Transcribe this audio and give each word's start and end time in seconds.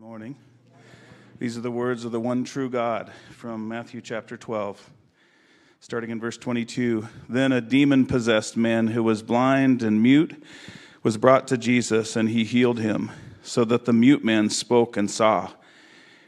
morning. 0.00 0.34
These 1.38 1.58
are 1.58 1.60
the 1.60 1.70
words 1.70 2.06
of 2.06 2.10
the 2.10 2.18
one 2.18 2.42
true 2.42 2.70
God 2.70 3.12
from 3.32 3.68
Matthew 3.68 4.00
chapter 4.00 4.34
12, 4.34 4.90
starting 5.78 6.08
in 6.08 6.18
verse 6.18 6.38
22. 6.38 7.06
Then 7.28 7.52
a 7.52 7.60
demon 7.60 8.06
possessed 8.06 8.56
man 8.56 8.86
who 8.86 9.02
was 9.02 9.22
blind 9.22 9.82
and 9.82 10.02
mute 10.02 10.42
was 11.02 11.18
brought 11.18 11.46
to 11.48 11.58
Jesus, 11.58 12.16
and 12.16 12.30
he 12.30 12.44
healed 12.44 12.78
him, 12.78 13.10
so 13.42 13.62
that 13.66 13.84
the 13.84 13.92
mute 13.92 14.24
man 14.24 14.48
spoke 14.48 14.96
and 14.96 15.10
saw. 15.10 15.50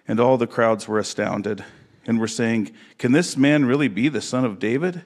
And 0.06 0.20
all 0.20 0.36
the 0.36 0.46
crowds 0.46 0.86
were 0.86 0.98
astounded 0.98 1.64
and 2.06 2.20
were 2.20 2.28
saying, 2.28 2.72
Can 2.98 3.12
this 3.12 3.38
man 3.38 3.64
really 3.64 3.88
be 3.88 4.10
the 4.10 4.20
son 4.20 4.44
of 4.44 4.58
David? 4.58 5.02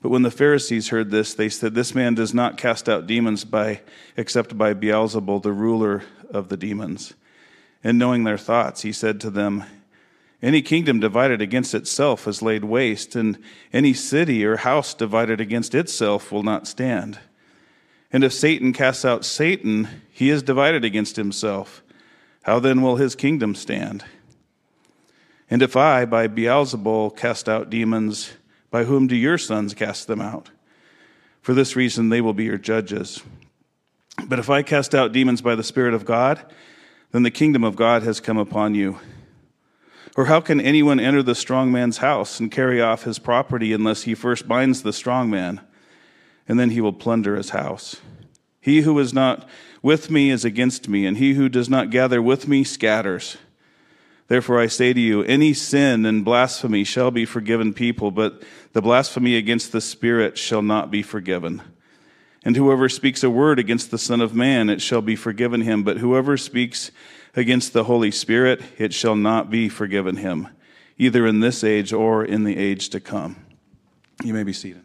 But 0.00 0.08
when 0.08 0.22
the 0.22 0.30
Pharisees 0.30 0.88
heard 0.88 1.10
this, 1.10 1.34
they 1.34 1.50
said, 1.50 1.74
This 1.74 1.94
man 1.94 2.14
does 2.14 2.32
not 2.32 2.56
cast 2.56 2.88
out 2.88 3.06
demons 3.06 3.44
by, 3.44 3.82
except 4.16 4.56
by 4.56 4.72
Beelzebul, 4.72 5.42
the 5.42 5.52
ruler 5.52 6.04
of 6.30 6.48
the 6.48 6.56
demons. 6.56 7.12
And 7.84 7.98
knowing 7.98 8.24
their 8.24 8.38
thoughts, 8.38 8.82
he 8.82 8.92
said 8.92 9.20
to 9.20 9.30
them, 9.30 9.64
Any 10.40 10.62
kingdom 10.62 11.00
divided 11.00 11.40
against 11.40 11.74
itself 11.74 12.28
is 12.28 12.42
laid 12.42 12.64
waste, 12.64 13.16
and 13.16 13.38
any 13.72 13.92
city 13.92 14.44
or 14.44 14.58
house 14.58 14.94
divided 14.94 15.40
against 15.40 15.74
itself 15.74 16.30
will 16.30 16.42
not 16.42 16.68
stand. 16.68 17.18
And 18.12 18.22
if 18.22 18.32
Satan 18.32 18.72
casts 18.72 19.04
out 19.04 19.24
Satan, 19.24 19.88
he 20.12 20.28
is 20.28 20.42
divided 20.42 20.84
against 20.84 21.16
himself. 21.16 21.82
How 22.42 22.60
then 22.60 22.82
will 22.82 22.96
his 22.96 23.14
kingdom 23.14 23.54
stand? 23.54 24.04
And 25.50 25.62
if 25.62 25.76
I, 25.76 26.04
by 26.04 26.28
Beelzebul, 26.28 27.16
cast 27.16 27.48
out 27.48 27.70
demons, 27.70 28.32
by 28.70 28.84
whom 28.84 29.06
do 29.06 29.16
your 29.16 29.38
sons 29.38 29.74
cast 29.74 30.06
them 30.06 30.20
out? 30.20 30.50
For 31.40 31.54
this 31.54 31.76
reason, 31.76 32.08
they 32.08 32.20
will 32.20 32.32
be 32.32 32.44
your 32.44 32.58
judges. 32.58 33.22
But 34.26 34.38
if 34.38 34.48
I 34.48 34.62
cast 34.62 34.94
out 34.94 35.12
demons 35.12 35.42
by 35.42 35.54
the 35.54 35.64
Spirit 35.64 35.94
of 35.94 36.04
God, 36.04 36.42
then 37.12 37.22
the 37.22 37.30
kingdom 37.30 37.62
of 37.62 37.76
God 37.76 38.02
has 38.02 38.20
come 38.20 38.38
upon 38.38 38.74
you. 38.74 38.98
Or 40.16 40.26
how 40.26 40.40
can 40.40 40.60
anyone 40.60 41.00
enter 41.00 41.22
the 41.22 41.34
strong 41.34 41.70
man's 41.70 41.98
house 41.98 42.40
and 42.40 42.50
carry 42.50 42.82
off 42.82 43.04
his 43.04 43.18
property 43.18 43.72
unless 43.72 44.02
he 44.02 44.14
first 44.14 44.48
binds 44.48 44.82
the 44.82 44.92
strong 44.92 45.30
man, 45.30 45.60
and 46.48 46.58
then 46.58 46.70
he 46.70 46.80
will 46.80 46.92
plunder 46.92 47.36
his 47.36 47.50
house? 47.50 47.96
He 48.60 48.82
who 48.82 48.98
is 48.98 49.14
not 49.14 49.48
with 49.82 50.10
me 50.10 50.30
is 50.30 50.44
against 50.44 50.88
me, 50.88 51.06
and 51.06 51.16
he 51.16 51.34
who 51.34 51.48
does 51.48 51.68
not 51.68 51.90
gather 51.90 52.20
with 52.20 52.46
me 52.46 52.64
scatters. 52.64 53.36
Therefore 54.28 54.60
I 54.60 54.66
say 54.66 54.92
to 54.92 55.00
you, 55.00 55.22
any 55.22 55.52
sin 55.52 56.06
and 56.06 56.24
blasphemy 56.24 56.84
shall 56.84 57.10
be 57.10 57.24
forgiven 57.24 57.74
people, 57.74 58.10
but 58.10 58.42
the 58.72 58.80
blasphemy 58.82 59.36
against 59.36 59.72
the 59.72 59.80
Spirit 59.80 60.38
shall 60.38 60.62
not 60.62 60.90
be 60.90 61.02
forgiven. 61.02 61.60
And 62.44 62.56
whoever 62.56 62.88
speaks 62.88 63.22
a 63.22 63.30
word 63.30 63.58
against 63.58 63.90
the 63.90 63.98
Son 63.98 64.20
of 64.20 64.34
Man, 64.34 64.68
it 64.68 64.82
shall 64.82 65.02
be 65.02 65.14
forgiven 65.14 65.60
him. 65.60 65.84
But 65.84 65.98
whoever 65.98 66.36
speaks 66.36 66.90
against 67.36 67.72
the 67.72 67.84
Holy 67.84 68.10
Spirit, 68.10 68.60
it 68.78 68.92
shall 68.92 69.14
not 69.14 69.50
be 69.50 69.68
forgiven 69.68 70.16
him, 70.16 70.48
either 70.98 71.26
in 71.26 71.40
this 71.40 71.62
age 71.62 71.92
or 71.92 72.24
in 72.24 72.44
the 72.44 72.56
age 72.56 72.88
to 72.90 73.00
come. 73.00 73.36
You 74.24 74.34
may 74.34 74.42
be 74.42 74.52
seated. 74.52 74.82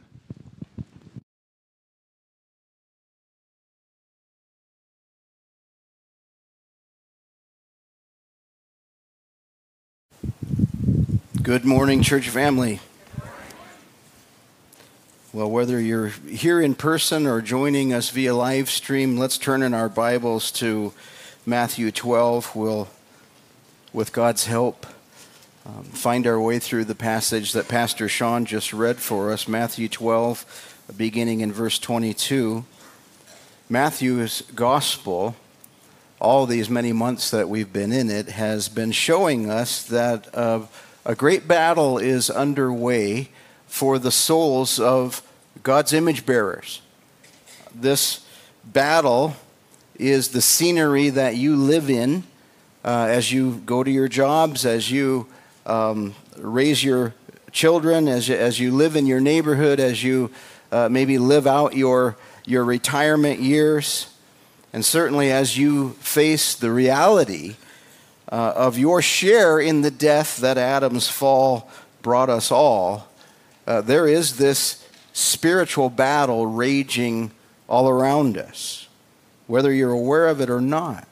Good 11.42 11.66
morning, 11.66 12.04
church 12.04 12.30
family. 12.30 12.82
Well, 15.34 15.52
whether 15.52 15.78
you're 15.78 16.08
here 16.08 16.62
in 16.62 16.74
person 16.74 17.28
or 17.28 17.42
joining 17.42 17.92
us 17.92 18.12
via 18.12 18.34
live 18.34 18.70
stream, 18.70 19.18
let's 19.18 19.38
turn 19.38 19.62
in 19.62 19.74
our 19.74 19.90
Bibles 19.90 20.52
to 20.52 20.94
Matthew 21.46 21.92
12. 21.92 22.56
We'll, 22.56 22.88
with 23.92 24.14
God's 24.14 24.46
help, 24.46 24.88
um, 25.66 25.84
find 25.84 26.26
our 26.26 26.40
way 26.40 26.60
through 26.60 26.86
the 26.86 26.96
passage 26.96 27.52
that 27.52 27.68
Pastor 27.68 28.08
Sean 28.08 28.46
just 28.46 28.72
read 28.72 29.00
for 29.00 29.34
us, 29.34 29.50
Matthew 29.50 29.90
12, 29.90 30.86
beginning 30.96 31.42
in 31.42 31.52
verse 31.52 31.78
22. 31.78 32.64
Matthew's 33.68 34.44
gospel, 34.56 35.36
all 36.22 36.46
these 36.46 36.70
many 36.70 36.94
months 36.94 37.32
that 37.32 37.50
we've 37.50 37.74
been 37.74 37.92
in 37.92 38.10
it, 38.10 38.30
has 38.30 38.70
been 38.70 38.94
showing 38.94 39.50
us 39.50 39.84
that 39.84 40.34
uh, 40.34 40.62
a 41.04 41.16
great 41.16 41.50
battle 41.50 41.98
is 41.98 42.30
underway 42.30 43.28
for 43.68 44.00
the 44.00 44.12
souls 44.12 44.80
of 44.80 45.22
God's 45.64 45.94
image 45.94 46.26
bearers. 46.26 46.82
This 47.74 48.26
battle 48.64 49.36
is 50.00 50.30
the 50.30 50.42
scenery 50.42 51.10
that 51.10 51.36
you 51.36 51.56
live 51.56 51.90
in 51.90 52.24
uh, 52.84 53.08
as 53.10 53.32
you 53.32 53.62
go 53.66 53.84
to 53.84 53.92
your 53.92 54.08
jobs, 54.08 54.66
as 54.66 54.90
you 54.90 55.28
um, 55.66 56.16
raise 56.38 56.84
your 56.84 57.14
children, 57.52 58.08
as 58.08 58.30
you, 58.30 58.36
as 58.36 58.60
you 58.60 58.72
live 58.72 58.96
in 58.96 59.06
your 59.06 59.20
neighborhood, 59.20 59.80
as 59.80 60.04
you 60.04 60.32
uh, 60.72 60.88
maybe 60.90 61.18
live 61.18 61.48
out 61.48 61.76
your, 61.76 62.16
your 62.46 62.64
retirement 62.64 63.40
years, 63.40 64.14
and 64.74 64.86
certainly 64.86 65.32
as 65.32 65.58
you 65.58 65.92
face 66.00 66.56
the 66.56 66.72
reality 66.72 67.56
uh, 68.32 68.54
of 68.56 68.78
your 68.78 69.02
share 69.02 69.60
in 69.60 69.82
the 69.82 69.92
death 69.92 70.38
that 70.38 70.58
Adam's 70.58 71.08
fall 71.08 71.70
brought 72.02 72.30
us 72.30 72.52
all, 72.52 73.08
uh, 73.68 73.82
there 73.82 74.08
is 74.08 74.38
this 74.38 74.88
spiritual 75.12 75.90
battle 75.90 76.48
raging 76.48 77.32
all 77.68 77.90
around 77.90 78.38
us. 78.38 78.88
Whether 79.46 79.74
you're 79.74 79.92
aware 79.92 80.28
of 80.28 80.42
it 80.42 80.50
or 80.50 80.62
not, 80.62 81.08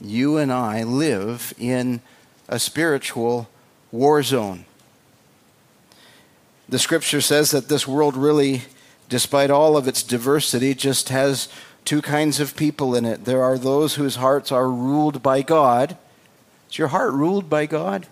you 0.00 0.36
and 0.36 0.52
I 0.52 0.82
live 0.82 1.54
in 1.58 2.02
a 2.48 2.58
spiritual 2.58 3.48
war 3.90 4.22
zone. 4.22 4.66
The 6.68 6.78
scripture 6.78 7.20
says 7.20 7.50
that 7.52 7.68
this 7.68 7.86
world 7.86 8.16
really, 8.16 8.62
despite 9.08 9.50
all 9.50 9.76
of 9.76 9.88
its 9.88 10.02
diversity, 10.02 10.74
just 10.74 11.08
has 11.08 11.48
two 11.84 12.02
kinds 12.02 12.40
of 12.40 12.56
people 12.56 12.94
in 12.94 13.04
it. 13.04 13.24
There 13.24 13.42
are 13.42 13.56
those 13.56 13.94
whose 13.94 14.16
hearts 14.16 14.50
are 14.52 14.68
ruled 14.68 15.22
by 15.22 15.42
God. 15.42 15.96
Is 16.68 16.78
your 16.78 16.88
heart 16.88 17.12
ruled 17.12 17.48
by 17.48 17.66
God? 17.66 18.06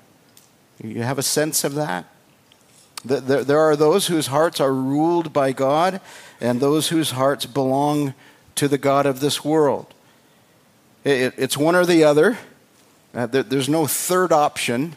You 0.83 1.03
have 1.03 1.19
a 1.19 1.23
sense 1.23 1.65
of 1.65 1.75
that? 1.75 2.07
There 3.05 3.61
are 3.61 3.77
those 3.77 4.07
whose 4.07 4.29
hearts 4.29 4.61
are 4.61 4.73
ruled 4.73 5.33
by 5.33 5.53
God 5.53 6.01
and 6.41 6.61
those 6.61 6.89
whose 6.89 7.11
hearts 7.11 7.45
belong 7.45 8.15
to 8.55 8.69
the 8.69 8.79
God 8.79 9.05
of 9.05 9.21
this 9.21 9.45
world. 9.45 9.93
It's 11.05 11.57
one 11.57 11.75
or 11.75 11.85
the 11.85 12.05
other. 12.05 12.39
Uh, 13.15 13.27
there's 13.27 13.69
no 13.69 13.87
third 13.87 14.33
option. 14.33 14.97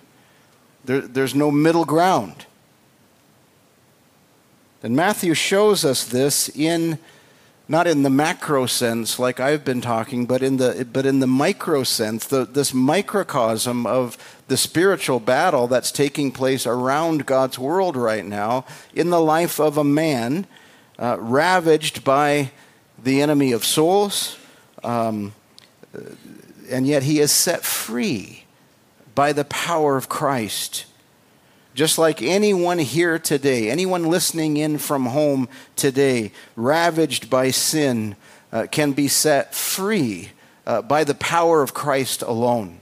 There's 0.86 1.36
no 1.36 1.52
middle 1.52 1.86
ground. 1.86 2.46
And 4.82 4.96
Matthew 4.96 5.34
shows 5.34 5.84
us 5.84 6.06
this 6.06 6.50
in 6.50 6.98
not 7.70 7.86
in 7.86 8.04
the 8.04 8.10
macro 8.10 8.66
sense 8.66 9.20
like 9.20 9.40
I've 9.40 9.66
been 9.66 9.82
talking, 9.82 10.26
but 10.26 10.42
in 10.42 10.58
the, 10.58 10.88
but 10.92 11.06
in 11.06 11.20
the 11.20 11.28
micro 11.28 11.84
sense, 11.84 12.26
the, 12.26 12.46
this 12.46 12.74
microcosm 12.74 13.86
of 13.86 14.18
the 14.48 14.58
spiritual 14.58 15.20
battle 15.20 15.68
that's 15.68 15.92
taking 15.92 16.32
place 16.32 16.66
around 16.66 17.26
God's 17.26 17.60
world 17.60 17.98
right 17.98 18.26
now 18.26 18.66
in 18.96 19.10
the 19.10 19.20
life 19.20 19.60
of 19.60 19.78
a 19.78 19.84
man 19.84 20.48
uh, 20.98 21.18
ravaged 21.20 22.04
by 22.04 22.52
the 23.02 23.22
enemy 23.22 23.52
of 23.52 23.64
souls, 23.64 24.38
um, 24.84 25.34
and 26.70 26.88
yet 26.88 27.04
he 27.04 27.20
is 27.20 27.32
set 27.32 27.64
free 27.64 28.46
by 29.14 29.34
the 29.34 29.46
power 29.46 29.98
of 29.98 30.10
Christ. 30.10 30.86
Just 31.78 32.00
like 32.00 32.24
anyone 32.24 32.80
here 32.80 33.20
today, 33.20 33.70
anyone 33.70 34.06
listening 34.06 34.58
in 34.58 34.80
from 34.80 35.06
home 35.06 35.48
today, 35.76 36.32
ravaged 36.56 37.30
by 37.30 37.52
sin, 37.52 38.16
uh, 38.52 38.66
can 38.72 38.94
be 38.94 39.08
set 39.08 39.54
free 39.54 40.32
uh, 40.66 40.82
by 40.82 41.04
the 41.04 41.14
power 41.14 41.62
of 41.62 41.76
Christ 41.76 42.24
alone. 42.24 42.80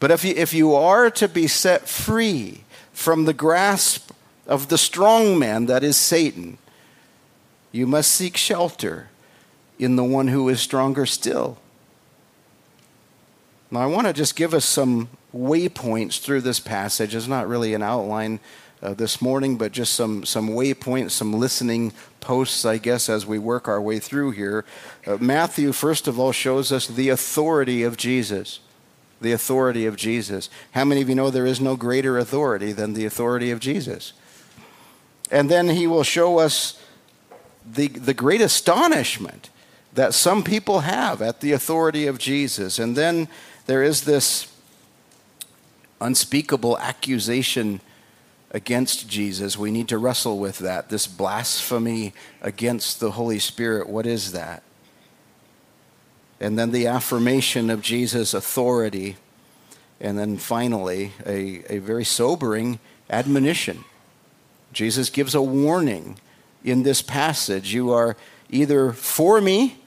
But 0.00 0.10
if 0.10 0.22
you, 0.22 0.34
if 0.36 0.52
you 0.52 0.74
are 0.74 1.10
to 1.12 1.28
be 1.28 1.46
set 1.46 1.88
free 1.88 2.64
from 2.92 3.24
the 3.24 3.32
grasp 3.32 4.10
of 4.46 4.68
the 4.68 4.76
strong 4.76 5.38
man 5.38 5.64
that 5.64 5.82
is 5.82 5.96
Satan, 5.96 6.58
you 7.72 7.86
must 7.86 8.10
seek 8.10 8.36
shelter 8.36 9.08
in 9.78 9.96
the 9.96 10.04
one 10.04 10.28
who 10.28 10.46
is 10.50 10.60
stronger 10.60 11.06
still. 11.06 11.56
Now, 13.70 13.80
I 13.80 13.86
want 13.86 14.06
to 14.08 14.12
just 14.12 14.36
give 14.36 14.52
us 14.52 14.66
some 14.66 15.08
waypoints 15.36 16.20
through 16.20 16.40
this 16.40 16.60
passage. 16.60 17.14
It's 17.14 17.28
not 17.28 17.48
really 17.48 17.74
an 17.74 17.82
outline 17.82 18.40
uh, 18.82 18.94
this 18.94 19.22
morning, 19.22 19.56
but 19.56 19.72
just 19.72 19.94
some, 19.94 20.24
some 20.24 20.50
waypoints, 20.50 21.12
some 21.12 21.32
listening 21.32 21.92
posts, 22.20 22.64
I 22.64 22.78
guess, 22.78 23.08
as 23.08 23.26
we 23.26 23.38
work 23.38 23.68
our 23.68 23.80
way 23.80 23.98
through 23.98 24.32
here. 24.32 24.64
Uh, 25.06 25.16
Matthew, 25.18 25.72
first 25.72 26.08
of 26.08 26.18
all, 26.18 26.32
shows 26.32 26.72
us 26.72 26.86
the 26.86 27.08
authority 27.08 27.82
of 27.82 27.96
Jesus. 27.96 28.60
The 29.20 29.32
authority 29.32 29.86
of 29.86 29.96
Jesus. 29.96 30.50
How 30.72 30.84
many 30.84 31.00
of 31.00 31.08
you 31.08 31.14
know 31.14 31.30
there 31.30 31.46
is 31.46 31.60
no 31.60 31.76
greater 31.76 32.18
authority 32.18 32.72
than 32.72 32.92
the 32.92 33.06
authority 33.06 33.50
of 33.50 33.60
Jesus? 33.60 34.12
And 35.30 35.50
then 35.50 35.70
he 35.70 35.86
will 35.86 36.02
show 36.02 36.38
us 36.38 36.80
the, 37.64 37.88
the 37.88 38.14
great 38.14 38.40
astonishment 38.40 39.50
that 39.94 40.12
some 40.12 40.44
people 40.44 40.80
have 40.80 41.22
at 41.22 41.40
the 41.40 41.52
authority 41.52 42.06
of 42.06 42.18
Jesus. 42.18 42.78
And 42.78 42.94
then 42.94 43.28
there 43.64 43.82
is 43.82 44.04
this 44.04 44.52
unspeakable 46.00 46.78
accusation 46.78 47.80
against 48.50 49.08
Jesus. 49.08 49.58
We 49.58 49.70
need 49.70 49.88
to 49.88 49.98
wrestle 49.98 50.38
with 50.38 50.58
that. 50.58 50.88
This 50.88 51.06
blasphemy 51.06 52.14
against 52.40 53.00
the 53.00 53.12
Holy 53.12 53.38
Spirit. 53.38 53.88
What 53.88 54.06
is 54.06 54.32
that? 54.32 54.62
And 56.40 56.58
then 56.58 56.70
the 56.70 56.86
affirmation 56.86 57.70
of 57.70 57.80
Jesus' 57.80 58.34
authority. 58.34 59.16
And 60.00 60.18
then 60.18 60.36
finally, 60.36 61.12
a, 61.24 61.74
a 61.74 61.78
very 61.78 62.04
sobering 62.04 62.78
admonition. 63.10 63.84
Jesus 64.72 65.08
gives 65.10 65.34
a 65.34 65.42
warning 65.42 66.18
in 66.64 66.82
this 66.82 67.00
passage. 67.00 67.72
You 67.72 67.92
are 67.92 68.16
either 68.50 68.92
for 68.92 69.40
me 69.40 69.78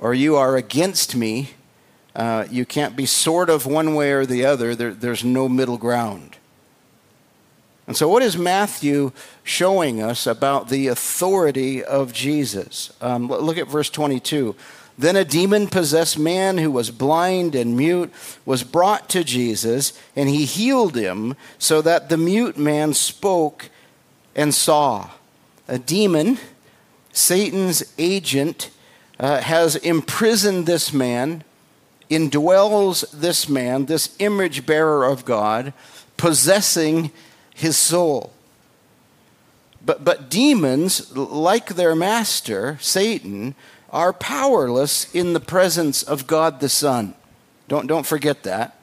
or 0.00 0.14
you 0.14 0.36
are 0.36 0.56
against 0.56 1.14
me. 1.14 1.50
Uh, 2.18 2.44
you 2.50 2.66
can't 2.66 2.96
be 2.96 3.06
sort 3.06 3.48
of 3.48 3.64
one 3.64 3.94
way 3.94 4.10
or 4.10 4.26
the 4.26 4.44
other. 4.44 4.74
There, 4.74 4.92
there's 4.92 5.22
no 5.22 5.48
middle 5.48 5.78
ground. 5.78 6.36
And 7.86 7.96
so, 7.96 8.08
what 8.08 8.24
is 8.24 8.36
Matthew 8.36 9.12
showing 9.44 10.02
us 10.02 10.26
about 10.26 10.68
the 10.68 10.88
authority 10.88 11.82
of 11.82 12.12
Jesus? 12.12 12.92
Um, 13.00 13.28
look 13.28 13.56
at 13.56 13.68
verse 13.68 13.88
22. 13.88 14.56
Then 14.98 15.14
a 15.14 15.24
demon 15.24 15.68
possessed 15.68 16.18
man 16.18 16.58
who 16.58 16.72
was 16.72 16.90
blind 16.90 17.54
and 17.54 17.76
mute 17.76 18.12
was 18.44 18.64
brought 18.64 19.08
to 19.10 19.22
Jesus, 19.22 19.96
and 20.16 20.28
he 20.28 20.44
healed 20.44 20.96
him 20.96 21.36
so 21.56 21.80
that 21.82 22.08
the 22.08 22.16
mute 22.16 22.58
man 22.58 22.94
spoke 22.94 23.70
and 24.34 24.52
saw. 24.52 25.10
A 25.68 25.78
demon, 25.78 26.38
Satan's 27.12 27.94
agent, 27.96 28.70
uh, 29.20 29.40
has 29.40 29.76
imprisoned 29.76 30.66
this 30.66 30.92
man, 30.92 31.44
indwells 32.10 33.10
this 33.10 33.48
man, 33.48 33.86
this 33.86 34.14
image 34.18 34.66
bearer 34.66 35.04
of 35.04 35.24
God, 35.24 35.72
possessing 36.16 37.10
his 37.54 37.76
soul. 37.76 38.32
But, 39.84 40.04
but 40.04 40.28
demons, 40.28 41.16
like 41.16 41.74
their 41.74 41.94
master, 41.94 42.78
Satan, 42.80 43.54
are 43.90 44.12
powerless 44.12 45.12
in 45.14 45.32
the 45.32 45.40
presence 45.40 46.02
of 46.02 46.26
God 46.26 46.60
the 46.60 46.68
Son. 46.68 47.14
Don't, 47.68 47.86
don't 47.86 48.06
forget 48.06 48.42
that. 48.42 48.78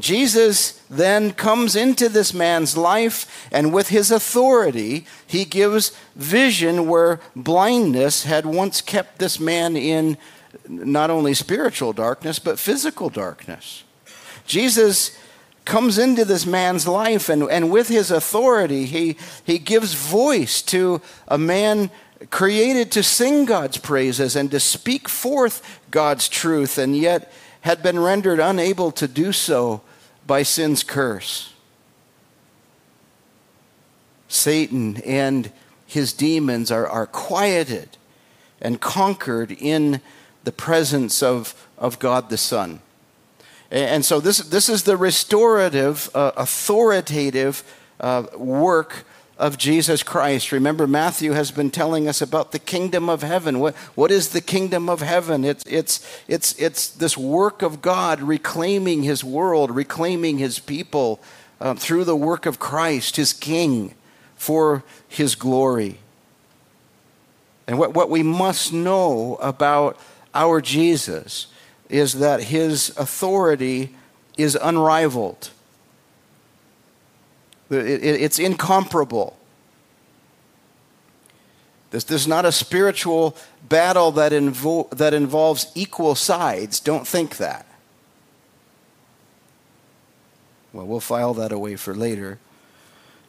Jesus 0.00 0.82
then 0.88 1.32
comes 1.32 1.76
into 1.76 2.08
this 2.08 2.32
man's 2.32 2.76
life, 2.76 3.48
and 3.52 3.72
with 3.72 3.88
his 3.88 4.10
authority, 4.10 5.06
he 5.26 5.44
gives 5.44 5.92
vision 6.16 6.88
where 6.88 7.20
blindness 7.36 8.24
had 8.24 8.46
once 8.46 8.80
kept 8.80 9.18
this 9.18 9.38
man 9.38 9.76
in 9.76 10.16
not 10.70 11.10
only 11.10 11.34
spiritual 11.34 11.92
darkness, 11.92 12.38
but 12.38 12.58
physical 12.58 13.08
darkness. 13.08 13.84
Jesus 14.46 15.18
comes 15.64 15.98
into 15.98 16.24
this 16.24 16.46
man's 16.46 16.86
life, 16.86 17.28
and, 17.28 17.42
and 17.44 17.70
with 17.70 17.88
his 17.88 18.10
authority, 18.10 18.86
he, 18.86 19.16
he 19.44 19.58
gives 19.58 19.94
voice 19.94 20.62
to 20.62 21.00
a 21.28 21.38
man 21.38 21.90
created 22.30 22.92
to 22.92 23.02
sing 23.02 23.44
God's 23.44 23.78
praises 23.78 24.36
and 24.36 24.50
to 24.50 24.60
speak 24.60 25.08
forth 25.08 25.80
God's 25.90 26.28
truth, 26.28 26.78
and 26.78 26.96
yet 26.96 27.32
had 27.62 27.82
been 27.82 27.98
rendered 27.98 28.40
unable 28.40 28.90
to 28.92 29.08
do 29.08 29.32
so 29.32 29.82
by 30.26 30.42
sin's 30.42 30.82
curse. 30.82 31.52
Satan 34.28 34.98
and 34.98 35.50
his 35.86 36.12
demons 36.12 36.70
are, 36.70 36.86
are 36.86 37.06
quieted 37.06 37.96
and 38.60 38.80
conquered 38.80 39.50
in 39.50 40.00
the 40.44 40.52
presence 40.52 41.22
of, 41.22 41.54
of 41.78 41.98
God 41.98 42.30
the 42.30 42.38
Son. 42.38 42.80
And 43.70 44.04
so, 44.04 44.18
this, 44.18 44.38
this 44.38 44.68
is 44.68 44.82
the 44.82 44.96
restorative, 44.96 46.10
uh, 46.12 46.32
authoritative 46.36 47.62
uh, 48.00 48.24
work 48.36 49.04
of 49.38 49.56
Jesus 49.56 50.02
Christ. 50.02 50.52
Remember, 50.52 50.86
Matthew 50.86 51.32
has 51.32 51.50
been 51.50 51.70
telling 51.70 52.08
us 52.08 52.20
about 52.20 52.52
the 52.52 52.58
kingdom 52.58 53.08
of 53.08 53.22
heaven. 53.22 53.58
What, 53.58 53.74
what 53.94 54.10
is 54.10 54.30
the 54.30 54.40
kingdom 54.40 54.90
of 54.90 55.00
heaven? 55.00 55.44
It's, 55.44 55.64
it's, 55.66 56.06
it's, 56.28 56.52
it's 56.58 56.88
this 56.88 57.16
work 57.16 57.62
of 57.62 57.80
God 57.80 58.20
reclaiming 58.20 59.04
his 59.04 59.24
world, 59.24 59.70
reclaiming 59.70 60.38
his 60.38 60.58
people 60.58 61.20
um, 61.60 61.76
through 61.76 62.04
the 62.04 62.16
work 62.16 62.44
of 62.44 62.58
Christ, 62.58 63.16
his 63.16 63.32
king, 63.32 63.94
for 64.36 64.84
his 65.08 65.34
glory. 65.34 65.98
And 67.66 67.78
what, 67.78 67.94
what 67.94 68.10
we 68.10 68.22
must 68.22 68.72
know 68.72 69.36
about 69.36 69.98
our 70.34 70.60
Jesus 70.60 71.48
is 71.88 72.14
that 72.14 72.44
his 72.44 72.96
authority 72.96 73.94
is 74.36 74.56
unrivaled. 74.60 75.50
It's 77.70 78.38
incomparable. 78.38 79.36
This, 81.90 82.08
is 82.10 82.28
not 82.28 82.44
a 82.44 82.52
spiritual 82.52 83.36
battle 83.68 84.12
that, 84.12 84.32
invo- 84.32 84.88
that 84.90 85.12
involves 85.12 85.66
equal 85.74 86.14
sides. 86.14 86.78
Don't 86.78 87.06
think 87.06 87.36
that. 87.38 87.66
Well, 90.72 90.86
we'll 90.86 91.00
file 91.00 91.34
that 91.34 91.50
away 91.50 91.74
for 91.76 91.94
later. 91.94 92.38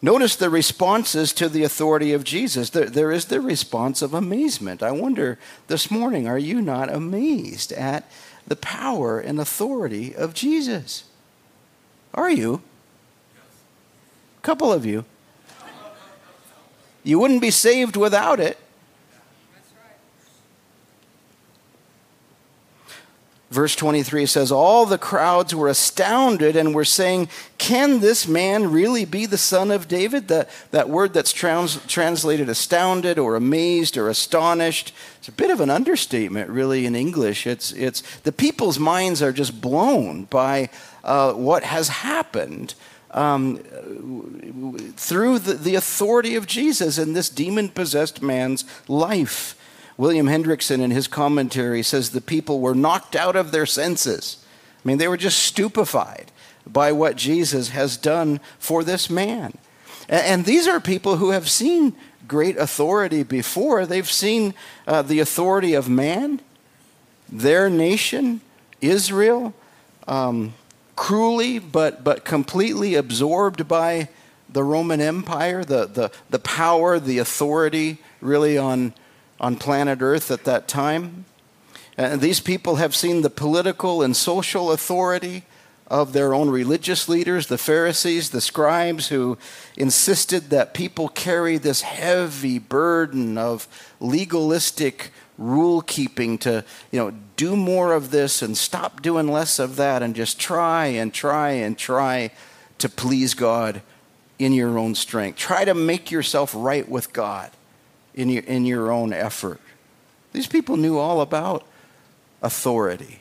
Notice 0.02 0.36
the 0.36 0.50
responses 0.50 1.32
to 1.34 1.48
the 1.48 1.64
authority 1.64 2.12
of 2.12 2.24
Jesus. 2.24 2.72
There, 2.72 2.90
there 2.90 3.12
is 3.12 3.26
the 3.26 3.40
response 3.40 4.02
of 4.02 4.14
amazement. 4.14 4.82
I 4.82 4.92
wonder 4.92 5.38
this 5.68 5.92
morning, 5.92 6.28
are 6.28 6.40
you 6.40 6.60
not 6.60 6.92
amazed 6.92 7.72
at 7.72 8.10
the 8.48 8.56
power 8.56 9.20
and 9.20 9.40
authority 9.40 10.16
of 10.16 10.34
Jesus? 10.34 11.04
Are 12.16 12.32
you? 12.32 12.64
A 14.40 14.42
couple 14.42 14.74
of 14.74 14.86
you. 14.86 15.06
You 17.04 17.20
wouldn't 17.20 17.42
be 17.42 17.52
saved 17.52 17.96
without 17.96 18.40
it. 18.40 18.58
Verse 23.52 23.76
23 23.76 24.26
says, 24.28 24.50
All 24.50 24.86
the 24.86 24.98
crowds 24.98 25.54
were 25.54 25.68
astounded 25.68 26.56
and 26.56 26.74
were 26.74 26.86
saying, 26.86 27.28
Can 27.58 28.00
this 28.00 28.26
man 28.26 28.72
really 28.72 29.04
be 29.04 29.26
the 29.26 29.38
son 29.38 29.72
of 29.72 29.90
David? 29.90 30.30
That, 30.30 30.50
that 30.72 30.90
word 30.90 31.14
that's 31.14 31.34
trans, 31.34 31.86
translated 31.86 32.48
astounded 32.48 33.20
or 33.20 33.36
amazed 33.36 33.98
or 33.98 34.08
astonished. 34.08 34.94
It's 35.20 35.28
a 35.28 35.34
bit 35.34 35.52
of 35.52 35.60
an 35.60 35.70
understatement, 35.70 36.50
really, 36.50 36.86
in 36.86 36.96
English. 36.96 37.46
It's, 37.46 37.74
it's, 37.74 38.02
the 38.20 38.32
people's 38.32 38.80
minds 38.80 39.22
are 39.22 39.34
just 39.34 39.60
blown 39.60 40.24
by 40.24 40.70
uh, 41.04 41.34
what 41.34 41.66
has 41.66 41.90
happened 41.90 42.74
um, 43.12 43.58
through 44.96 45.40
the, 45.40 45.56
the 45.56 45.76
authority 45.76 46.36
of 46.36 46.48
Jesus 46.48 46.98
in 46.98 47.12
this 47.12 47.28
demon 47.28 47.68
possessed 47.68 48.22
man's 48.22 48.64
life. 48.88 49.58
William 49.98 50.28
Hendriksen, 50.28 50.82
in 50.82 50.92
his 50.92 51.08
commentary, 51.08 51.84
says 51.84 52.10
the 52.10 52.22
people 52.22 52.60
were 52.60 52.76
knocked 52.76 53.16
out 53.16 53.36
of 53.36 53.52
their 53.52 53.66
senses. 53.66 54.44
I 54.84 54.88
mean, 54.88 54.98
they 54.98 55.08
were 55.08 55.18
just 55.18 55.40
stupefied 55.40 56.32
by 56.66 56.92
what 56.92 57.16
Jesus 57.16 57.70
has 57.70 57.98
done 57.98 58.40
for 58.58 58.84
this 58.84 59.10
man. 59.10 59.58
And, 60.10 60.46
these 60.46 60.68
are 60.68 60.80
people 60.80 61.18
who 61.18 61.30
have 61.30 61.50
seen 61.50 61.96
great 62.28 62.58
authority 62.58 63.24
before. 63.24 63.86
They've 63.86 64.10
seen 64.10 64.54
uh, 64.86 65.04
the 65.04 65.20
authority 65.20 65.74
of 65.74 65.88
man, 65.88 66.42
their 67.30 67.70
nation, 67.70 68.42
Israel, 68.82 69.54
um, 70.08 70.54
cruelly 70.96 71.60
but, 71.60 72.04
but 72.04 72.26
completely 72.26 72.96
absorbed 72.96 73.68
by 73.68 74.10
the 74.50 74.64
Roman 74.64 75.00
Empire, 75.00 75.64
the, 75.64 75.86
the, 75.86 76.12
the 76.30 76.40
power, 76.40 77.00
the 77.00 77.20
authority 77.20 78.00
really 78.20 78.58
on, 78.58 78.94
on 79.42 79.56
planet 79.56 80.02
Earth 80.02 80.32
at 80.32 80.46
that 80.46 80.68
time. 80.68 81.26
And 81.98 82.22
these 82.22 82.40
people 82.40 82.76
have 82.76 82.96
seen 82.96 83.22
the 83.22 83.30
political 83.30 84.02
and 84.02 84.16
social 84.16 84.72
authority 84.72 85.44
of 85.88 86.14
their 86.14 86.34
own 86.34 86.50
religious 86.50 87.10
leaders, 87.10 87.48
the 87.48 87.58
Pharisees, 87.58 88.30
the 88.30 88.40
scribes, 88.40 89.10
who 89.10 89.38
insisted 89.76 90.50
that 90.52 90.74
people 90.74 91.10
carry 91.10 91.58
this 91.58 91.82
heavy 91.82 92.60
burden 92.60 93.38
of 93.38 93.68
legalistic 94.00 95.12
rule 95.38 95.82
keeping 95.82 96.38
to 96.38 96.64
you 96.92 97.00
know 97.00 97.12
do 97.36 97.56
more 97.56 97.94
of 97.94 98.12
this 98.12 98.44
and 98.44 98.56
stop 98.56 99.02
doing 99.02 99.28
less 99.28 99.58
of 99.58 99.76
that 99.76 100.04
and 100.04 100.16
just 100.16 100.40
try 100.40 100.86
and 100.86 101.14
try 101.14 101.50
and 101.50 101.78
try 101.78 102.32
to 102.78 102.88
please 102.88 103.34
God 103.34 103.82
in 104.40 104.54
your 104.54 104.78
own 104.78 104.96
strength. 104.96 105.38
Try 105.38 105.66
to 105.66 105.74
make 105.74 106.10
yourself 106.10 106.54
right 106.56 106.88
with 106.88 107.12
God 107.12 107.52
in 108.14 108.30
your, 108.30 108.44
in 108.44 108.66
your 108.66 108.92
own 108.92 109.14
effort. 109.14 109.60
These 110.34 110.48
people 110.48 110.78
knew 110.78 110.98
all 110.98 111.22
about 111.22 111.66
authority. 112.42 113.20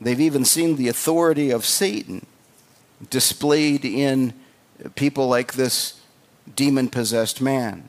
They've 0.00 0.20
even 0.20 0.44
seen 0.44 0.76
the 0.76 0.88
authority 0.88 1.50
of 1.50 1.64
Satan 1.64 2.26
displayed 3.10 3.84
in 3.84 4.34
people 4.94 5.28
like 5.28 5.54
this 5.54 6.00
demon 6.54 6.88
possessed 6.88 7.40
man. 7.40 7.88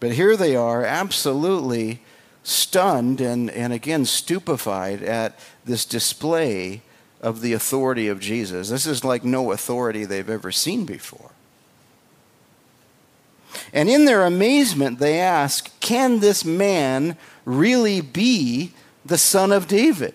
But 0.00 0.12
here 0.12 0.36
they 0.36 0.54
are, 0.54 0.84
absolutely 0.84 2.00
stunned 2.42 3.20
and, 3.20 3.50
and 3.50 3.72
again 3.72 4.04
stupefied 4.04 5.02
at 5.02 5.38
this 5.64 5.84
display 5.84 6.82
of 7.20 7.40
the 7.40 7.54
authority 7.54 8.08
of 8.08 8.20
Jesus. 8.20 8.68
This 8.68 8.86
is 8.86 9.04
like 9.04 9.24
no 9.24 9.52
authority 9.52 10.04
they've 10.04 10.28
ever 10.28 10.52
seen 10.52 10.84
before. 10.84 11.30
And 13.72 13.88
in 13.88 14.04
their 14.04 14.24
amazement, 14.24 14.98
they 14.98 15.20
ask, 15.20 15.78
Can 15.80 16.20
this 16.20 16.44
man 16.44 17.16
really 17.44 18.00
be 18.00 18.72
the 19.04 19.18
son 19.18 19.52
of 19.52 19.68
David? 19.68 20.14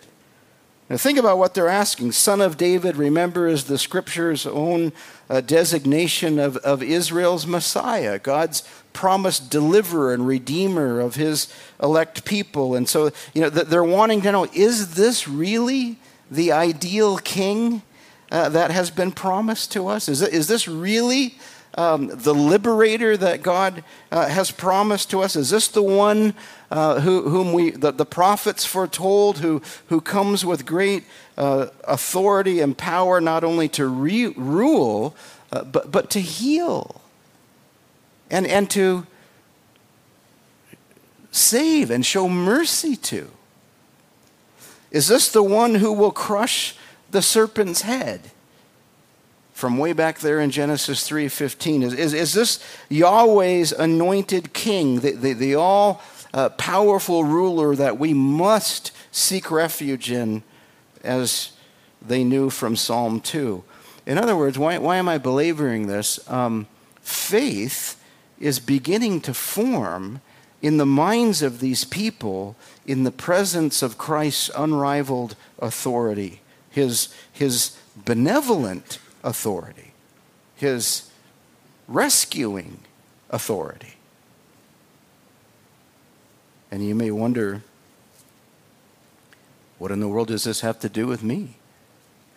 Now, 0.89 0.97
think 0.97 1.17
about 1.17 1.37
what 1.37 1.53
they're 1.53 1.69
asking. 1.69 2.11
Son 2.11 2.41
of 2.41 2.57
David, 2.57 2.97
remember, 2.97 3.47
is 3.47 3.63
the 3.63 3.77
scripture's 3.77 4.45
own 4.45 4.91
uh, 5.29 5.39
designation 5.39 6.37
of, 6.37 6.57
of 6.57 6.83
Israel's 6.83 7.47
Messiah, 7.47 8.19
God's 8.19 8.63
promised 8.91 9.49
deliverer 9.49 10.13
and 10.13 10.27
redeemer 10.27 10.99
of 10.99 11.15
his 11.15 11.47
elect 11.81 12.25
people. 12.25 12.75
And 12.75 12.89
so, 12.89 13.11
you 13.33 13.41
know, 13.41 13.49
they're 13.49 13.85
wanting 13.85 14.21
to 14.23 14.33
know 14.33 14.47
is 14.53 14.95
this 14.95 15.29
really 15.29 15.97
the 16.29 16.51
ideal 16.51 17.17
king 17.19 17.83
uh, 18.29 18.49
that 18.49 18.71
has 18.71 18.91
been 18.91 19.13
promised 19.13 19.71
to 19.71 19.87
us? 19.87 20.09
Is, 20.09 20.21
is 20.21 20.47
this 20.47 20.67
really 20.67 21.37
um, 21.75 22.07
the 22.07 22.33
liberator 22.33 23.15
that 23.17 23.41
God 23.41 23.83
uh, 24.11 24.27
has 24.27 24.51
promised 24.51 25.09
to 25.11 25.21
us? 25.21 25.35
Is 25.35 25.49
this 25.49 25.67
the 25.67 25.83
one 25.83 26.33
uh, 26.69 26.99
who, 26.99 27.29
whom 27.29 27.53
we, 27.53 27.71
the, 27.71 27.91
the, 27.91 28.05
prophets 28.05 28.65
foretold, 28.65 29.39
who, 29.39 29.61
who 29.87 30.01
comes 30.01 30.45
with 30.45 30.65
great 30.65 31.05
uh, 31.37 31.67
authority 31.85 32.59
and 32.59 32.77
power 32.77 33.21
not 33.21 33.43
only 33.43 33.69
to 33.69 33.87
re- 33.87 34.33
rule, 34.35 35.15
uh, 35.51 35.63
but, 35.63 35.91
but 35.91 36.09
to 36.11 36.21
heal 36.21 37.01
and, 38.29 38.45
and 38.47 38.69
to 38.71 39.05
save 41.31 41.89
and 41.89 42.05
show 42.05 42.27
mercy 42.27 42.95
to? 42.95 43.29
Is 44.91 45.07
this 45.07 45.31
the 45.31 45.43
one 45.43 45.75
who 45.75 45.93
will 45.93 46.11
crush 46.11 46.75
the 47.09 47.21
serpent's 47.21 47.83
head? 47.83 48.31
From 49.61 49.77
way 49.77 49.93
back 49.93 50.17
there 50.17 50.39
in 50.39 50.49
Genesis 50.49 51.07
3:15. 51.07 51.83
Is, 51.83 51.93
is, 51.93 52.13
is 52.15 52.33
this 52.33 52.59
Yahweh's 52.89 53.71
anointed 53.71 54.53
king, 54.53 55.01
the, 55.01 55.11
the, 55.11 55.33
the 55.33 55.53
all 55.53 56.01
uh, 56.33 56.49
powerful 56.49 57.23
ruler 57.23 57.75
that 57.75 57.99
we 57.99 58.11
must 58.11 58.91
seek 59.11 59.51
refuge 59.51 60.09
in, 60.09 60.41
as 61.03 61.51
they 62.01 62.23
knew 62.23 62.49
from 62.49 62.75
Psalm 62.75 63.19
2? 63.21 63.63
In 64.07 64.17
other 64.17 64.35
words, 64.35 64.57
why, 64.57 64.79
why 64.79 64.95
am 64.95 65.07
I 65.07 65.19
belaboring 65.19 65.85
this? 65.85 66.19
Um, 66.27 66.65
faith 66.99 68.03
is 68.39 68.59
beginning 68.59 69.21
to 69.21 69.33
form 69.35 70.21
in 70.63 70.77
the 70.77 70.87
minds 70.87 71.43
of 71.43 71.59
these 71.59 71.83
people 71.83 72.55
in 72.87 73.03
the 73.03 73.11
presence 73.11 73.83
of 73.83 73.99
Christ's 73.99 74.49
unrivaled 74.57 75.35
authority, 75.59 76.41
his, 76.71 77.13
his 77.31 77.77
benevolent 77.95 78.97
authority, 79.23 79.93
his 80.55 81.09
rescuing 81.87 82.79
authority. 83.29 83.95
And 86.71 86.85
you 86.85 86.95
may 86.95 87.11
wonder, 87.11 87.63
what 89.77 89.91
in 89.91 89.99
the 89.99 90.07
world 90.07 90.29
does 90.29 90.45
this 90.45 90.61
have 90.61 90.79
to 90.79 90.89
do 90.89 91.07
with 91.07 91.23
me? 91.23 91.57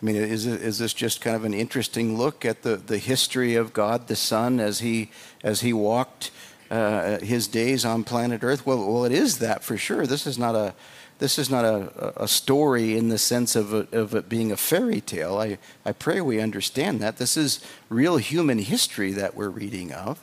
I 0.01 0.05
mean, 0.05 0.17
is, 0.17 0.45
is 0.45 0.77
this 0.77 0.93
just 0.93 1.21
kind 1.21 1.35
of 1.35 1.45
an 1.45 1.53
interesting 1.53 2.17
look 2.17 2.43
at 2.43 2.63
the, 2.63 2.75
the 2.75 2.97
history 2.97 3.55
of 3.55 3.71
God 3.71 4.07
the 4.07 4.15
Son 4.15 4.59
as 4.59 4.79
he, 4.79 5.09
as 5.41 5.61
he 5.61 5.71
walked 5.71 6.31
uh, 6.69 7.19
his 7.19 7.47
days 7.47 7.85
on 7.85 8.03
planet 8.03 8.43
Earth? 8.43 8.65
Well, 8.65 8.85
well, 8.85 9.05
it 9.05 9.13
is 9.13 9.39
that 9.39 9.63
for 9.63 9.77
sure. 9.77 10.05
This 10.05 10.27
is 10.27 10.37
not 10.37 10.53
a, 10.53 10.73
this 11.19 11.39
is 11.39 11.49
not 11.49 11.63
a, 11.63 12.23
a 12.23 12.27
story 12.27 12.97
in 12.97 13.09
the 13.09 13.17
sense 13.17 13.55
of, 13.55 13.73
a, 13.73 13.87
of 13.91 14.13
it 14.13 14.27
being 14.27 14.51
a 14.51 14.57
fairy 14.57 15.01
tale. 15.01 15.37
I, 15.37 15.57
I 15.85 15.93
pray 15.93 16.19
we 16.21 16.41
understand 16.41 16.99
that. 17.01 17.17
This 17.17 17.37
is 17.37 17.65
real 17.89 18.17
human 18.17 18.59
history 18.59 19.11
that 19.13 19.35
we're 19.35 19.49
reading 19.49 19.93
of. 19.93 20.19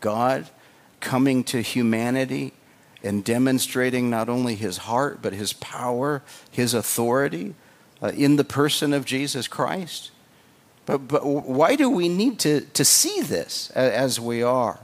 God 0.00 0.48
coming 1.00 1.44
to 1.44 1.60
humanity 1.60 2.52
and 3.02 3.24
demonstrating 3.24 4.10
not 4.10 4.28
only 4.28 4.54
his 4.54 4.78
heart, 4.78 5.20
but 5.22 5.32
his 5.32 5.52
power, 5.52 6.22
his 6.50 6.74
authority 6.74 7.54
uh, 8.02 8.08
in 8.08 8.36
the 8.36 8.44
person 8.44 8.92
of 8.92 9.04
Jesus 9.04 9.48
Christ. 9.48 10.10
But, 10.86 11.08
but 11.08 11.24
why 11.24 11.76
do 11.76 11.88
we 11.88 12.08
need 12.08 12.40
to, 12.40 12.62
to 12.62 12.84
see 12.84 13.20
this 13.20 13.70
as 13.70 14.18
we 14.18 14.42
are? 14.42 14.80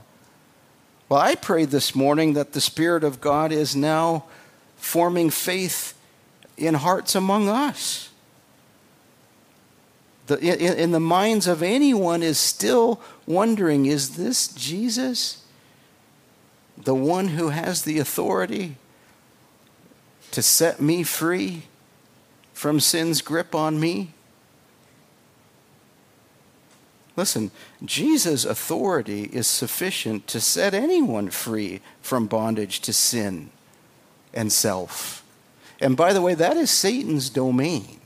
Well, 1.09 1.19
I 1.19 1.35
pray 1.35 1.65
this 1.65 1.95
morning 1.95 2.33
that 2.33 2.53
the 2.53 2.61
Spirit 2.61 3.03
of 3.03 3.19
God 3.19 3.51
is 3.51 3.75
now 3.75 4.25
forming 4.79 5.29
faith 5.29 5.93
in 6.57 6.73
hearts 6.73 7.13
among 7.13 7.47
us. 7.47 8.09
The, 10.27 10.39
in, 10.39 10.77
in 10.77 10.91
the 10.91 10.99
minds 10.99 11.47
of 11.47 11.61
anyone 11.63 12.23
is 12.23 12.37
still 12.37 13.01
wondering 13.25 13.85
is 13.85 14.15
this 14.15 14.47
Jesus? 14.47 15.43
The 16.77 16.95
one 16.95 17.29
who 17.29 17.49
has 17.49 17.81
the 17.81 17.99
authority 17.99 18.77
to 20.31 20.41
set 20.41 20.79
me 20.79 21.03
free 21.03 21.63
from 22.53 22.79
sin's 22.79 23.21
grip 23.21 23.55
on 23.55 23.79
me? 23.79 24.13
Listen, 27.15 27.51
Jesus' 27.83 28.45
authority 28.45 29.23
is 29.23 29.45
sufficient 29.45 30.27
to 30.27 30.39
set 30.39 30.73
anyone 30.73 31.29
free 31.29 31.81
from 32.01 32.27
bondage 32.27 32.79
to 32.81 32.93
sin 32.93 33.49
and 34.33 34.51
self. 34.51 35.23
And 35.81 35.95
by 35.95 36.13
the 36.13 36.21
way, 36.21 36.33
that 36.33 36.57
is 36.57 36.69
Satan's 36.69 37.29
domain 37.29 37.99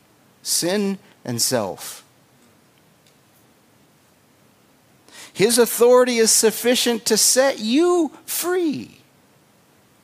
sin 0.43 0.99
and 1.23 1.41
self. 1.41 2.03
His 5.33 5.57
authority 5.57 6.17
is 6.17 6.31
sufficient 6.31 7.05
to 7.05 7.17
set 7.17 7.57
you 7.59 8.11
free, 8.25 8.99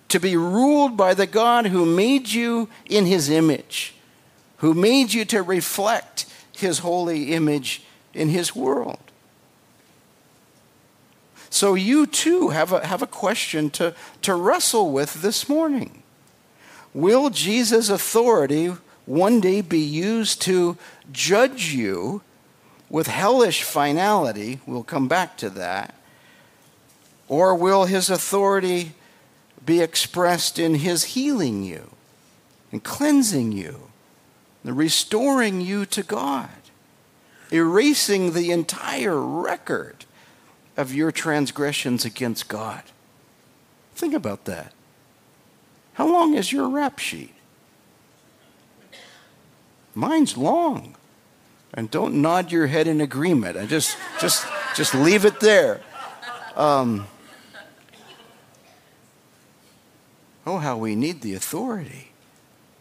to 0.07 0.19
be 0.19 0.35
ruled 0.35 0.97
by 0.97 1.13
the 1.13 1.27
God 1.27 1.67
who 1.67 1.85
made 1.85 2.29
you 2.29 2.67
in 2.85 3.05
his 3.05 3.29
image, 3.29 3.93
who 4.57 4.73
made 4.73 5.13
you 5.13 5.25
to 5.25 5.43
reflect 5.43 6.25
his 6.51 6.79
holy 6.79 7.33
image 7.33 7.83
in 8.13 8.29
his 8.29 8.55
world. 8.55 8.97
So 11.51 11.75
you 11.75 12.05
too 12.05 12.49
have 12.49 12.73
a, 12.73 12.85
have 12.85 13.01
a 13.01 13.07
question 13.07 13.69
to, 13.71 13.93
to 14.23 14.33
wrestle 14.33 14.91
with 14.91 15.21
this 15.21 15.47
morning. 15.47 15.98
Will 16.93 17.29
Jesus' 17.29 17.89
authority 17.89 18.74
one 19.05 19.39
day 19.39 19.62
be 19.62 19.79
used 19.79 20.41
to 20.43 20.77
judge 21.12 21.74
you 21.74 22.22
with 22.89 23.08
hellish 23.08 23.63
finality? 23.63 24.60
We'll 24.65 24.84
come 24.84 25.08
back 25.08 25.38
to 25.38 25.50
that. 25.51 25.96
Or 27.27 27.53
will 27.53 27.86
his 27.86 28.10
authority 28.10 28.93
be 29.63 29.81
expressed 29.81 30.58
in 30.58 30.75
his 30.75 31.03
healing 31.05 31.63
you 31.63 31.91
and 32.72 32.84
cleansing 32.84 33.51
you 33.51 33.89
and 34.63 34.75
restoring 34.75 35.62
you 35.62 35.86
to 35.86 36.01
God, 36.01 36.50
erasing 37.51 38.34
the 38.34 38.51
entire 38.51 39.19
record 39.19 40.05
of 40.75 40.93
your 40.93 41.12
transgressions 41.12 42.03
against 42.03 42.48
God? 42.48 42.81
Think 43.93 44.15
about 44.15 44.46
that. 44.46 44.74
How 45.99 46.07
long 46.07 46.33
is 46.33 46.53
your 46.53 46.69
rap 46.69 46.97
sheet? 46.97 47.33
Mine's 49.93 50.37
long. 50.37 50.95
And 51.73 51.91
don't 51.91 52.21
nod 52.21 52.53
your 52.53 52.67
head 52.67 52.87
in 52.87 53.01
agreement. 53.01 53.57
I 53.57 53.65
just 53.65 53.97
just 54.17 54.47
just 54.77 54.95
leave 54.95 55.25
it 55.25 55.41
there. 55.41 55.81
Um, 56.55 57.07
oh, 60.47 60.59
how 60.59 60.77
we 60.77 60.95
need 60.95 61.19
the 61.19 61.33
authority 61.33 62.11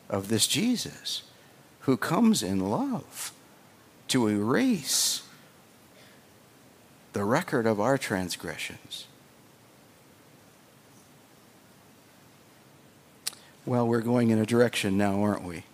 of 0.09 0.29
this 0.29 0.47
Jesus 0.47 1.25
who 1.81 1.97
comes 1.97 2.41
in 2.41 2.71
love 2.71 3.33
to 4.07 4.29
erase 4.29 5.25
the 7.15 7.25
record 7.25 7.67
of 7.67 7.81
our 7.81 7.99
transgressions 7.99 9.08
Well, 13.69 13.87
we're 13.87 14.01
going 14.01 14.31
in 14.31 14.39
a 14.39 14.47
direction 14.47 14.97
now, 14.97 15.23
aren't 15.23 15.45
we? 15.45 15.65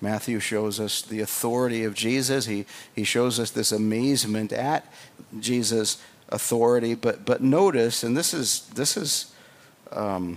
Matthew 0.00 0.40
shows 0.40 0.80
us 0.80 1.00
the 1.02 1.20
authority 1.20 1.84
of 1.84 1.94
Jesus. 1.94 2.46
He, 2.46 2.66
he 2.96 3.04
shows 3.04 3.38
us 3.38 3.52
this 3.52 3.70
amazement 3.70 4.52
at 4.52 4.92
Jesus' 5.38 6.02
authority. 6.30 6.96
But, 6.96 7.24
but 7.24 7.44
notice, 7.44 8.02
and 8.02 8.16
this 8.16 8.34
is, 8.34 8.66
this 8.74 8.96
is 8.96 9.32
um, 9.92 10.36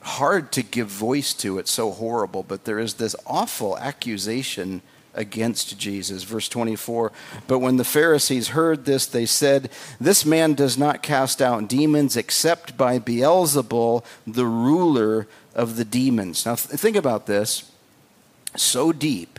hard 0.00 0.50
to 0.52 0.62
give 0.62 0.86
voice 0.86 1.34
to, 1.34 1.58
it's 1.58 1.70
so 1.70 1.90
horrible, 1.90 2.42
but 2.42 2.64
there 2.64 2.78
is 2.78 2.94
this 2.94 3.14
awful 3.26 3.76
accusation 3.76 4.80
against 5.12 5.78
Jesus. 5.78 6.22
Verse 6.22 6.48
24 6.48 7.12
But 7.46 7.58
when 7.58 7.76
the 7.76 7.84
Pharisees 7.84 8.48
heard 8.48 8.86
this, 8.86 9.04
they 9.04 9.26
said, 9.26 9.68
This 10.00 10.24
man 10.24 10.54
does 10.54 10.78
not 10.78 11.02
cast 11.02 11.42
out 11.42 11.68
demons 11.68 12.16
except 12.16 12.78
by 12.78 12.98
Beelzebul, 12.98 14.04
the 14.26 14.46
ruler 14.46 15.26
of 15.58 15.76
the 15.76 15.84
demons. 15.84 16.46
Now, 16.46 16.54
th- 16.54 16.80
think 16.80 16.96
about 16.96 17.26
this. 17.26 17.70
So 18.56 18.92
deep 18.92 19.38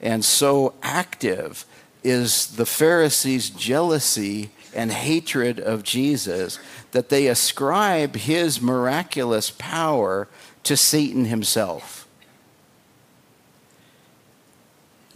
and 0.00 0.24
so 0.24 0.74
active 0.82 1.66
is 2.02 2.56
the 2.56 2.66
Pharisees' 2.66 3.50
jealousy 3.50 4.50
and 4.74 4.90
hatred 4.90 5.60
of 5.60 5.82
Jesus 5.82 6.58
that 6.92 7.10
they 7.10 7.26
ascribe 7.26 8.16
his 8.16 8.60
miraculous 8.60 9.50
power 9.50 10.26
to 10.64 10.76
Satan 10.76 11.26
himself. 11.26 12.08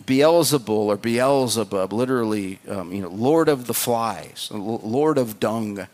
Beelzebul 0.04 0.68
or 0.68 0.96
Beelzebub, 0.98 1.92
literally, 1.92 2.58
um, 2.68 2.92
you 2.92 3.00
know, 3.00 3.08
Lord 3.08 3.48
of 3.48 3.66
the 3.66 3.72
Flies, 3.72 4.50
Lord 4.52 5.16
of 5.16 5.40
Dung, 5.40 5.86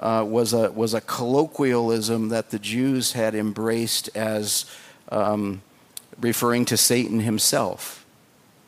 uh, 0.00 0.24
was 0.26 0.52
a 0.52 0.70
was 0.72 0.94
a 0.94 1.00
colloquialism 1.00 2.28
that 2.28 2.50
the 2.50 2.58
Jews 2.58 3.12
had 3.12 3.34
embraced 3.34 4.10
as 4.14 4.66
um, 5.10 5.62
referring 6.20 6.64
to 6.66 6.76
Satan 6.76 7.20
himself. 7.20 8.04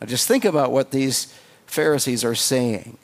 Now 0.01 0.07
just 0.07 0.29
think 0.29 0.45
about 0.45 0.73
what 0.73 0.91
these 0.91 1.33
Pharisees 1.67 2.25
are 2.25 2.35
saying. 2.35 2.97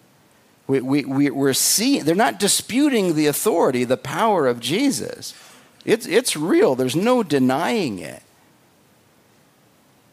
We, 0.66 0.80
we, 0.80 1.04
we, 1.04 1.30
we're 1.30 1.52
seeing, 1.52 2.04
they're 2.04 2.14
not 2.14 2.40
disputing 2.40 3.14
the 3.14 3.26
authority, 3.26 3.84
the 3.84 3.98
power 3.98 4.46
of 4.46 4.60
Jesus. 4.60 5.34
It's, 5.84 6.06
it's 6.06 6.36
real, 6.36 6.74
there's 6.74 6.96
no 6.96 7.22
denying 7.22 7.98
it. 7.98 8.22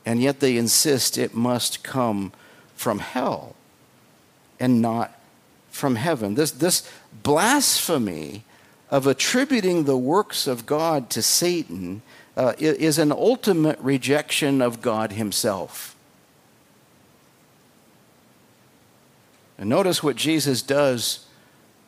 And 0.06 0.22
yet 0.22 0.42
they 0.42 0.58
insist 0.58 1.18
it 1.18 1.34
must 1.34 1.84
come 1.84 2.34
from 2.76 3.00
hell 3.00 3.56
and 4.60 4.82
not 4.82 5.18
from 5.72 5.96
heaven. 5.96 6.36
This, 6.36 6.52
this 6.52 6.90
blasphemy 7.24 8.44
of 8.92 9.08
attributing 9.08 9.86
the 9.86 9.98
works 9.98 10.46
of 10.46 10.66
God 10.66 11.10
to 11.12 11.22
Satan 11.22 12.04
uh, 12.38 12.54
is 12.60 13.00
an 13.00 13.12
ultimate 13.12 13.80
rejection 13.80 14.62
of 14.62 14.82
God 14.82 15.14
Himself. 15.14 15.96
And 19.58 19.70
notice 19.70 20.02
what 20.02 20.16
Jesus 20.16 20.62
does 20.62 21.28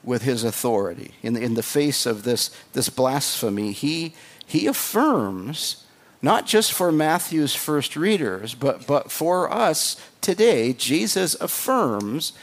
with 0.03 0.21
his 0.21 0.43
authority. 0.43 1.13
In 1.23 1.33
the, 1.33 1.41
in 1.41 1.55
the 1.55 1.63
face 1.63 2.05
of 2.05 2.23
this, 2.23 2.51
this 2.73 2.87
blasphemy, 2.87 3.71
he, 3.71 4.13
he 4.45 4.67
affirms, 4.67 5.85
not 6.21 6.45
just 6.45 6.71
for 6.71 6.91
Matthew's 6.91 7.55
first 7.55 7.95
readers, 7.95 8.53
but, 8.53 8.85
but 8.85 9.11
for 9.11 9.51
us 9.51 9.99
today, 10.21 10.73
Jesus 10.73 11.35
affirms 11.41 12.33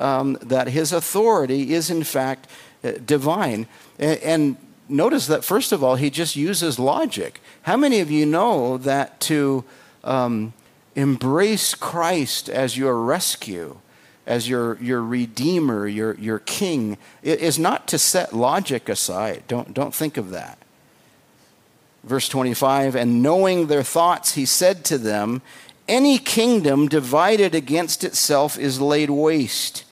um, 0.00 0.38
that 0.42 0.68
his 0.68 0.92
authority 0.92 1.74
is 1.74 1.90
in 1.90 2.02
fact 2.02 2.48
uh, 2.82 2.92
divine. 3.04 3.66
And, 3.98 4.18
and 4.20 4.56
notice 4.88 5.26
that, 5.28 5.44
first 5.44 5.72
of 5.72 5.84
all, 5.84 5.96
he 5.96 6.10
just 6.10 6.36
uses 6.36 6.78
logic. 6.78 7.40
How 7.62 7.76
many 7.76 8.00
of 8.00 8.10
you 8.10 8.26
know 8.26 8.78
that 8.78 9.20
to 9.20 9.64
um, 10.02 10.52
embrace 10.94 11.74
Christ 11.74 12.48
as 12.48 12.76
your 12.76 12.96
rescue, 13.00 13.78
as 14.26 14.48
your, 14.48 14.76
your 14.80 15.02
redeemer, 15.02 15.86
your, 15.86 16.14
your 16.14 16.38
king, 16.40 16.98
is 17.22 17.58
not 17.58 17.88
to 17.88 17.98
set 17.98 18.32
logic 18.32 18.88
aside. 18.88 19.42
Don't, 19.48 19.74
don't 19.74 19.94
think 19.94 20.16
of 20.16 20.30
that. 20.30 20.58
Verse 22.04 22.28
25, 22.28 22.96
and 22.96 23.22
knowing 23.22 23.66
their 23.66 23.82
thoughts, 23.82 24.34
he 24.34 24.46
said 24.46 24.84
to 24.86 24.98
them, 24.98 25.42
Any 25.86 26.18
kingdom 26.18 26.88
divided 26.88 27.54
against 27.54 28.04
itself 28.04 28.58
is 28.58 28.80
laid 28.80 29.10
waste, 29.10 29.84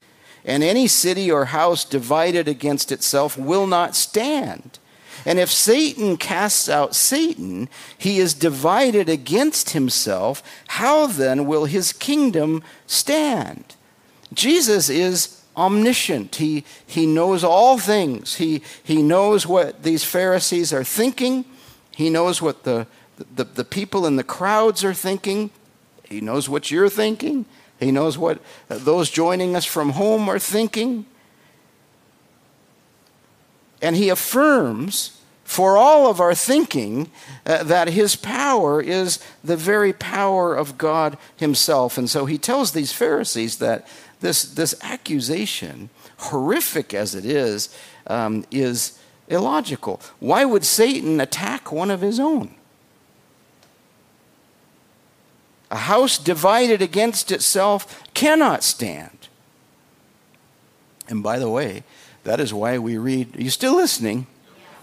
and 0.49 0.65
any 0.65 0.87
city 0.87 1.31
or 1.31 1.45
house 1.45 1.85
divided 1.85 2.49
against 2.49 2.91
itself 2.91 3.37
will 3.37 3.67
not 3.67 3.95
stand. 3.95 4.79
And 5.27 5.39
if 5.39 5.51
Satan 5.51 6.17
casts 6.17 6.71
out 6.71 6.95
Satan, 6.95 7.69
he 7.99 8.19
is 8.19 8.33
divided 8.33 9.11
against 9.11 9.71
himself. 9.71 10.43
How 10.69 11.07
then 11.07 11.47
will 11.47 11.67
his 11.67 11.93
kingdom 11.93 12.63
stand? 12.87 13.77
Jesus 14.33 14.89
is 14.89 15.43
omniscient. 15.55 16.37
He, 16.37 16.65
he 16.87 17.05
knows 17.05 17.45
all 17.45 17.77
things. 17.77 18.37
He, 18.37 18.63
he 18.83 19.03
knows 19.03 19.47
what 19.47 19.83
these 19.83 20.03
Pharisees 20.03 20.73
are 20.73 20.85
thinking. 20.85 21.45
He 21.95 22.09
knows 22.09 22.41
what 22.41 22.65
the, 22.65 22.87
the, 23.35 23.45
the 23.45 23.65
people 23.65 24.07
in 24.07 24.17
the 24.17 24.25
crowds 24.25 24.83
are 24.83 24.95
thinking. 24.95 25.51
He 26.05 26.23
knows 26.23 26.49
what 26.49 26.71
you're 26.71 26.89
thinking. 26.89 27.45
He 27.79 27.93
knows 27.93 28.19
what 28.19 28.41
those 28.69 29.11
joining 29.11 29.55
us 29.55 29.65
from 29.65 29.91
home 29.91 30.29
are 30.29 30.39
thinking. 30.39 31.07
And 33.81 33.95
he 33.95 34.09
affirms 34.09 35.21
for 35.45 35.79
all 35.79 36.11
of 36.11 36.21
our 36.21 36.35
thinking 36.35 37.11
uh, 37.47 37.63
that 37.63 37.89
his 37.89 38.17
power 38.17 38.83
is 38.83 39.19
the 39.43 39.57
very 39.57 39.93
power 39.95 40.55
of 40.55 40.77
God 40.77 41.17
himself. 41.37 41.97
And 41.97 42.11
so 42.11 42.27
he 42.27 42.37
tells 42.37 42.73
these 42.73 42.93
Pharisees 42.93 43.57
that 43.59 43.89
this, 44.21 44.43
this 44.43 44.75
accusation, 44.83 45.89
horrific 46.19 46.93
as 46.93 47.15
it 47.15 47.25
is, 47.25 47.75
um, 48.09 48.45
is 48.51 48.99
illogical. 49.29 50.03
Why 50.19 50.45
would 50.45 50.65
Satan 50.65 51.21
attack 51.21 51.73
one 51.73 51.91
of 51.91 52.01
his 52.01 52.19
own? 52.21 52.55
A 55.71 55.77
house 55.77 56.19
divided 56.19 56.81
against 56.81 57.31
itself 57.31 58.03
cannot 58.15 58.65
stand. 58.65 59.29
And 61.09 61.23
by 61.23 61.39
the 61.39 61.49
way, 61.49 61.85
that 62.25 62.41
is 62.41 62.53
why 62.53 62.79
we 62.79 62.99
read, 62.99 63.37
are 63.37 63.43
you 63.43 63.51
still 63.51 63.77
listening? 63.77 64.27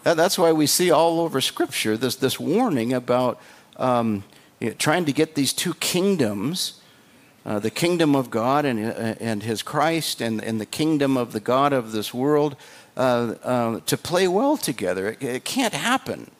That's 0.03 0.37
why 0.37 0.51
we 0.51 0.67
see 0.67 0.91
all 0.91 1.19
over 1.19 1.41
Scripture 1.41 1.97
this, 1.97 2.15
this 2.15 2.39
warning 2.39 2.93
about 2.93 3.41
um, 3.77 4.23
you 4.59 4.69
know, 4.69 4.75
trying 4.77 5.05
to 5.05 5.11
get 5.11 5.35
these 5.35 5.53
two 5.53 5.73
kingdoms 5.75 6.79
uh, 7.45 7.59
the 7.59 7.69
kingdom 7.69 8.15
of 8.15 8.31
God 8.31 8.65
and, 8.65 8.83
uh, 8.83 9.15
and 9.19 9.43
his 9.43 9.61
Christ 9.61 10.19
and, 10.19 10.43
and 10.43 10.59
the 10.59 10.65
kingdom 10.65 11.15
of 11.15 11.31
the 11.31 11.39
God 11.39 11.73
of 11.73 11.91
this 11.91 12.11
world 12.11 12.55
uh, 12.97 13.35
uh, 13.43 13.79
to 13.81 13.97
play 13.97 14.27
well 14.27 14.57
together. 14.57 15.09
It, 15.09 15.21
it, 15.21 15.45
can't 15.45 15.73
happen. 15.73 16.31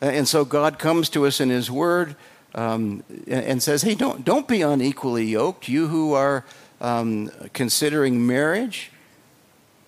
And 0.00 0.26
so 0.26 0.44
God 0.44 0.78
comes 0.78 1.08
to 1.10 1.24
us 1.24 1.40
in 1.40 1.50
his 1.50 1.70
word 1.70 2.16
um, 2.54 3.04
and, 3.26 3.62
says, 3.62 3.82
hey, 3.82 3.94
don't, 3.94 4.24
don't 4.24 4.48
be 4.48 4.62
unequally 4.62 5.24
yoked. 5.24 5.68
You 5.68 5.88
who 5.88 6.14
are 6.14 6.44
um, 6.80 7.30
considering 7.52 8.26
marriage, 8.26 8.90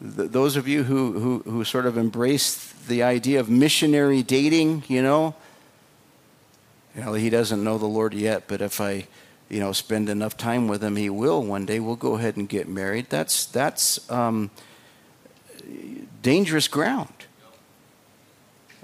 th- 0.00 0.30
those 0.30 0.56
of 0.56 0.68
you 0.68 0.84
who, 0.84 1.12
who, 1.12 1.50
who 1.50 1.64
sort 1.64 1.86
of 1.86 1.96
embrace 1.96 2.72
the 2.88 3.02
idea 3.02 3.40
of 3.40 3.50
missionary 3.50 4.22
dating, 4.22 4.84
you 4.88 5.02
know, 5.02 5.34
know, 6.94 7.14
he 7.14 7.30
doesn't 7.30 7.64
know 7.64 7.78
the 7.78 7.86
Lord 7.86 8.12
yet, 8.12 8.44
but 8.46 8.60
if 8.60 8.80
I 8.80 9.06
you 9.52 9.60
know, 9.60 9.72
spend 9.72 10.08
enough 10.08 10.34
time 10.38 10.66
with 10.66 10.82
him, 10.82 10.96
he 10.96 11.10
will 11.10 11.42
one 11.42 11.66
day. 11.66 11.78
We'll 11.78 11.94
go 11.94 12.14
ahead 12.14 12.38
and 12.38 12.48
get 12.48 12.68
married. 12.68 13.10
That's 13.10 13.44
that's 13.44 14.10
um, 14.10 14.50
dangerous 16.22 16.68
ground. 16.68 17.21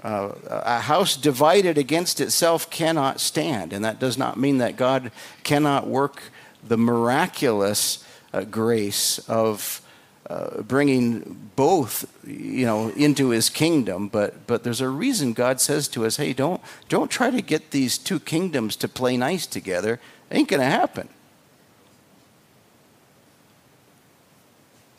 Uh, 0.03 0.31
a 0.47 0.79
house 0.79 1.17
divided 1.17 1.77
against 1.77 2.21
itself 2.21 2.69
cannot 2.69 3.19
stand, 3.19 3.73
and 3.73 3.83
that 3.83 3.99
does 3.99 4.17
not 4.17 4.37
mean 4.37 4.59
that 4.59 4.77
God 4.77 5.11
cannot 5.43 5.87
work 5.87 6.23
the 6.65 6.77
miraculous 6.77 8.03
uh, 8.33 8.43
grace 8.43 9.19
of 9.27 9.81
uh, 10.29 10.61
bringing 10.61 11.49
both, 11.55 12.05
you 12.25 12.65
know, 12.65 12.89
into 12.89 13.29
His 13.29 13.49
kingdom. 13.49 14.07
But 14.07 14.47
but 14.47 14.63
there's 14.63 14.79
a 14.79 14.87
reason 14.87 15.33
God 15.33 15.59
says 15.59 15.87
to 15.89 16.05
us, 16.05 16.17
"Hey, 16.17 16.31
don't 16.33 16.61
don't 16.87 17.11
try 17.11 17.29
to 17.29 17.41
get 17.41 17.71
these 17.71 17.97
two 17.97 18.19
kingdoms 18.19 18.75
to 18.77 18.87
play 18.87 19.17
nice 19.17 19.45
together. 19.45 19.99
It 20.29 20.37
Ain't 20.37 20.47
going 20.47 20.61
to 20.61 20.65
happen. 20.65 21.09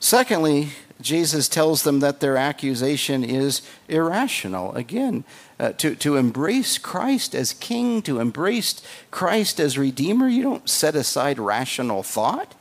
Secondly, 0.00 0.70
Jesus 1.00 1.48
tells 1.48 1.82
them 1.82 2.00
that 2.00 2.20
their 2.20 2.36
accusation 2.36 3.24
is 3.24 3.62
irrational. 3.88 4.74
Again, 4.74 5.24
uh, 5.58 5.72
to, 5.72 5.94
to 5.96 6.16
embrace 6.16 6.78
Christ 6.78 7.34
as 7.34 7.52
king, 7.52 8.02
to 8.02 8.20
embrace 8.20 8.82
Christ 9.10 9.60
as 9.60 9.78
redeemer, 9.78 10.28
you 10.28 10.42
don't 10.42 10.68
set 10.68 10.94
aside 10.94 11.38
rational 11.38 12.02
thought. 12.02 12.54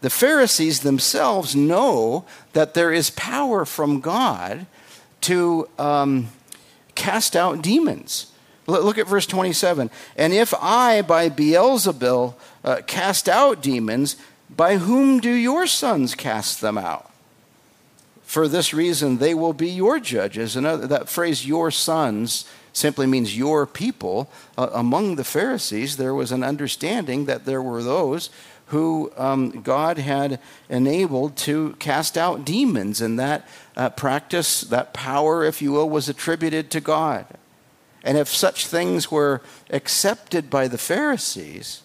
The 0.00 0.10
Pharisees 0.10 0.80
themselves 0.80 1.54
know 1.54 2.24
that 2.54 2.74
there 2.74 2.92
is 2.92 3.10
power 3.10 3.64
from 3.64 4.00
God 4.00 4.66
to 5.22 5.68
um, 5.78 6.28
cast 6.96 7.36
out 7.36 7.62
demons. 7.62 8.32
Look 8.66 8.98
at 8.98 9.06
verse 9.06 9.26
27. 9.26 9.90
And 10.16 10.32
if 10.32 10.54
I, 10.60 11.02
by 11.02 11.28
Beelzebul, 11.28 12.34
uh, 12.64 12.80
cast 12.86 13.28
out 13.28 13.62
demons, 13.62 14.16
by 14.50 14.76
whom 14.78 15.20
do 15.20 15.30
your 15.30 15.66
sons 15.66 16.14
cast 16.14 16.60
them 16.60 16.76
out? 16.76 17.11
For 18.32 18.48
this 18.48 18.72
reason, 18.72 19.18
they 19.18 19.34
will 19.34 19.52
be 19.52 19.68
your 19.68 20.00
judges. 20.00 20.56
And 20.56 20.64
that 20.64 21.10
phrase, 21.10 21.46
your 21.46 21.70
sons, 21.70 22.46
simply 22.72 23.06
means 23.06 23.36
your 23.36 23.66
people. 23.66 24.30
Uh, 24.56 24.70
among 24.72 25.16
the 25.16 25.22
Pharisees, 25.22 25.98
there 25.98 26.14
was 26.14 26.32
an 26.32 26.42
understanding 26.42 27.26
that 27.26 27.44
there 27.44 27.60
were 27.60 27.82
those 27.82 28.30
who 28.68 29.12
um, 29.18 29.60
God 29.60 29.98
had 29.98 30.40
enabled 30.70 31.36
to 31.44 31.76
cast 31.78 32.16
out 32.16 32.46
demons, 32.46 33.02
and 33.02 33.18
that 33.18 33.46
uh, 33.76 33.90
practice, 33.90 34.62
that 34.62 34.94
power, 34.94 35.44
if 35.44 35.60
you 35.60 35.72
will, 35.72 35.90
was 35.90 36.08
attributed 36.08 36.70
to 36.70 36.80
God. 36.80 37.26
And 38.02 38.16
if 38.16 38.28
such 38.28 38.66
things 38.66 39.10
were 39.10 39.42
accepted 39.68 40.48
by 40.48 40.68
the 40.68 40.78
Pharisees, 40.78 41.82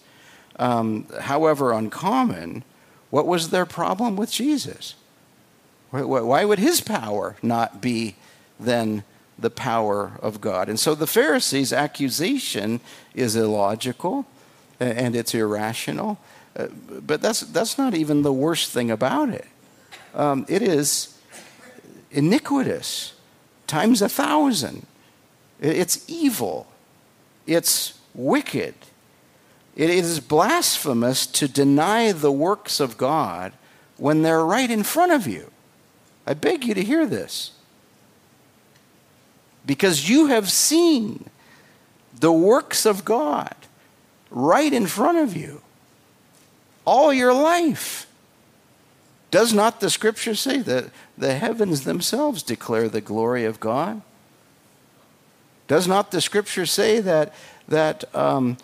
um, 0.58 1.08
however 1.20 1.74
uncommon, 1.74 2.64
what 3.10 3.26
was 3.26 3.50
their 3.50 3.66
problem 3.66 4.16
with 4.16 4.32
Jesus? 4.32 4.94
Why 5.90 6.44
would 6.44 6.58
his 6.58 6.80
power 6.80 7.36
not 7.42 7.80
be 7.80 8.16
then 8.60 9.04
the 9.38 9.50
power 9.50 10.12
of 10.20 10.40
God? 10.40 10.68
And 10.68 10.78
so 10.78 10.94
the 10.94 11.06
Pharisees' 11.06 11.72
accusation 11.72 12.80
is 13.14 13.36
illogical 13.36 14.26
and 14.80 15.16
it's 15.16 15.34
irrational. 15.34 16.18
Uh, 16.56 16.66
but 17.06 17.22
that's, 17.22 17.40
that's 17.40 17.78
not 17.78 17.94
even 17.94 18.22
the 18.22 18.32
worst 18.32 18.70
thing 18.70 18.90
about 18.90 19.30
it. 19.30 19.46
Um, 20.14 20.44
it 20.48 20.62
is 20.62 21.18
iniquitous 22.10 23.14
times 23.66 24.02
a 24.02 24.08
thousand. 24.08 24.86
It's 25.60 26.04
evil. 26.08 26.66
It's 27.46 27.98
wicked. 28.14 28.74
It 29.76 29.90
is 29.90 30.20
blasphemous 30.20 31.26
to 31.26 31.48
deny 31.48 32.12
the 32.12 32.32
works 32.32 32.80
of 32.80 32.98
God 32.98 33.52
when 33.96 34.22
they're 34.22 34.44
right 34.44 34.70
in 34.70 34.82
front 34.82 35.12
of 35.12 35.26
you. 35.26 35.50
I 36.28 36.34
beg 36.34 36.64
you 36.64 36.74
to 36.74 36.84
hear 36.84 37.06
this. 37.06 37.52
Because 39.64 40.10
you 40.10 40.26
have 40.26 40.50
seen 40.50 41.30
the 42.20 42.30
works 42.30 42.84
of 42.84 43.02
God 43.04 43.54
right 44.30 44.72
in 44.72 44.86
front 44.86 45.16
of 45.16 45.34
you 45.34 45.62
all 46.84 47.14
your 47.14 47.32
life. 47.32 48.06
Does 49.30 49.54
not 49.54 49.80
the 49.80 49.88
scripture 49.88 50.34
say 50.34 50.58
that 50.58 50.90
the 51.16 51.34
heavens 51.34 51.84
themselves 51.84 52.42
declare 52.42 52.90
the 52.90 53.00
glory 53.00 53.46
of 53.46 53.58
God? 53.58 54.02
Does 55.66 55.88
not 55.88 56.10
the 56.10 56.20
scripture 56.20 56.66
say 56.66 57.00
that, 57.00 57.32
that 57.68 58.04
um, 58.14 58.58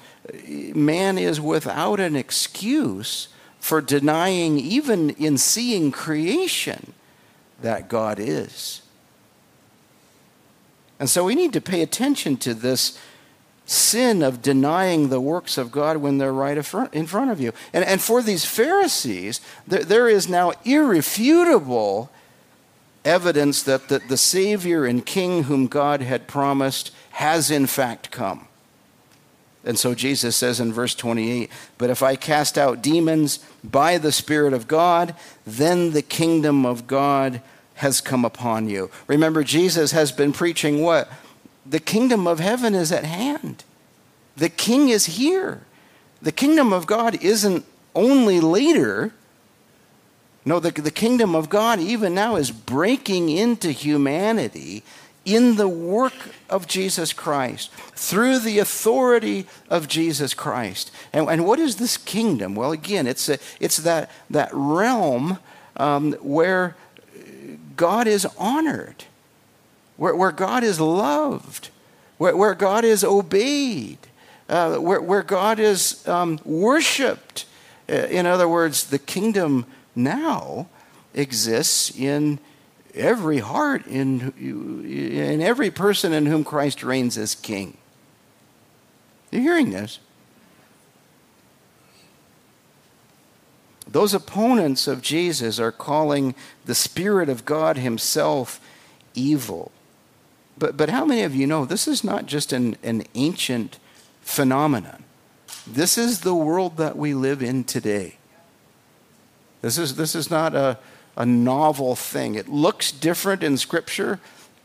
man 0.75 1.17
is 1.17 1.41
without 1.41 1.99
an 1.99 2.15
excuse 2.15 3.29
for 3.59 3.81
denying, 3.81 4.59
even 4.59 5.11
in 5.11 5.39
seeing 5.39 5.91
creation, 5.91 6.93
that 7.65 7.89
God 7.89 8.19
is? 8.21 8.83
And 11.01 11.11
so 11.11 11.25
we 11.25 11.35
need 11.35 11.53
to 11.55 11.61
pay 11.61 11.83
attention 11.83 12.37
to 12.39 12.55
this 12.55 12.99
sin 13.67 14.23
of 14.23 14.43
denying 14.43 15.09
the 15.09 15.21
works 15.21 15.57
of 15.57 15.73
God 15.73 15.97
when 15.97 16.19
they're 16.19 16.33
right 16.33 16.57
in 16.93 17.07
front 17.07 17.31
of 17.31 17.41
you. 17.41 17.53
And, 17.73 17.85
and 17.85 18.01
for 18.01 18.23
these 18.23 18.45
Pharisees, 18.45 19.41
there, 19.67 19.83
there 19.83 20.09
is 20.09 20.29
now 20.29 20.53
irrefutable 20.65 22.11
evidence 23.05 23.63
that 23.63 23.89
the, 23.89 23.99
the 23.99 24.19
Savior 24.19 24.85
and 24.85 25.05
King 25.05 25.45
whom 25.45 25.67
God 25.67 26.03
had 26.03 26.29
promised 26.29 26.91
has 27.13 27.51
in 27.51 27.67
fact 27.67 28.11
come. 28.11 28.47
And 29.65 29.79
so 29.79 29.95
Jesus 29.95 30.37
says 30.37 30.61
in 30.61 30.75
verse 30.75 30.95
28 30.95 31.51
But 31.79 31.89
if 31.89 32.03
I 32.03 32.17
cast 32.17 32.59
out 32.59 32.83
demons 32.83 33.39
by 33.63 33.97
the 33.97 34.13
Spirit 34.13 34.53
of 34.53 34.69
God, 34.69 35.15
then 35.47 35.93
the 35.93 36.03
kingdom 36.03 36.67
of 36.67 36.87
God 36.87 37.41
has 37.75 38.01
come 38.01 38.25
upon 38.25 38.69
you. 38.69 38.91
Remember, 39.07 39.43
Jesus 39.45 39.93
has 39.93 40.13
been 40.13 40.33
preaching 40.33 40.83
what? 40.83 41.09
the 41.67 41.81
kingdom 41.81 42.27
of 42.27 42.41
heaven 42.41 42.75
is 42.75 42.93
at 42.93 43.05
hand. 43.05 43.65
The 44.37 44.49
king 44.49 44.89
is 44.89 45.07
here. 45.07 45.63
The 46.21 46.33
kingdom 46.33 46.73
of 46.73 46.87
God 46.87 47.23
isn't 47.23 47.65
only 47.95 48.41
later. 48.41 49.13
No, 50.45 50.61
the, 50.61 50.71
the 50.71 50.91
kingdom 50.91 51.35
of 51.35 51.49
God, 51.49 51.81
even 51.81 52.15
now, 52.15 52.37
is 52.37 52.51
breaking 52.51 53.31
into 53.31 53.71
humanity 53.71 54.83
in 55.25 55.57
the 55.57 55.69
work 55.69 56.13
of 56.51 56.67
Jesus 56.67 57.15
Christ, 57.15 57.71
through 57.95 58.41
the 58.41 58.59
authority 58.59 59.47
of 59.71 59.89
Jesus 59.89 60.35
Christ. 60.35 60.91
And, 61.15 61.31
and 61.31 61.47
what 61.47 61.59
is 61.59 61.77
this 61.77 61.97
kingdom? 61.97 62.55
Well, 62.55 62.73
again, 62.73 63.07
it's, 63.07 63.31
a, 63.31 63.39
it's 63.59 63.79
that, 63.79 64.11
that 64.29 64.51
realm 64.53 65.39
um, 65.79 66.13
where 66.15 66.77
God 67.77 68.07
is 68.07 68.27
honored 68.39 69.05
where, 69.97 70.15
where 70.15 70.33
God 70.33 70.65
is 70.65 70.81
loved, 70.81 71.71
where, 72.19 72.37
where 72.37 72.55
God 72.55 72.85
is 72.85 73.05
obeyed, 73.05 73.99
uh, 74.49 74.77
where, 74.77 75.01
where 75.01 75.23
God 75.23 75.59
is 75.59 76.07
um, 76.09 76.39
worshiped. 76.45 77.47
Uh, 77.89 77.93
in 77.93 78.27
other 78.27 78.49
words, 78.49 78.85
the 78.85 78.99
kingdom 78.99 79.67
now 79.95 80.69
exists 81.15 81.97
in 81.97 82.39
every 82.95 83.39
heart, 83.39 83.87
in, 83.87 84.33
in 84.39 85.41
every 85.41 85.71
person 85.71 86.13
in 86.13 86.27
whom 86.27 86.45
Christ 86.45 86.83
reigns 86.83 87.19
as 87.19 87.35
king. 87.35 87.77
You're 89.31 89.43
hearing 89.43 89.71
this? 89.71 89.99
Those 93.95 94.13
opponents 94.13 94.89
of 94.89 95.03
Jesus 95.03 95.61
are 95.61 95.71
calling 95.71 96.35
the 96.65 96.75
Spirit 96.75 97.29
of 97.29 97.45
God 97.45 97.77
Himself 97.77 98.61
evil. 99.15 99.71
But, 100.59 100.77
but 100.77 100.89
how 100.89 101.05
many 101.05 101.23
of 101.23 101.33
you 101.33 101.47
know 101.47 101.65
this 101.65 101.87
is 101.87 102.03
not 102.03 102.27
just 102.27 102.53
an, 102.53 102.77
an 102.83 103.05
ancient 103.15 103.79
phenomenon? 104.21 105.05
This 105.65 105.97
is 105.97 106.23
the 106.23 106.35
world 106.35 106.77
that 106.79 106.97
we 106.97 107.15
live 107.15 107.41
in 107.41 107.63
today. 107.63 108.17
This 109.63 109.79
is, 109.79 109.95
this 109.95 110.17
is 110.17 110.29
not 110.29 110.57
a, 110.57 110.77
a 111.17 111.25
novel 111.25 111.95
thing. 111.95 112.35
It 112.35 112.49
looks 112.49 112.91
different 112.91 113.45
in 113.45 113.57
Scripture 113.57 114.19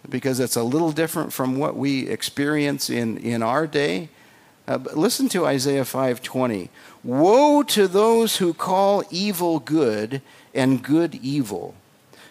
because 0.09 0.39
it's 0.39 0.55
a 0.55 0.63
little 0.63 0.91
different 0.91 1.33
from 1.33 1.59
what 1.59 1.75
we 1.75 2.09
experience 2.09 2.89
in, 2.89 3.19
in 3.19 3.43
our 3.43 3.67
day. 3.67 4.09
Uh, 4.69 4.77
listen 4.93 5.27
to 5.27 5.47
Isaiah 5.47 5.83
5:20. 5.83 6.69
Woe 7.03 7.63
to 7.63 7.87
those 7.87 8.37
who 8.37 8.53
call 8.53 9.03
evil 9.09 9.59
good 9.59 10.21
and 10.53 10.83
good 10.83 11.15
evil 11.15 11.73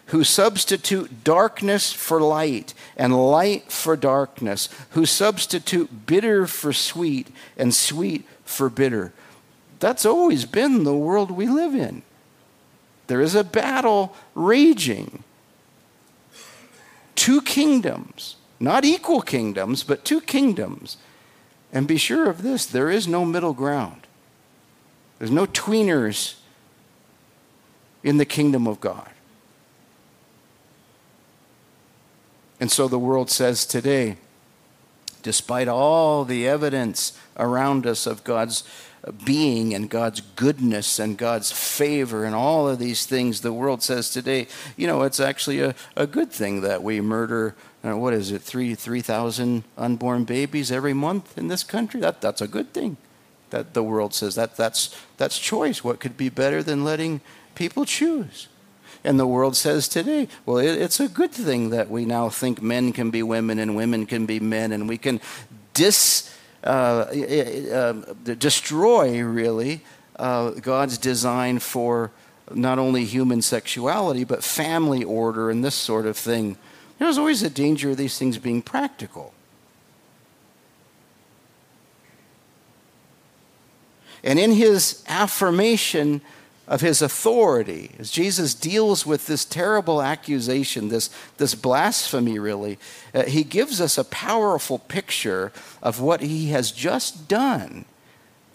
who 0.09 0.23
substitute 0.23 1.23
darkness 1.23 1.93
for 1.93 2.19
light 2.19 2.73
and 2.97 3.15
light 3.15 3.71
for 3.71 3.95
darkness, 3.95 4.67
who 4.91 5.05
substitute 5.05 6.07
bitter 6.07 6.47
for 6.47 6.73
sweet 6.73 7.27
and 7.55 7.75
sweet 7.75 8.25
for 8.43 8.69
bitter. 8.71 9.13
That's 9.79 10.05
always 10.05 10.45
been 10.45 10.83
the 10.83 10.95
world 10.95 11.29
we 11.29 11.45
live 11.45 11.75
in. 11.75 12.01
There 13.05 13.21
is 13.21 13.35
a 13.35 13.43
battle 13.43 14.15
raging. 14.33 15.23
Two 17.13 17.41
kingdoms, 17.41 18.35
not 18.59 18.85
equal 18.85 19.21
kingdoms, 19.21 19.83
but 19.83 20.05
two 20.05 20.21
kingdoms. 20.21 20.97
And 21.71 21.87
be 21.87 21.97
sure 21.97 22.29
of 22.29 22.41
this 22.41 22.65
there 22.65 22.89
is 22.89 23.07
no 23.07 23.25
middle 23.25 23.53
ground, 23.53 24.07
there's 25.17 25.31
no 25.31 25.45
tweeners 25.45 26.35
in 28.03 28.17
the 28.17 28.25
kingdom 28.25 28.67
of 28.67 28.79
God. 28.79 29.09
And 32.59 32.71
so 32.71 32.87
the 32.87 32.99
world 32.99 33.29
says 33.29 33.65
today, 33.65 34.17
despite 35.21 35.67
all 35.67 36.25
the 36.25 36.47
evidence 36.47 37.17
around 37.37 37.85
us 37.85 38.05
of 38.05 38.23
God's 38.23 38.63
being 39.23 39.73
and 39.73 39.89
God's 39.89 40.21
goodness 40.21 40.99
and 40.99 41.17
God's 41.17 41.51
favor 41.51 42.25
and 42.25 42.35
all 42.35 42.67
of 42.67 42.79
these 42.79 43.05
things, 43.05 43.41
the 43.41 43.53
world 43.53 43.81
says 43.81 44.09
today, 44.09 44.47
you 44.75 44.87
know, 44.87 45.03
it's 45.03 45.19
actually 45.19 45.61
a, 45.61 45.73
a 45.95 46.05
good 46.05 46.31
thing 46.31 46.61
that 46.61 46.83
we 46.83 46.99
murder, 46.99 47.55
what 47.81 48.13
is 48.13 48.31
it, 48.31 48.41
3,000 48.41 49.63
3, 49.63 49.71
unborn 49.77 50.25
babies 50.25 50.71
every 50.71 50.93
month 50.93 51.37
in 51.37 51.47
this 51.47 51.63
country? 51.63 52.01
That, 52.01 52.21
that's 52.21 52.41
a 52.41 52.47
good 52.47 52.73
thing. 52.73 52.97
That 53.51 53.73
the 53.73 53.83
world 53.83 54.13
says 54.13 54.35
that 54.35 54.55
that's, 54.57 54.95
that's 55.17 55.39
choice. 55.39 55.83
What 55.83 55.99
could 55.99 56.17
be 56.17 56.29
better 56.29 56.61
than 56.61 56.83
letting 56.83 57.21
people 57.55 57.85
choose? 57.85 58.47
And 59.03 59.19
the 59.19 59.27
world 59.27 59.55
says 59.55 59.87
today, 59.87 60.27
well, 60.45 60.57
it, 60.57 60.79
it's 60.81 60.99
a 60.99 61.07
good 61.07 61.31
thing 61.31 61.69
that 61.69 61.89
we 61.89 62.03
now 62.05 62.29
think 62.29 62.61
men 62.61 62.91
can 62.91 63.11
be 63.11 63.23
women 63.23 63.57
and 63.59 63.75
women 63.75 64.05
can 64.05 64.25
be 64.25 64.39
men, 64.39 64.73
and 64.73 64.89
we 64.89 64.97
can 64.97 65.21
dis, 65.73 66.35
uh, 66.65 67.05
uh, 67.07 67.93
destroy, 68.23 69.21
really, 69.21 69.81
uh, 70.17 70.51
God's 70.51 70.97
design 70.97 71.59
for 71.59 72.11
not 72.53 72.77
only 72.77 73.05
human 73.05 73.41
sexuality, 73.41 74.25
but 74.25 74.43
family 74.43 75.03
order 75.03 75.49
and 75.49 75.63
this 75.63 75.75
sort 75.75 76.05
of 76.05 76.17
thing. 76.17 76.57
There's 76.99 77.17
always 77.17 77.41
a 77.41 77.49
danger 77.49 77.91
of 77.91 77.97
these 77.97 78.17
things 78.19 78.37
being 78.37 78.61
practical. 78.61 79.33
And 84.23 84.37
in 84.37 84.51
his 84.51 85.03
affirmation 85.07 86.21
of 86.69 86.81
his 86.81 87.01
authority. 87.01 87.91
As 87.97 88.11
Jesus 88.11 88.53
deals 88.53 89.03
with 89.03 89.25
this 89.25 89.43
terrible 89.43 90.03
accusation, 90.03 90.89
this, 90.89 91.09
this 91.37 91.55
blasphemy, 91.55 92.37
really, 92.37 92.77
uh, 93.11 93.23
he 93.23 93.43
gives 93.43 93.81
us 93.81 93.97
a 93.97 94.03
powerful 94.03 94.77
picture 94.77 95.51
of 95.81 95.99
what 95.99 96.21
he 96.21 96.49
has 96.49 96.71
just 96.71 97.27
done 97.27 97.85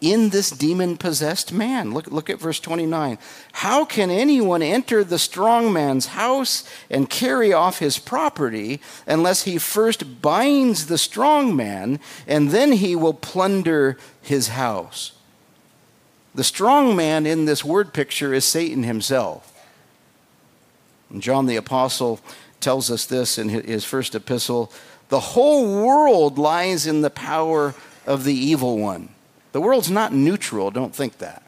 in 0.01 0.31
this 0.31 0.51
demon 0.51 0.97
possessed 0.97 1.53
man. 1.53 1.93
Look, 1.93 2.09
look 2.09 2.29
at 2.29 2.39
verse 2.39 2.61
29. 2.61 3.19
How 3.53 3.85
can 3.85 4.11
anyone 4.11 4.63
enter 4.63 5.03
the 5.03 5.19
strong 5.19 5.73
man's 5.73 6.07
house 6.07 6.69
and 6.91 7.09
carry 7.09 7.53
off 7.53 7.79
his 7.79 7.99
property 7.99 8.81
unless 9.07 9.45
he 9.45 9.59
first 9.59 10.21
binds 10.21 10.87
the 10.87 10.99
strong 10.99 11.57
man 11.57 12.01
and 12.27 12.51
then 12.51 12.73
he 12.73 12.95
will 12.95 13.15
plunder 13.15 13.97
his 14.21 14.49
house? 14.49 15.13
The 16.35 16.45
strong 16.45 16.97
man 16.97 17.27
in 17.27 17.45
this 17.45 17.65
word 17.65 17.93
picture 17.95 18.35
is 18.35 18.45
Satan 18.45 18.83
himself. 18.83 19.51
And 21.11 21.23
John 21.23 21.47
the 21.47 21.57
Apostle 21.57 22.21
tells 22.61 22.91
us 22.91 23.07
this 23.07 23.39
in 23.39 23.49
his 23.49 23.85
first 23.85 24.15
epistle 24.15 24.73
the 25.11 25.21
whole 25.21 25.85
world 25.85 26.39
lies 26.39 26.87
in 26.87 27.03
the 27.03 27.11
power 27.11 27.75
of 28.07 28.25
the 28.25 28.35
evil 28.35 28.79
one. 28.79 29.14
The 29.55 29.61
world's 29.61 29.89
not 29.89 30.13
neutral, 30.13 30.73
don't 30.73 30.97
think 30.97 31.19
that. 31.19 31.45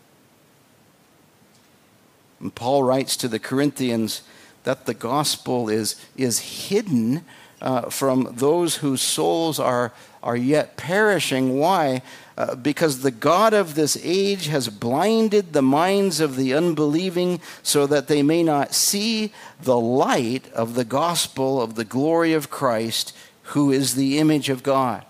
And 2.38 2.54
Paul 2.54 2.84
writes 2.84 3.16
to 3.16 3.26
the 3.26 3.40
Corinthians 3.40 4.22
that 4.62 4.86
the 4.86 4.94
gospel 4.94 5.68
is, 5.68 5.96
is 6.16 6.68
hidden 6.68 7.24
uh, 7.60 7.90
from 7.90 8.32
those 8.36 8.76
whose 8.76 9.00
souls 9.00 9.58
are, 9.58 9.92
are 10.22 10.36
yet 10.36 10.76
perishing. 10.76 11.58
Why? 11.58 12.00
Uh, 12.38 12.54
because 12.54 13.00
the 13.00 13.10
God 13.10 13.52
of 13.52 13.74
this 13.74 13.98
age 14.00 14.46
has 14.46 14.68
blinded 14.68 15.52
the 15.52 15.60
minds 15.60 16.20
of 16.20 16.36
the 16.36 16.54
unbelieving 16.54 17.40
so 17.64 17.88
that 17.88 18.06
they 18.06 18.22
may 18.22 18.44
not 18.44 18.72
see 18.72 19.32
the 19.60 19.80
light 19.80 20.48
of 20.52 20.74
the 20.74 20.84
gospel 20.84 21.60
of 21.60 21.74
the 21.74 21.84
glory 21.84 22.34
of 22.34 22.50
Christ, 22.50 23.12
who 23.54 23.72
is 23.72 23.96
the 23.96 24.20
image 24.20 24.48
of 24.48 24.62
God. 24.62 25.04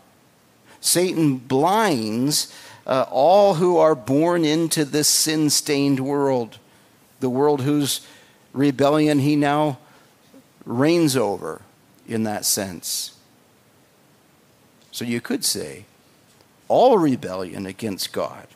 Satan 0.81 1.37
blinds 1.37 2.51
uh, 2.87 3.05
all 3.11 3.55
who 3.55 3.79
are 3.79 3.95
born 3.95 4.45
into 4.45 4.85
this 4.85 5.09
sin 5.09 5.51
stained 5.51 6.01
world, 6.01 6.59
the 7.21 7.31
world 7.31 7.63
whose 7.63 8.07
rebellion 8.53 9.19
he 9.19 9.37
now 9.37 9.79
reigns 10.65 11.17
over 11.17 11.63
in 12.07 12.25
that 12.25 12.45
sense. 12.45 13.17
So 14.93 15.05
you 15.05 15.21
could 15.21 15.45
say, 15.45 15.85
all 16.69 16.99
rebellion 16.99 17.67
against 17.67 18.13
God, 18.13 18.47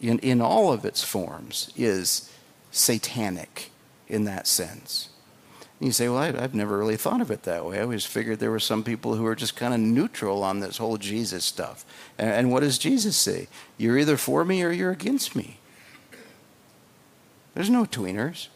in, 0.00 0.18
in 0.20 0.40
all 0.40 0.72
of 0.72 0.84
its 0.84 1.02
forms, 1.02 1.72
is 1.76 2.30
satanic 2.70 3.70
in 4.08 4.24
that 4.24 4.46
sense. 4.46 5.09
And 5.80 5.86
you 5.86 5.92
say, 5.92 6.08
well, 6.10 6.18
I, 6.18 6.26
have 6.26 6.54
never 6.54 6.76
really 6.76 6.98
thought 6.98 7.22
of 7.22 7.30
it 7.30 7.44
that 7.44 7.64
way. 7.64 7.78
I 7.78 7.82
always 7.82 8.04
figured 8.04 8.38
there 8.38 8.50
were 8.50 8.60
some 8.60 8.84
people 8.84 9.14
who 9.14 9.22
were 9.22 9.34
just 9.34 9.56
kind 9.56 9.72
of 9.72 9.80
neutral 9.80 10.44
on 10.44 10.60
this 10.60 10.76
whole 10.76 10.98
Jesus 10.98 11.42
stuff. 11.42 11.86
And, 12.18 12.30
and 12.30 12.52
what 12.52 12.60
does 12.60 12.76
Jesus 12.76 13.16
say? 13.16 13.48
You're 13.78 13.98
either 13.98 14.18
for 14.18 14.44
me 14.44 14.62
or 14.62 14.70
you're 14.70 14.90
against 14.90 15.34
me. 15.34 15.58
There's 17.54 17.70
no 17.70 17.86
tweeners. 17.86 18.48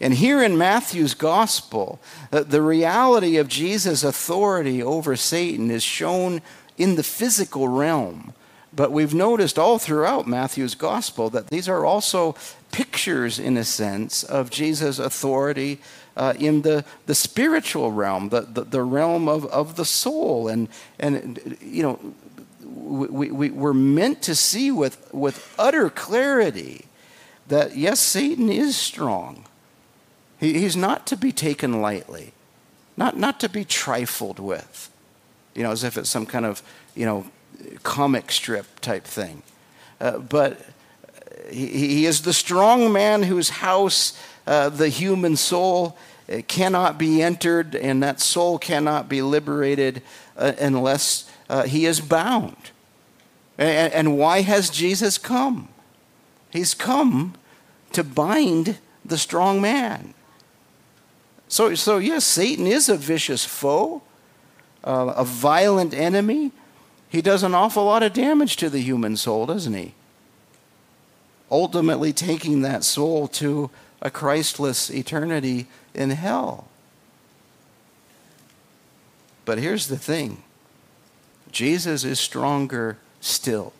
And 0.00 0.14
here 0.14 0.42
in 0.42 0.56
Matthew's 0.56 1.14
gospel, 1.14 2.00
the 2.30 2.62
reality 2.62 3.36
of 3.36 3.48
Jesus' 3.48 4.02
authority 4.02 4.82
over 4.82 5.16
Satan 5.16 5.70
is 5.70 5.82
shown 5.82 6.40
in 6.78 6.94
the 6.94 7.02
physical 7.02 7.68
realm. 7.68 8.32
But 8.78 8.92
we've 8.92 9.12
noticed 9.12 9.58
all 9.58 9.80
throughout 9.80 10.28
Matthew's 10.28 10.76
gospel 10.76 11.30
that 11.30 11.48
these 11.48 11.68
are 11.68 11.84
also 11.84 12.36
pictures, 12.70 13.40
in 13.40 13.56
a 13.56 13.64
sense, 13.64 14.22
of 14.22 14.50
Jesus' 14.50 15.00
authority 15.00 15.80
uh, 16.16 16.34
in 16.38 16.62
the, 16.62 16.84
the 17.06 17.14
spiritual 17.16 17.90
realm, 17.90 18.28
the, 18.28 18.42
the, 18.42 18.62
the, 18.62 18.82
realm 18.84 19.28
of, 19.28 19.46
of 19.46 19.74
the 19.74 19.84
soul. 19.84 20.46
And, 20.46 20.68
and 20.96 21.56
you 21.60 21.82
know, 21.82 22.14
we, 22.62 23.32
we, 23.32 23.50
we're 23.50 23.74
meant 23.74 24.22
to 24.22 24.36
see 24.36 24.70
with, 24.70 25.12
with 25.12 25.52
utter 25.58 25.90
clarity 25.90 26.84
that, 27.48 27.76
yes, 27.76 27.98
Satan 27.98 28.48
is 28.48 28.76
strong. 28.76 29.44
He, 30.38 30.52
he's 30.52 30.76
not 30.76 31.04
to 31.08 31.16
be 31.16 31.32
taken 31.32 31.82
lightly, 31.82 32.32
not, 32.96 33.16
not 33.16 33.40
to 33.40 33.48
be 33.48 33.64
trifled 33.64 34.38
with, 34.38 34.88
you 35.56 35.64
know, 35.64 35.72
as 35.72 35.82
if 35.82 35.98
it's 35.98 36.08
some 36.08 36.26
kind 36.26 36.46
of, 36.46 36.62
you 36.94 37.04
know, 37.04 37.26
comic 37.82 38.30
strip 38.30 38.80
type 38.80 39.04
thing. 39.04 39.42
Uh, 40.00 40.18
but 40.18 40.60
he, 41.50 41.66
he, 41.66 42.06
is 42.06 42.22
the 42.22 42.32
strong 42.32 42.92
man 42.92 43.22
whose 43.24 43.48
house 43.48 44.18
uh, 44.46 44.68
the 44.68 44.88
human 44.88 45.36
soul 45.36 45.96
uh, 46.32 46.42
cannot 46.46 46.98
be 46.98 47.22
entered, 47.22 47.74
and 47.74 48.02
that 48.02 48.20
soul 48.20 48.58
cannot 48.58 49.08
be 49.08 49.22
liberated 49.22 50.02
uh, 50.36 50.52
unless 50.60 51.30
uh, 51.48 51.64
he 51.64 51.86
is 51.86 52.00
bound. 52.00 52.70
And, 53.56 53.92
and 53.92 54.18
why 54.18 54.42
has 54.42 54.70
Jesus 54.70 55.18
come? 55.18 55.68
He's 56.50 56.74
come 56.74 57.34
to 57.92 58.04
bind 58.04 58.78
the 59.04 59.18
strong 59.18 59.60
man. 59.60 60.14
So, 61.48 61.74
so 61.74 61.98
yes, 61.98 62.24
Satan 62.24 62.66
is 62.66 62.88
a 62.88 62.96
vicious 62.96 63.44
foe, 63.44 64.02
uh, 64.84 65.14
a 65.16 65.24
violent 65.24 65.94
enemy. 65.94 66.52
He 67.08 67.22
does 67.22 67.42
an 67.42 67.54
awful 67.54 67.84
lot 67.84 68.02
of 68.02 68.12
damage 68.12 68.56
to 68.56 68.68
the 68.68 68.80
human 68.80 69.16
soul, 69.16 69.46
doesn't 69.46 69.74
he? 69.74 69.94
Ultimately, 71.50 72.12
taking 72.12 72.60
that 72.62 72.84
soul 72.84 73.28
to 73.28 73.70
a 74.02 74.10
Christless 74.10 74.90
eternity 74.90 75.66
in 75.94 76.10
hell. 76.10 76.68
But 79.44 79.58
here's 79.58 79.88
the 79.88 79.96
thing 79.96 80.42
Jesus 81.50 82.04
is 82.04 82.20
stronger 82.20 82.98
still. 83.20 83.72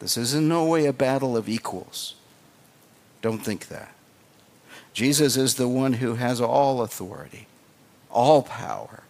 This 0.00 0.16
is 0.16 0.34
in 0.34 0.48
no 0.48 0.64
way 0.66 0.86
a 0.86 0.92
battle 0.92 1.36
of 1.36 1.48
equals. 1.48 2.14
Don't 3.22 3.38
think 3.38 3.68
that. 3.68 3.94
Jesus 4.92 5.36
is 5.36 5.54
the 5.54 5.68
one 5.68 5.94
who 5.94 6.16
has 6.16 6.40
all 6.40 6.82
authority, 6.82 7.46
all 8.14 8.42
power, 8.42 9.02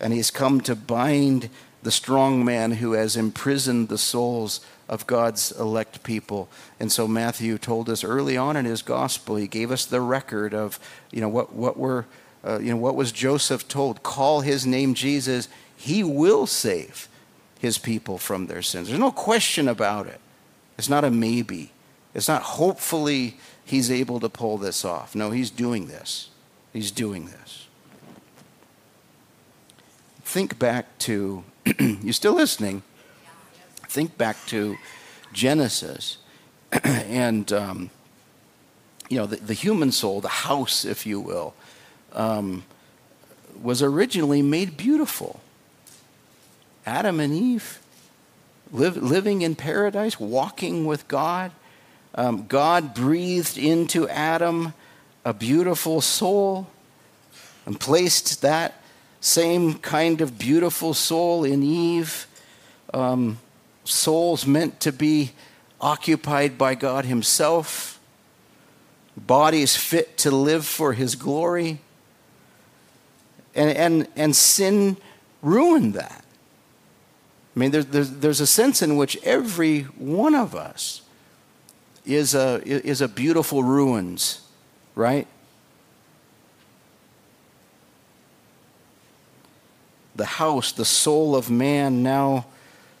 and 0.00 0.12
he's 0.12 0.30
come 0.30 0.60
to 0.62 0.74
bind 0.74 1.50
the 1.82 1.90
strong 1.92 2.44
man 2.44 2.72
who 2.72 2.92
has 2.92 3.16
imprisoned 3.16 3.88
the 3.88 3.98
souls 3.98 4.60
of 4.88 5.06
God's 5.06 5.52
elect 5.52 6.02
people. 6.02 6.48
And 6.80 6.90
so 6.90 7.06
Matthew 7.06 7.58
told 7.58 7.88
us 7.88 8.02
early 8.02 8.36
on 8.36 8.56
in 8.56 8.64
his 8.64 8.82
gospel, 8.82 9.36
he 9.36 9.46
gave 9.46 9.70
us 9.70 9.84
the 9.84 10.00
record 10.00 10.54
of, 10.54 10.80
you 11.12 11.20
know, 11.20 11.28
what, 11.28 11.52
what 11.52 11.78
were, 11.78 12.06
uh, 12.44 12.58
you 12.58 12.70
know, 12.70 12.76
what 12.76 12.96
was 12.96 13.12
Joseph 13.12 13.68
told? 13.68 14.02
Call 14.02 14.40
his 14.40 14.66
name 14.66 14.94
Jesus. 14.94 15.48
He 15.76 16.02
will 16.02 16.46
save 16.46 17.08
his 17.60 17.78
people 17.78 18.18
from 18.18 18.46
their 18.46 18.62
sins. 18.62 18.88
There's 18.88 18.98
no 18.98 19.12
question 19.12 19.68
about 19.68 20.06
it. 20.06 20.20
It's 20.78 20.88
not 20.88 21.04
a 21.04 21.10
maybe. 21.10 21.72
It's 22.14 22.28
not 22.28 22.42
hopefully 22.42 23.36
he's 23.64 23.90
able 23.90 24.20
to 24.20 24.28
pull 24.28 24.58
this 24.58 24.84
off. 24.84 25.14
No, 25.14 25.30
he's 25.30 25.50
doing 25.50 25.86
this. 25.86 26.30
He's 26.72 26.90
doing 26.90 27.26
this. 27.26 27.67
Think 30.28 30.58
back 30.58 30.98
to, 31.00 31.44
you 31.78 32.12
still 32.12 32.34
listening? 32.34 32.82
Think 33.88 34.18
back 34.18 34.36
to 34.46 34.76
Genesis 35.32 36.18
and, 36.84 37.50
um, 37.52 37.90
you 39.08 39.16
know, 39.16 39.26
the, 39.26 39.36
the, 39.36 39.54
human 39.54 39.90
soul, 39.90 40.20
the 40.20 40.28
house, 40.28 40.84
if 40.84 41.06
you 41.06 41.18
will, 41.18 41.54
um, 42.12 42.64
was 43.62 43.82
originally 43.82 44.42
made 44.42 44.76
beautiful. 44.76 45.40
Adam 46.84 47.20
and 47.20 47.32
Eve 47.32 47.80
live, 48.70 48.96
living 48.96 49.42
in 49.42 49.54
paradise, 49.54 50.20
walking 50.20 50.84
with 50.84 51.08
God 51.08 51.52
um, 52.14 52.46
God 52.48 52.94
breathed 52.94 53.58
into 53.58 54.08
Adam 54.08 54.74
a 55.24 55.32
beautiful 55.32 56.00
soul 56.00 56.66
and 57.64 57.78
placed 57.78 58.42
that 58.42 58.77
same 59.20 59.74
kind 59.74 60.20
of 60.20 60.38
beautiful 60.38 60.94
soul 60.94 61.44
in 61.44 61.62
Eve. 61.62 62.26
Um, 62.94 63.38
souls 63.84 64.46
meant 64.46 64.80
to 64.80 64.92
be 64.92 65.32
occupied 65.80 66.58
by 66.58 66.74
God 66.74 67.04
Himself, 67.04 67.98
bodies 69.16 69.76
fit 69.76 70.16
to 70.18 70.30
live 70.30 70.64
for 70.66 70.92
His 70.92 71.14
glory. 71.14 71.80
And, 73.54 73.70
and, 73.76 74.08
and 74.14 74.36
sin 74.36 74.96
ruined 75.42 75.94
that. 75.94 76.24
I 77.56 77.58
mean, 77.58 77.70
there's, 77.72 77.86
there's, 77.86 78.10
there's 78.10 78.40
a 78.40 78.46
sense 78.46 78.82
in 78.82 78.96
which 78.96 79.16
every 79.24 79.82
one 79.82 80.34
of 80.34 80.54
us 80.54 81.02
is 82.06 82.34
a, 82.34 82.62
is 82.64 83.00
a 83.00 83.08
beautiful 83.08 83.64
ruins, 83.64 84.42
right? 84.94 85.26
The 90.18 90.26
house, 90.26 90.72
the 90.72 90.84
soul 90.84 91.34
of 91.34 91.48
man 91.48 92.02
now 92.02 92.46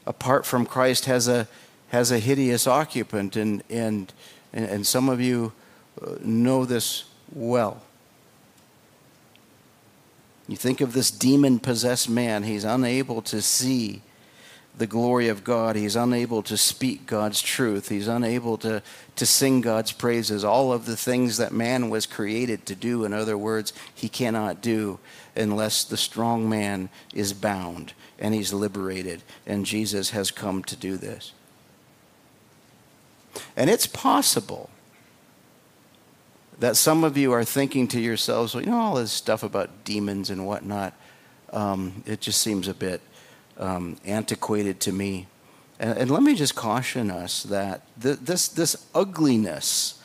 apart 0.06 0.46
from 0.46 0.64
Christ 0.64 1.04
has 1.04 1.28
a, 1.28 1.48
has 1.88 2.10
a 2.10 2.18
hideous 2.18 2.66
occupant, 2.66 3.36
and, 3.36 3.62
and, 3.68 4.12
and 4.52 4.86
some 4.86 5.08
of 5.08 5.20
you 5.20 5.52
uh, 6.00 6.14
know 6.22 6.64
this 6.64 7.04
well. 7.34 7.82
You 10.46 10.56
think 10.56 10.80
of 10.80 10.92
this 10.92 11.10
demon 11.10 11.58
possessed 11.58 12.08
man, 12.08 12.44
he's 12.44 12.64
unable 12.64 13.20
to 13.22 13.42
see 13.42 14.00
the 14.78 14.86
glory 14.86 15.28
of 15.28 15.44
God. 15.44 15.76
He's 15.76 15.96
unable 15.96 16.42
to 16.44 16.56
speak 16.56 17.06
God's 17.06 17.42
truth. 17.42 17.88
He's 17.88 18.08
unable 18.08 18.56
to, 18.58 18.82
to 19.16 19.26
sing 19.26 19.60
God's 19.60 19.92
praises. 19.92 20.44
All 20.44 20.72
of 20.72 20.86
the 20.86 20.96
things 20.96 21.36
that 21.36 21.52
man 21.52 21.90
was 21.90 22.06
created 22.06 22.64
to 22.66 22.74
do, 22.74 23.04
in 23.04 23.12
other 23.12 23.36
words, 23.36 23.72
he 23.92 24.08
cannot 24.08 24.62
do 24.62 24.98
unless 25.38 25.84
the 25.84 25.96
strong 25.96 26.48
man 26.48 26.90
is 27.14 27.32
bound 27.32 27.92
and 28.18 28.34
he's 28.34 28.52
liberated. 28.52 29.22
And 29.46 29.64
Jesus 29.64 30.10
has 30.10 30.30
come 30.30 30.62
to 30.64 30.76
do 30.76 30.96
this. 30.96 31.32
And 33.56 33.70
it's 33.70 33.86
possible 33.86 34.70
that 36.58 36.76
some 36.76 37.04
of 37.04 37.16
you 37.16 37.32
are 37.32 37.44
thinking 37.44 37.86
to 37.88 38.00
yourselves, 38.00 38.54
well, 38.54 38.64
you 38.64 38.70
know, 38.70 38.78
all 38.78 38.96
this 38.96 39.12
stuff 39.12 39.42
about 39.42 39.84
demons 39.84 40.28
and 40.28 40.44
whatnot, 40.46 40.92
um, 41.52 42.02
it 42.04 42.20
just 42.20 42.42
seems 42.42 42.66
a 42.66 42.74
bit 42.74 43.00
um, 43.58 43.96
antiquated 44.04 44.80
to 44.80 44.92
me. 44.92 45.28
And, 45.78 45.96
and, 45.96 46.10
let 46.10 46.22
me 46.22 46.34
just 46.34 46.56
caution 46.56 47.10
us 47.10 47.44
that 47.44 47.82
th- 48.00 48.18
this, 48.18 48.48
this 48.48 48.86
ugliness 48.94 50.02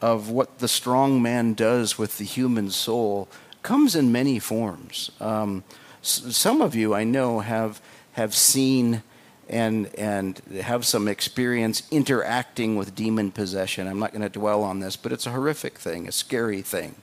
of 0.00 0.30
what 0.30 0.58
the 0.58 0.68
strong 0.68 1.20
man 1.20 1.52
does 1.52 1.98
with 1.98 2.16
the 2.18 2.24
human 2.24 2.70
soul 2.70 3.28
comes 3.62 3.94
in 3.94 4.12
many 4.12 4.38
forms. 4.38 5.10
Um, 5.20 5.64
some 6.02 6.60
of 6.60 6.74
you 6.74 6.94
I 6.94 7.04
know 7.04 7.40
have, 7.40 7.80
have 8.12 8.34
seen 8.34 9.02
and 9.48 9.94
and 9.96 10.38
have 10.62 10.86
some 10.86 11.08
experience 11.08 11.82
interacting 11.90 12.76
with 12.76 12.94
demon 12.94 13.30
possession. 13.30 13.86
I'm 13.86 13.98
not 13.98 14.12
going 14.12 14.22
to 14.22 14.28
dwell 14.28 14.62
on 14.62 14.80
this, 14.80 14.96
but 14.96 15.12
it's 15.12 15.26
a 15.26 15.30
horrific 15.30 15.78
thing, 15.78 16.08
a 16.08 16.12
scary 16.12 16.62
thing. 16.62 16.94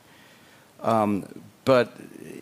Um, 0.81 1.43
but 1.65 1.95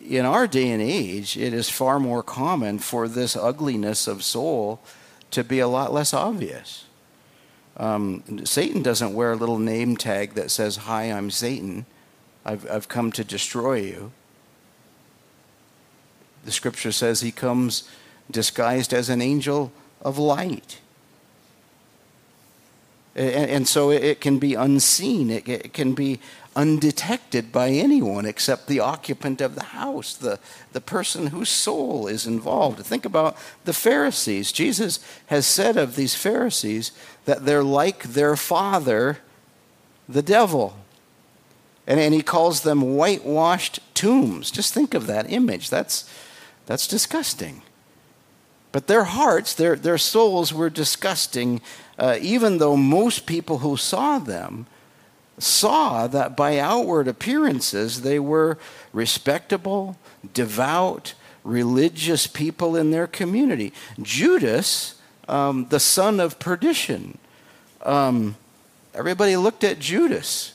in 0.08 0.24
our 0.24 0.46
day 0.46 0.70
and 0.70 0.80
age, 0.80 1.36
it 1.36 1.52
is 1.52 1.68
far 1.68 2.00
more 2.00 2.22
common 2.22 2.78
for 2.78 3.08
this 3.08 3.36
ugliness 3.36 4.06
of 4.06 4.24
soul 4.24 4.80
to 5.32 5.44
be 5.44 5.58
a 5.58 5.68
lot 5.68 5.92
less 5.92 6.14
obvious. 6.14 6.86
Um, 7.76 8.44
Satan 8.44 8.82
doesn't 8.82 9.14
wear 9.14 9.32
a 9.32 9.36
little 9.36 9.58
name 9.58 9.96
tag 9.96 10.34
that 10.34 10.50
says, 10.50 10.76
Hi, 10.76 11.04
I'm 11.04 11.30
Satan. 11.30 11.84
I've, 12.48 12.70
I've 12.70 12.88
come 12.88 13.12
to 13.12 13.24
destroy 13.24 13.82
you. 13.82 14.10
The 16.46 16.50
scripture 16.50 16.92
says 16.92 17.20
he 17.20 17.30
comes 17.30 17.86
disguised 18.30 18.94
as 18.94 19.10
an 19.10 19.20
angel 19.20 19.70
of 20.00 20.16
light. 20.16 20.78
And, 23.14 23.50
and 23.50 23.68
so 23.68 23.90
it 23.90 24.22
can 24.22 24.38
be 24.38 24.54
unseen, 24.54 25.28
it, 25.28 25.46
it 25.46 25.74
can 25.74 25.92
be 25.92 26.20
undetected 26.56 27.52
by 27.52 27.68
anyone 27.68 28.24
except 28.24 28.66
the 28.66 28.80
occupant 28.80 29.42
of 29.42 29.54
the 29.54 29.64
house, 29.64 30.14
the, 30.14 30.40
the 30.72 30.80
person 30.80 31.26
whose 31.26 31.50
soul 31.50 32.06
is 32.06 32.26
involved. 32.26 32.78
Think 32.80 33.04
about 33.04 33.36
the 33.66 33.74
Pharisees. 33.74 34.52
Jesus 34.52 35.00
has 35.26 35.46
said 35.46 35.76
of 35.76 35.96
these 35.96 36.14
Pharisees 36.14 36.92
that 37.26 37.44
they're 37.44 37.62
like 37.62 38.04
their 38.04 38.36
father, 38.36 39.18
the 40.08 40.22
devil. 40.22 40.74
And, 41.88 41.98
and 41.98 42.12
he 42.12 42.22
calls 42.22 42.60
them 42.60 42.96
whitewashed 42.96 43.80
tombs. 43.94 44.50
Just 44.50 44.74
think 44.74 44.92
of 44.92 45.06
that 45.06 45.32
image. 45.32 45.70
That's, 45.70 46.08
that's 46.66 46.86
disgusting. 46.86 47.62
But 48.70 48.86
their 48.86 49.04
hearts, 49.04 49.54
their, 49.54 49.74
their 49.74 49.96
souls 49.96 50.52
were 50.52 50.68
disgusting, 50.68 51.62
uh, 51.98 52.18
even 52.20 52.58
though 52.58 52.76
most 52.76 53.24
people 53.24 53.58
who 53.58 53.78
saw 53.78 54.18
them 54.18 54.66
saw 55.38 56.06
that 56.08 56.36
by 56.36 56.58
outward 56.58 57.08
appearances 57.08 58.02
they 58.02 58.18
were 58.18 58.58
respectable, 58.92 59.96
devout, 60.34 61.14
religious 61.42 62.26
people 62.26 62.76
in 62.76 62.90
their 62.90 63.06
community. 63.06 63.72
Judas, 64.02 65.00
um, 65.26 65.66
the 65.70 65.80
son 65.80 66.20
of 66.20 66.38
perdition, 66.38 67.16
um, 67.82 68.36
everybody 68.92 69.36
looked 69.38 69.64
at 69.64 69.78
Judas 69.78 70.52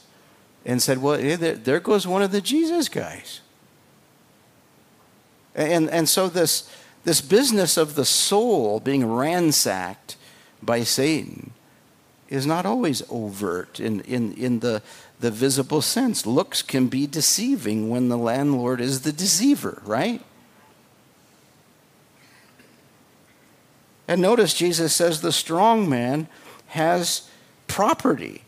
and 0.65 0.82
said, 0.82 0.99
Well, 0.99 1.17
there, 1.17 1.80
goes 1.80 2.08
one 2.08 2.21
of 2.21 2.32
the 2.32 2.41
Jesus 2.41 2.89
guys. 2.89 3.41
And, 5.56 5.89
and 5.89 6.10
so 6.10 6.28
this 6.28 6.69
this 7.04 7.21
business 7.21 7.78
of 7.78 7.95
the 7.95 8.06
soul 8.06 8.80
being 8.80 9.06
ransacked 9.06 10.15
by 10.62 10.84
Satan 10.84 11.52
is 12.30 12.45
not 12.45 12.65
always 12.65 13.04
overt 13.10 13.80
in, 13.80 14.02
in, 14.02 14.34
in 14.34 14.60
the, 14.60 14.82
the 15.19 15.30
visible 15.30 15.82
sense. 15.82 16.26
Looks 16.26 16.62
can 16.62 16.88
be 16.88 17.06
deceiving 17.06 17.89
when 17.89 18.08
the 18.08 18.17
landlord 18.17 18.80
is 18.80 19.02
the 19.02 19.12
deceiver, 19.12 19.82
right? 19.86 20.21
And 24.08 24.21
notice 24.21 24.54
Jesus 24.54 24.93
says 24.93 25.21
the 25.21 25.32
strong 25.32 25.89
man 25.89 26.28
has 26.67 27.30
property. 27.67 28.42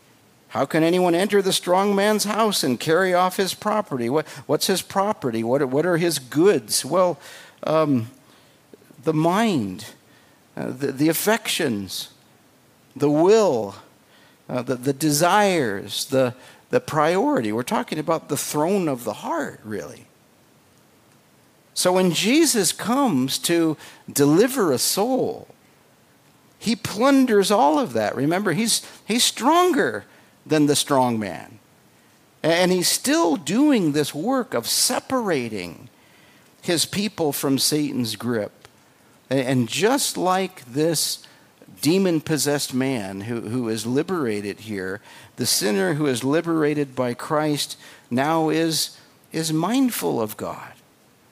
How 0.56 0.64
can 0.64 0.82
anyone 0.82 1.14
enter 1.14 1.42
the 1.42 1.52
strong 1.52 1.94
man's 1.94 2.24
house 2.24 2.62
and 2.62 2.80
carry 2.80 3.12
off 3.12 3.36
his 3.36 3.52
property? 3.52 4.08
What, 4.08 4.26
what's 4.46 4.68
his 4.68 4.80
property? 4.80 5.44
What, 5.44 5.62
what 5.68 5.84
are 5.84 5.98
his 5.98 6.18
goods? 6.18 6.82
Well, 6.82 7.20
um, 7.64 8.10
the 9.04 9.12
mind, 9.12 9.84
uh, 10.56 10.70
the, 10.70 10.92
the, 10.92 11.08
affections, 11.10 12.08
the 12.96 13.10
will, 13.10 13.74
uh, 14.48 14.62
the, 14.62 14.76
the 14.76 14.94
desires, 14.94 16.06
the, 16.06 16.34
the 16.70 16.80
priority. 16.80 17.52
We're 17.52 17.62
talking 17.62 17.98
about 17.98 18.30
the 18.30 18.36
throne 18.38 18.88
of 18.88 19.04
the 19.04 19.12
heart, 19.12 19.60
really. 19.62 20.06
So 21.74 21.92
when 21.92 22.12
Jesus 22.12 22.72
comes 22.72 23.36
to 23.40 23.76
deliver 24.10 24.72
a 24.72 24.78
soul, 24.78 25.48
he 26.58 26.74
plunders 26.74 27.50
all 27.50 27.78
of 27.78 27.92
that. 27.92 28.16
Remember, 28.16 28.54
he's, 28.54 28.80
he's 29.04 29.22
stronger 29.22 30.06
than 30.46 30.66
the 30.66 30.76
strong 30.76 31.18
man. 31.18 31.58
And 32.42 32.70
he's 32.70 32.88
still 32.88 33.36
doing 33.36 33.92
this 33.92 34.14
work 34.14 34.54
of 34.54 34.66
separating 34.66 35.88
his 36.62 36.86
people 36.86 37.32
from 37.32 37.58
Satan's 37.58 38.14
grip. 38.16 38.68
And 39.28 39.68
just 39.68 40.16
like 40.16 40.64
this 40.64 41.26
demon 41.80 42.20
possessed 42.20 42.72
man 42.72 43.22
who, 43.22 43.40
who 43.40 43.68
is 43.68 43.86
liberated 43.86 44.60
here, 44.60 45.00
the 45.36 45.46
sinner 45.46 45.94
who 45.94 46.06
is 46.06 46.22
liberated 46.22 46.94
by 46.94 47.14
Christ 47.14 47.76
now 48.10 48.48
is, 48.48 48.96
is 49.32 49.52
mindful 49.52 50.20
of 50.20 50.36
God. 50.36 50.72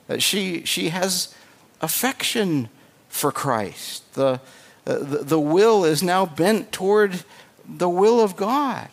Uh, 0.08 0.18
she, 0.18 0.64
she 0.64 0.88
has 0.88 1.34
affection 1.80 2.68
for 3.08 3.30
Christ. 3.30 4.14
The, 4.14 4.40
uh, 4.86 4.98
the, 4.98 5.18
the 5.22 5.40
will 5.40 5.84
is 5.84 6.02
now 6.02 6.26
bent 6.26 6.72
toward 6.72 7.24
the 7.66 7.88
will 7.88 8.20
of 8.20 8.36
God. 8.36 8.88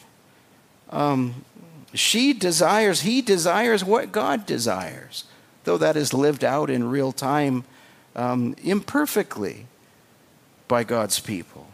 Um, 0.92 1.46
she 1.94 2.34
desires, 2.34 3.02
he 3.02 3.22
desires 3.22 3.84
what 3.84 4.12
God 4.12 4.46
desires, 4.46 5.26
though 5.64 5.78
that 5.78 5.96
is 5.96 6.14
lived 6.14 6.44
out 6.44 6.70
in 6.70 6.90
real 6.90 7.12
time 7.12 7.64
um, 8.16 8.56
imperfectly 8.64 9.68
by 10.68 10.84
God's 10.84 11.20
people. 11.20 11.68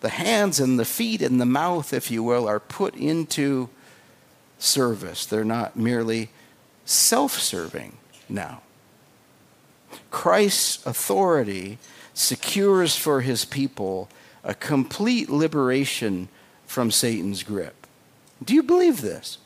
The 0.00 0.08
hands 0.08 0.58
and 0.58 0.78
the 0.78 0.84
feet 0.84 1.22
and 1.22 1.40
the 1.40 1.46
mouth, 1.46 1.92
if 1.92 2.10
you 2.10 2.22
will, 2.22 2.48
are 2.48 2.58
put 2.58 2.96
into 2.96 3.68
service. 4.58 5.26
They're 5.26 5.44
not 5.44 5.76
merely 5.76 6.30
self 6.84 7.38
serving 7.38 7.98
now. 8.28 8.62
Christ's 10.10 10.84
authority 10.86 11.78
secures 12.14 12.96
for 12.96 13.20
his 13.20 13.44
people 13.44 14.08
a 14.44 14.54
complete 14.54 15.30
liberation 15.30 16.28
from 16.72 16.90
Satan's 16.90 17.42
grip. 17.42 17.86
Do 18.42 18.54
you 18.54 18.62
believe 18.62 19.02
this? 19.02 19.36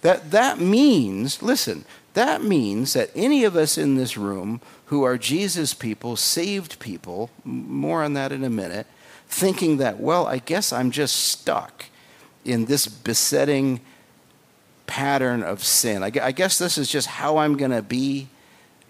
That 0.00 0.30
that 0.30 0.58
means, 0.58 1.42
listen, 1.42 1.84
that 2.14 2.42
means 2.42 2.94
that 2.94 3.10
any 3.14 3.44
of 3.44 3.54
us 3.54 3.76
in 3.76 3.96
this 3.96 4.16
room 4.16 4.62
who 4.86 5.02
are 5.02 5.18
Jesus 5.18 5.74
people, 5.74 6.16
saved 6.16 6.78
people, 6.78 7.30
more 7.44 8.02
on 8.02 8.14
that 8.14 8.32
in 8.32 8.44
a 8.44 8.50
minute, 8.50 8.86
thinking 9.28 9.76
that, 9.76 10.00
well, 10.00 10.26
I 10.26 10.38
guess 10.38 10.72
I'm 10.72 10.90
just 10.90 11.14
stuck 11.16 11.84
in 12.46 12.64
this 12.64 12.86
besetting 12.88 13.80
pattern 14.86 15.42
of 15.42 15.62
sin. 15.62 16.02
I 16.02 16.32
guess 16.32 16.58
this 16.58 16.78
is 16.78 16.88
just 16.88 17.08
how 17.08 17.36
I'm 17.36 17.58
going 17.58 17.72
to 17.72 17.82
be 17.82 18.28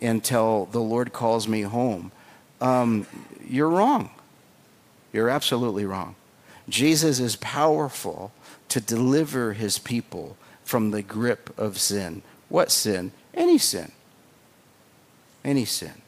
until 0.01 0.67
the 0.67 0.79
Lord 0.81 1.13
calls 1.13 1.49
me 1.49 1.63
home. 1.63 2.13
Um, 2.61 3.09
you're 3.45 3.69
wrong. 3.69 4.11
You're 5.13 5.29
absolutely 5.29 5.85
wrong. 5.85 6.15
Jesus 6.69 7.21
is 7.21 7.37
powerful 7.37 8.33
to 8.69 8.81
deliver 8.81 9.55
his 9.55 9.79
people 9.79 10.37
from 10.65 10.91
the 10.91 11.03
grip 11.03 11.57
of 11.59 11.79
sin. 11.79 12.23
What 12.49 12.71
sin? 12.71 13.13
Any 13.35 13.59
sin. 13.59 13.93
Any 15.45 15.65
sin. 15.65 16.03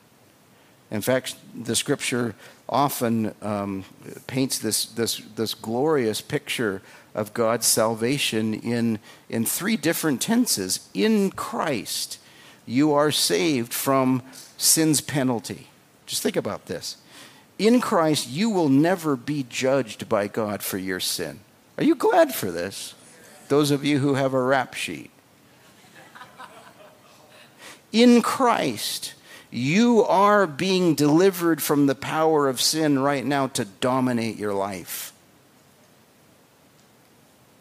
In 0.91 1.01
fact, 1.01 1.37
the 1.55 1.77
scripture 1.77 2.35
often 2.69 3.35
um, 3.43 3.85
paints 4.27 4.59
this, 4.59 4.87
this, 4.87 5.19
this 5.37 5.55
glorious 5.55 6.21
picture 6.21 6.83
of 7.15 7.33
God's 7.33 7.67
salvation 7.67 8.55
in, 8.55 8.99
in 9.29 9.45
three 9.45 9.77
different 9.77 10.21
tenses. 10.21 10.89
In 10.95 11.31
Christ, 11.31 12.19
you 12.67 12.93
are 12.93 13.11
saved 13.11 13.73
from 13.73 14.23
sin's 14.57 15.01
penalty. 15.01 15.69
Just 16.07 16.23
think 16.23 16.37
about 16.37 16.67
this. 16.67 16.97
In 17.61 17.83
Christ, 17.83 18.27
you 18.31 18.49
will 18.49 18.71
never 18.71 19.17
be 19.17 19.45
judged 19.47 20.09
by 20.09 20.29
God 20.29 20.63
for 20.63 20.79
your 20.79 20.99
sin. 20.99 21.41
Are 21.77 21.85
you 21.85 21.95
glad 21.95 22.35
for 22.35 22.51
this? 22.51 22.95
Those 23.49 23.71
of 23.71 23.85
you 23.85 23.99
who 23.99 24.15
have 24.15 24.33
a 24.33 24.41
rap 24.41 24.73
sheet. 24.73 25.11
In 27.93 28.23
Christ, 28.23 29.13
you 29.51 30.03
are 30.05 30.47
being 30.47 30.95
delivered 30.95 31.63
from 31.63 31.85
the 31.85 31.95
power 31.95 32.49
of 32.49 32.63
sin 32.63 32.99
right 33.01 33.27
now 33.27 33.49
to 33.49 33.67
dominate 33.67 34.39
your 34.39 34.55
life. 34.55 35.13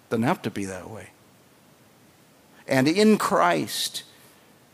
Doesn't 0.09 0.23
have 0.23 0.41
to 0.43 0.49
be 0.49 0.63
that 0.63 0.89
way. 0.89 1.09
And 2.69 2.87
in 2.87 3.17
Christ, 3.17 4.03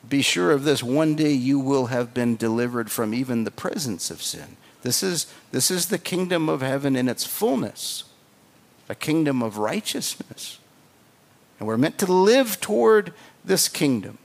be 0.07 0.21
sure 0.21 0.51
of 0.51 0.65
this 0.65 0.83
one 0.83 1.15
day 1.15 1.31
you 1.31 1.57
will 1.57 1.87
have 1.87 2.13
been 2.13 2.35
delivered 2.35 2.91
from 2.91 3.11
even 3.15 3.43
the 3.43 3.49
presence 3.49 4.11
of 4.11 4.21
sin. 4.21 4.57
This 4.85 5.01
is, 5.01 5.25
this 5.51 5.71
is 5.71 5.87
the 5.87 5.97
kingdom 5.97 6.47
of 6.47 6.61
heaven 6.61 6.95
in 6.95 7.09
its 7.09 7.25
fullness, 7.25 8.03
a 8.87 8.93
kingdom 8.93 9.41
of 9.41 9.57
righteousness. 9.57 10.59
And 11.57 11.67
we're 11.67 11.75
meant 11.75 11.97
to 11.97 12.05
live 12.05 12.61
toward 12.61 13.11
this 13.43 13.67
kingdom. 13.67 14.19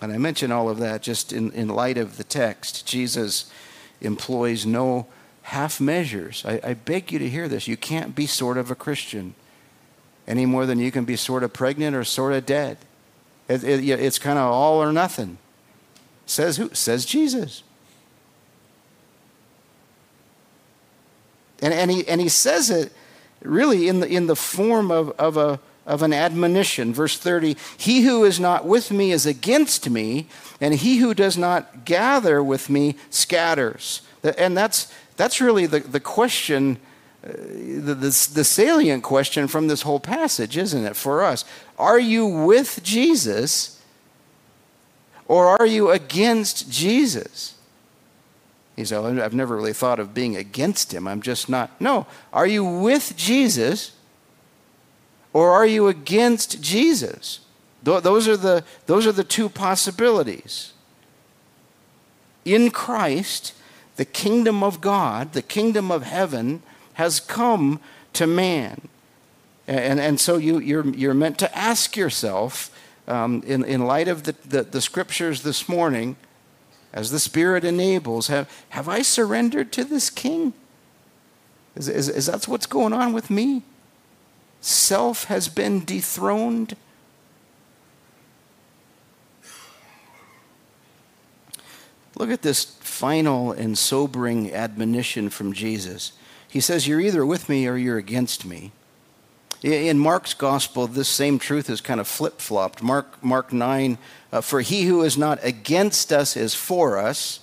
And 0.00 0.12
I 0.12 0.18
mention 0.18 0.50
all 0.50 0.68
of 0.68 0.78
that 0.78 1.00
just 1.00 1.32
in, 1.32 1.52
in 1.52 1.68
light 1.68 1.96
of 1.96 2.16
the 2.16 2.24
text. 2.24 2.84
Jesus 2.84 3.48
employs 4.00 4.66
no 4.66 5.06
half 5.42 5.80
measures. 5.80 6.44
I, 6.44 6.60
I 6.64 6.74
beg 6.74 7.12
you 7.12 7.20
to 7.20 7.28
hear 7.28 7.46
this. 7.46 7.68
You 7.68 7.76
can't 7.76 8.16
be 8.16 8.26
sort 8.26 8.58
of 8.58 8.68
a 8.68 8.74
Christian 8.74 9.36
any 10.26 10.44
more 10.44 10.66
than 10.66 10.80
you 10.80 10.90
can 10.90 11.04
be 11.04 11.14
sort 11.14 11.44
of 11.44 11.52
pregnant 11.52 11.94
or 11.94 12.02
sort 12.02 12.32
of 12.32 12.44
dead. 12.44 12.78
It, 13.46 13.62
it, 13.62 13.88
it's 13.88 14.18
kind 14.18 14.40
of 14.40 14.52
all 14.52 14.82
or 14.82 14.92
nothing. 14.92 15.38
Says 16.28 16.58
who? 16.58 16.68
Says 16.74 17.06
Jesus. 17.06 17.62
And, 21.60 21.72
and, 21.72 21.90
he, 21.90 22.06
and 22.06 22.20
he 22.20 22.28
says 22.28 22.70
it 22.70 22.92
really 23.42 23.88
in 23.88 24.00
the, 24.00 24.06
in 24.06 24.26
the 24.26 24.36
form 24.36 24.90
of, 24.90 25.10
of, 25.12 25.38
a, 25.38 25.58
of 25.86 26.02
an 26.02 26.12
admonition. 26.12 26.92
Verse 26.92 27.18
30 27.18 27.56
He 27.78 28.02
who 28.02 28.24
is 28.24 28.38
not 28.38 28.66
with 28.66 28.90
me 28.90 29.10
is 29.10 29.24
against 29.24 29.88
me, 29.88 30.28
and 30.60 30.74
he 30.74 30.98
who 30.98 31.14
does 31.14 31.38
not 31.38 31.86
gather 31.86 32.44
with 32.44 32.68
me 32.68 32.96
scatters. 33.08 34.02
And 34.22 34.54
that's, 34.54 34.92
that's 35.16 35.40
really 35.40 35.64
the, 35.64 35.80
the 35.80 35.98
question, 35.98 36.76
uh, 37.24 37.32
the, 37.32 37.94
the, 37.94 38.28
the 38.34 38.44
salient 38.44 39.02
question 39.02 39.48
from 39.48 39.68
this 39.68 39.80
whole 39.80 40.00
passage, 40.00 40.58
isn't 40.58 40.84
it, 40.84 40.94
for 40.94 41.24
us? 41.24 41.46
Are 41.78 41.98
you 41.98 42.26
with 42.26 42.80
Jesus 42.82 43.77
or 45.28 45.46
are 45.46 45.66
you 45.66 45.90
against 45.90 46.70
Jesus? 46.70 47.54
He 48.74 48.84
said, 48.84 49.04
I've 49.18 49.34
never 49.34 49.56
really 49.56 49.72
thought 49.72 49.98
of 49.98 50.14
being 50.14 50.36
against 50.36 50.94
him. 50.94 51.06
I'm 51.06 51.20
just 51.20 51.48
not. 51.48 51.80
No. 51.80 52.06
Are 52.32 52.46
you 52.46 52.64
with 52.64 53.14
Jesus 53.16 53.92
or 55.32 55.50
are 55.50 55.66
you 55.66 55.88
against 55.88 56.62
Jesus? 56.62 57.40
Those 57.82 58.28
are 58.28 58.36
the, 58.36 58.64
those 58.86 59.06
are 59.06 59.12
the 59.12 59.24
two 59.24 59.48
possibilities. 59.48 60.72
In 62.44 62.70
Christ, 62.70 63.52
the 63.96 64.04
kingdom 64.04 64.62
of 64.62 64.80
God, 64.80 65.32
the 65.32 65.42
kingdom 65.42 65.90
of 65.90 66.04
heaven, 66.04 66.62
has 66.94 67.20
come 67.20 67.80
to 68.12 68.26
man. 68.26 68.88
And, 69.66 70.00
and 70.00 70.20
so 70.20 70.36
you, 70.36 70.58
you're, 70.58 70.86
you're 70.88 71.14
meant 71.14 71.38
to 71.38 71.58
ask 71.58 71.96
yourself, 71.96 72.70
um, 73.08 73.42
in, 73.46 73.64
in 73.64 73.86
light 73.86 74.06
of 74.06 74.24
the, 74.24 74.36
the, 74.46 74.62
the 74.62 74.80
scriptures 74.80 75.42
this 75.42 75.68
morning, 75.68 76.16
as 76.92 77.10
the 77.10 77.18
Spirit 77.18 77.64
enables, 77.64 78.28
have, 78.28 78.50
have 78.70 78.88
I 78.88 79.02
surrendered 79.02 79.72
to 79.72 79.84
this 79.84 80.10
king? 80.10 80.52
Is, 81.74 81.88
is, 81.88 82.08
is 82.08 82.26
that 82.26 82.46
what's 82.46 82.66
going 82.66 82.92
on 82.92 83.12
with 83.12 83.30
me? 83.30 83.62
Self 84.60 85.24
has 85.24 85.48
been 85.48 85.84
dethroned. 85.84 86.76
Look 92.16 92.30
at 92.30 92.42
this 92.42 92.64
final 92.64 93.52
and 93.52 93.78
sobering 93.78 94.52
admonition 94.52 95.30
from 95.30 95.52
Jesus. 95.52 96.12
He 96.48 96.60
says, 96.60 96.88
You're 96.88 97.00
either 97.00 97.24
with 97.24 97.48
me 97.48 97.68
or 97.68 97.76
you're 97.76 97.98
against 97.98 98.44
me. 98.44 98.72
In 99.62 99.98
Mark's 99.98 100.34
gospel, 100.34 100.86
this 100.86 101.08
same 101.08 101.38
truth 101.38 101.68
is 101.68 101.80
kind 101.80 101.98
of 101.98 102.06
flip 102.06 102.40
flopped. 102.40 102.80
Mark, 102.80 103.22
Mark 103.24 103.52
9, 103.52 103.98
uh, 104.32 104.40
for 104.40 104.60
he 104.60 104.84
who 104.84 105.02
is 105.02 105.18
not 105.18 105.40
against 105.42 106.12
us 106.12 106.36
is 106.36 106.54
for 106.54 106.96
us. 106.96 107.40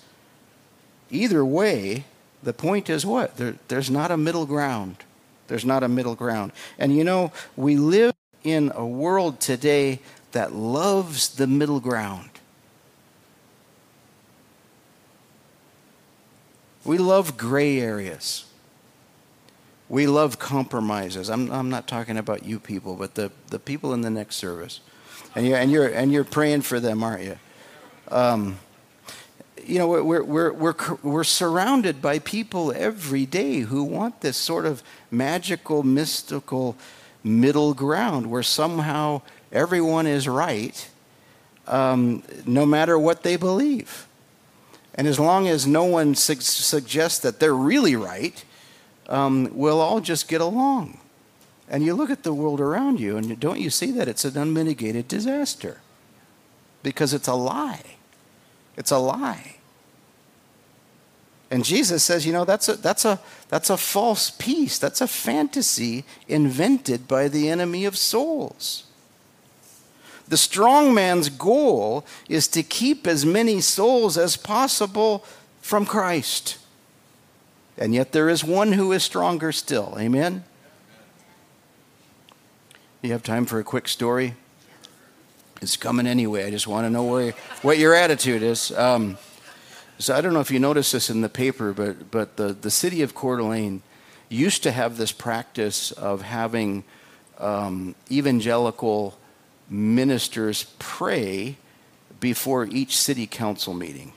Either 1.12 1.44
way, 1.44 2.06
the 2.42 2.54
point 2.54 2.90
is 2.90 3.06
what? 3.06 3.36
There, 3.36 3.56
there's 3.68 3.92
not 3.92 4.12
a 4.12 4.18
middle 4.18 4.46
ground. 4.46 4.98
There's 5.48 5.66
not 5.66 5.84
a 5.84 5.90
middle 5.90 6.16
ground. 6.16 6.54
And 6.80 6.96
you 6.96 7.04
know, 7.04 7.34
we 7.58 7.76
live 7.76 8.14
in 8.44 8.72
a 8.76 8.86
world 8.86 9.42
today 9.42 10.00
that 10.32 10.54
loves 10.54 11.36
the 11.36 11.48
middle 11.48 11.80
ground. 11.82 12.30
We 16.86 16.98
love 16.98 17.36
gray 17.36 17.80
areas. 17.80 18.45
We 19.88 20.08
love 20.08 20.40
compromises. 20.40 21.30
I'm, 21.30 21.52
I'm 21.52 21.70
not 21.70 21.88
talking 21.88 22.18
about 22.18 22.44
you 22.44 22.60
people, 22.60 22.96
but 22.96 23.16
the, 23.16 23.32
the 23.50 23.60
people 23.60 23.94
in 23.94 24.02
the 24.02 24.10
next 24.10 24.36
service. 24.38 24.80
And 25.36 25.46
you're, 25.46 25.58
and, 25.58 25.72
you're, 25.72 25.88
and 25.88 26.12
you're 26.12 26.24
praying 26.24 26.62
for 26.62 26.80
them, 26.80 27.04
aren't 27.04 27.24
you? 27.24 27.38
Um, 28.10 28.60
you 29.64 29.80
know, 29.80 29.88
we're, 29.88 30.24
we're, 30.24 30.54
we're, 30.54 30.76
we're 31.02 31.24
surrounded 31.24 32.02
by 32.02 32.20
people 32.20 32.72
every 32.76 33.26
day 33.26 33.60
who 33.60 33.84
want 33.84 34.22
this 34.22 34.38
sort 34.38 34.66
of 34.66 34.84
magical, 35.12 35.84
mystical 35.84 36.76
middle 37.24 37.74
ground 37.74 38.28
where 38.28 38.44
somehow 38.44 39.22
everyone 39.52 40.08
is 40.08 40.28
right 40.28 40.90
um, 41.68 42.24
no 42.46 42.66
matter 42.66 42.98
what 42.98 43.24
they 43.24 43.36
believe. 43.36 44.08
And 44.94 45.08
as 45.08 45.20
long 45.20 45.48
as 45.48 45.68
no 45.68 45.84
one 45.84 46.16
su- 46.16 46.36
suggests 46.36 47.20
that 47.20 47.40
they're 47.40 47.56
really 47.56 47.96
right, 47.96 48.44
um, 49.08 49.50
we'll 49.54 49.82
all 49.82 50.00
just 50.00 50.28
get 50.28 50.42
along. 50.42 51.00
And 51.68 51.84
you 51.84 51.94
look 51.94 52.10
at 52.10 52.24
the 52.24 52.34
world 52.34 52.62
around 52.62 53.00
you, 53.00 53.18
and 53.18 53.40
don't 53.40 53.60
you 53.60 53.70
see 53.70 53.92
that 53.92 54.08
it's 54.08 54.26
an 54.26 54.38
unmitigated 54.38 55.08
disaster? 55.08 55.82
Because 56.84 57.14
it's 57.14 57.28
a 57.28 57.34
lie. 57.34 57.82
It's 58.78 58.92
a 58.92 59.00
lie. 59.00 59.56
And 61.50 61.64
Jesus 61.64 62.04
says, 62.04 62.26
you 62.26 62.34
know, 62.34 62.46
that's 62.46 62.68
a, 62.70 62.76
that's, 62.76 63.06
a, 63.06 63.20
that's 63.50 63.70
a 63.70 63.78
false 63.78 64.30
peace. 64.32 64.78
That's 64.78 65.02
a 65.02 65.08
fantasy 65.08 66.04
invented 66.28 67.08
by 67.08 67.28
the 67.28 67.50
enemy 67.50 67.86
of 67.86 67.98
souls. 67.98 68.84
The 70.28 70.38
strong 70.38 70.94
man's 70.94 71.30
goal 71.30 72.04
is 72.28 72.48
to 72.50 72.64
keep 72.64 73.06
as 73.06 73.26
many 73.26 73.62
souls 73.62 74.18
as 74.18 74.38
possible 74.38 75.24
from 75.62 75.86
Christ. 75.86 76.58
And 77.78 77.94
yet 77.94 78.12
there 78.12 78.30
is 78.30 78.44
one 78.44 78.74
who 78.74 78.92
is 78.92 79.04
stronger 79.04 79.52
still. 79.52 79.96
Amen? 80.00 80.44
You 83.02 83.12
have 83.12 83.24
time 83.24 83.46
for 83.46 83.60
a 83.60 83.64
quick 83.64 83.88
story? 83.88 84.36
It's 85.62 85.78
coming 85.78 86.08
anyway. 86.08 86.46
I 86.46 86.52
just 86.52 86.68
want 86.68 86.86
to 86.86 86.90
know 86.90 87.04
where, 87.04 87.32
what 87.62 87.78
your 87.78 87.94
attitude 87.94 88.44
is. 88.44 88.72
Um, 88.72 89.18
so 89.98 90.16
I 90.16 90.22
don't 90.22 90.34
know 90.34 90.40
if 90.40 90.52
you 90.52 90.60
noticed 90.60 90.92
this 90.92 91.10
in 91.10 91.22
the 91.22 91.30
paper, 91.30 91.72
but, 91.72 92.12
but 92.12 92.38
the, 92.38 92.54
the 92.54 92.72
city 92.72 93.02
of 93.02 93.16
Coeur 93.16 93.38
d'Alene 93.38 93.82
used 94.30 94.64
to 94.64 94.72
have 94.72 94.98
this 94.98 95.12
practice 95.12 95.92
of 95.92 96.22
having 96.22 96.84
um, 97.38 97.96
evangelical 98.12 99.18
ministers 99.70 100.74
pray 100.80 101.58
before 102.20 102.66
each 102.66 102.98
city 102.98 103.28
council 103.28 103.74
meeting. 103.74 104.14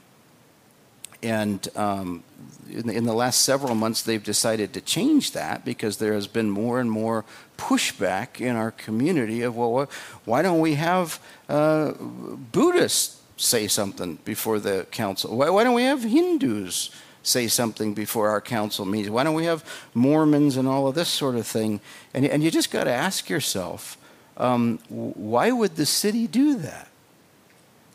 And 1.23 1.67
um, 1.75 2.23
in, 2.71 2.87
the, 2.87 2.93
in, 2.93 3.05
the, 3.05 3.13
last 3.13 3.43
several 3.43 3.75
months, 3.75 4.03
they've 4.03 4.23
decided 4.23 4.73
to 4.75 4.81
change 4.81 5.33
that 5.33 5.65
because 5.65 5.97
there 5.97 6.13
has 6.15 6.27
been 6.27 6.49
more 6.49 6.79
and 6.81 6.91
more 6.91 7.25
pushback 7.57 8.41
in 8.41 8.55
our 8.55 8.71
community 8.71 9.43
of, 9.43 9.57
well, 9.57 9.91
why 10.25 10.43
don't 10.43 10.61
we 10.61 10.75
have 10.75 11.21
uh, 11.49 11.93
Buddhists 11.93 13.21
say 13.37 13.67
something 13.67 14.19
before 14.25 14.61
the 14.61 14.87
council? 14.91 15.37
Why, 15.37 15.51
why 15.51 15.65
don't 15.65 15.75
we 15.75 15.85
have 15.85 16.03
Hindus 16.03 16.91
say 17.23 17.49
something 17.49 17.95
before 17.95 18.29
our 18.29 18.41
council 18.41 18.85
meetings? 18.85 19.11
Why 19.11 19.25
don't 19.25 19.35
we 19.35 19.47
have 19.47 19.65
Mormons 19.95 20.57
and 20.57 20.69
all 20.69 20.87
of 20.87 20.95
this 20.95 21.09
sort 21.09 21.35
of 21.35 21.47
thing? 21.47 21.81
And, 22.15 22.25
and 22.25 22.43
you 22.43 22.51
just 22.51 22.71
got 22.71 22.85
to 22.85 22.93
ask 22.93 23.29
yourself, 23.29 23.97
um, 24.37 24.79
why 24.89 25.51
would 25.51 25.77
the 25.77 25.87
city 25.87 26.27
do 26.27 26.57
that? 26.57 26.89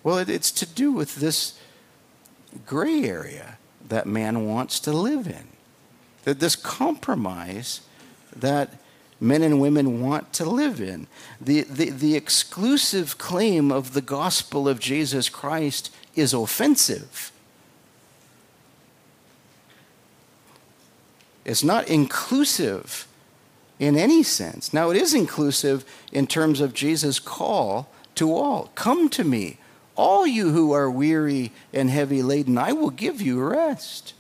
Well, 0.04 0.18
it, 0.18 0.30
it's 0.30 0.52
to 0.52 0.66
do 0.66 0.92
with 0.92 1.16
this 1.16 1.58
gray 2.66 3.04
area 3.04 3.58
that 3.88 4.06
man 4.06 4.47
wants 4.47 4.80
to 4.82 4.91
live 4.91 5.28
in. 5.28 5.47
That 6.24 6.39
this 6.39 6.56
compromise 6.56 7.82
that 8.36 8.76
men 9.20 9.41
and 9.41 9.60
women 9.60 10.01
want 10.01 10.34
to 10.34 10.45
live 10.45 10.82
in. 10.82 11.08
The, 11.39 11.62
the, 11.62 11.89
the 11.89 12.16
exclusive 12.16 13.18
claim 13.18 13.72
of 13.72 13.93
the 13.93 14.01
gospel 14.01 14.68
of 14.68 14.80
Jesus 14.80 15.30
Christ 15.30 15.93
is 16.16 16.34
offensive. 16.34 17.32
It's 21.45 21.64
not 21.64 21.88
inclusive 21.88 23.08
in 23.80 23.97
any 23.97 24.24
sense. 24.24 24.74
Now, 24.74 24.91
it 24.91 24.97
is 24.97 25.14
inclusive 25.14 25.84
in 26.12 26.28
terms 26.28 26.62
of 26.62 26.74
Jesus' 26.74 27.20
call 27.20 27.89
to 28.16 28.34
all 28.34 28.72
Come 28.76 29.10
to 29.10 29.24
me, 29.24 29.58
all 29.96 30.26
you 30.26 30.52
who 30.52 30.72
are 30.72 30.89
weary 30.89 31.52
and 31.74 31.89
heavy 31.89 32.24
laden, 32.24 32.58
I 32.58 32.74
will 32.74 32.89
give 32.89 33.22
you 33.22 33.41
rest. 33.44 34.14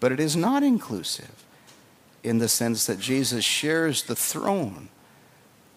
But 0.00 0.12
it 0.12 0.20
is 0.20 0.36
not 0.36 0.62
inclusive 0.62 1.44
in 2.22 2.38
the 2.38 2.48
sense 2.48 2.86
that 2.86 2.98
Jesus 2.98 3.44
shares 3.44 4.02
the 4.02 4.16
throne 4.16 4.88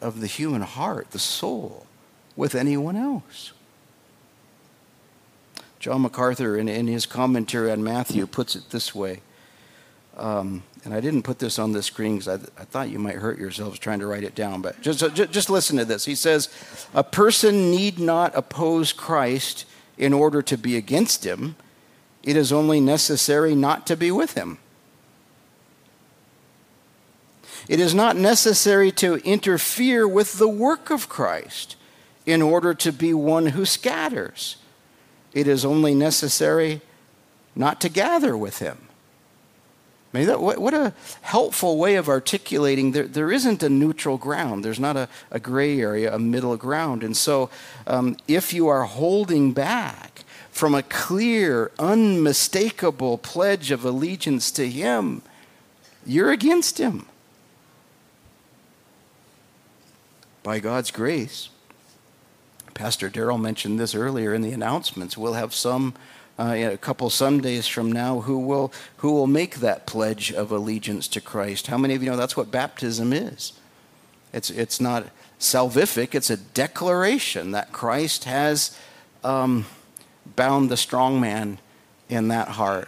of 0.01 0.21
the 0.21 0.27
human 0.27 0.61
heart, 0.61 1.11
the 1.11 1.19
soul, 1.19 1.85
with 2.35 2.55
anyone 2.55 2.95
else. 2.95 3.51
John 5.79 6.01
MacArthur, 6.01 6.57
in, 6.57 6.67
in 6.67 6.87
his 6.87 7.05
commentary 7.05 7.71
on 7.71 7.83
Matthew, 7.83 8.27
puts 8.27 8.55
it 8.55 8.69
this 8.71 8.93
way. 8.93 9.21
Um, 10.19 10.63
and 10.83 10.93
I 10.93 10.99
didn't 10.99 11.23
put 11.23 11.39
this 11.39 11.57
on 11.57 11.71
the 11.71 11.81
screen 11.81 12.17
because 12.17 12.27
I, 12.27 12.61
I, 12.61 12.65
thought 12.65 12.89
you 12.89 12.99
might 12.99 13.15
hurt 13.15 13.39
yourselves 13.39 13.79
trying 13.79 13.99
to 13.99 14.05
write 14.05 14.23
it 14.23 14.35
down. 14.35 14.61
But 14.61 14.81
just, 14.81 14.99
just, 15.15 15.31
just 15.31 15.49
listen 15.49 15.77
to 15.77 15.85
this. 15.85 16.05
He 16.05 16.15
says, 16.15 16.49
A 16.93 17.03
person 17.03 17.71
need 17.71 17.99
not 17.99 18.35
oppose 18.35 18.91
Christ 18.91 19.65
in 19.97 20.13
order 20.13 20.41
to 20.41 20.57
be 20.57 20.75
against 20.75 21.25
him, 21.25 21.55
it 22.23 22.35
is 22.35 22.51
only 22.51 22.79
necessary 22.79 23.55
not 23.55 23.87
to 23.87 23.95
be 23.95 24.11
with 24.11 24.33
him. 24.33 24.57
It 27.67 27.79
is 27.79 27.93
not 27.93 28.15
necessary 28.15 28.91
to 28.93 29.15
interfere 29.17 30.07
with 30.07 30.37
the 30.37 30.47
work 30.47 30.89
of 30.89 31.07
Christ 31.07 31.75
in 32.25 32.41
order 32.41 32.73
to 32.73 32.91
be 32.91 33.13
one 33.13 33.47
who 33.47 33.65
scatters. 33.65 34.57
It 35.33 35.47
is 35.47 35.63
only 35.63 35.93
necessary 35.93 36.81
not 37.55 37.79
to 37.81 37.89
gather 37.89 38.35
with 38.35 38.59
him. 38.59 38.88
Maybe 40.11 40.25
that, 40.25 40.41
what, 40.41 40.57
what, 40.57 40.73
a 40.73 40.93
helpful 41.21 41.77
way 41.77 41.95
of 41.95 42.09
articulating 42.09 42.93
there, 42.93 43.07
there 43.07 43.31
isn't 43.31 43.61
a 43.61 43.69
neutral 43.69 44.17
ground. 44.17 44.65
There's 44.65 44.79
not 44.79 44.97
a, 44.97 45.07
a 45.29 45.39
gray 45.39 45.79
area, 45.79 46.13
a 46.13 46.17
middle 46.17 46.57
ground. 46.57 47.03
And 47.03 47.15
so, 47.15 47.49
um, 47.85 48.17
if 48.27 48.51
you 48.51 48.67
are 48.67 48.85
holding 48.85 49.51
back 49.51 50.23
from 50.49 50.73
a 50.73 50.81
clear, 50.81 51.71
unmistakable 51.77 53.19
pledge 53.19 53.69
of 53.69 53.85
allegiance 53.85 54.51
to 54.53 54.67
Him, 54.67 55.21
you're 56.05 56.31
against 56.31 56.79
Him. 56.79 57.05
by 60.49 60.59
God's 60.59 60.89
grace, 60.89 61.49
Pastor 62.73 63.07
Daryl 63.07 63.39
mentioned 63.39 63.79
this 63.79 63.93
earlier 63.93 64.33
in 64.33 64.41
the 64.41 64.51
announcements. 64.51 65.15
We'll 65.15 65.33
have 65.33 65.53
some 65.53 65.93
uh, 66.39 66.55
a 66.71 66.77
couple 66.77 67.09
Sundays 67.09 67.67
from 67.67 67.91
now 67.91 68.21
who 68.21 68.39
will 68.39 68.71
who 68.97 69.11
will 69.11 69.27
make 69.27 69.57
that 69.57 69.85
pledge 69.85 70.31
of 70.31 70.51
allegiance 70.51 71.07
to 71.09 71.21
Christ. 71.21 71.67
How 71.67 71.77
many 71.77 71.95
of 71.95 72.01
you 72.01 72.09
know 72.09 72.15
that's 72.15 72.37
what 72.37 72.49
baptism 72.49 73.11
is? 73.11 73.53
It's 74.31 74.49
it's 74.49 74.79
not 74.79 75.07
salvific. 75.37 76.15
It's 76.15 76.29
a 76.29 76.37
declaration 76.37 77.51
that 77.51 77.73
Christ 77.73 78.23
has 78.23 78.77
um, 79.23 79.65
bound 80.37 80.69
the 80.69 80.77
strong 80.77 81.19
man 81.19 81.59
in 82.07 82.29
that 82.29 82.47
heart, 82.47 82.87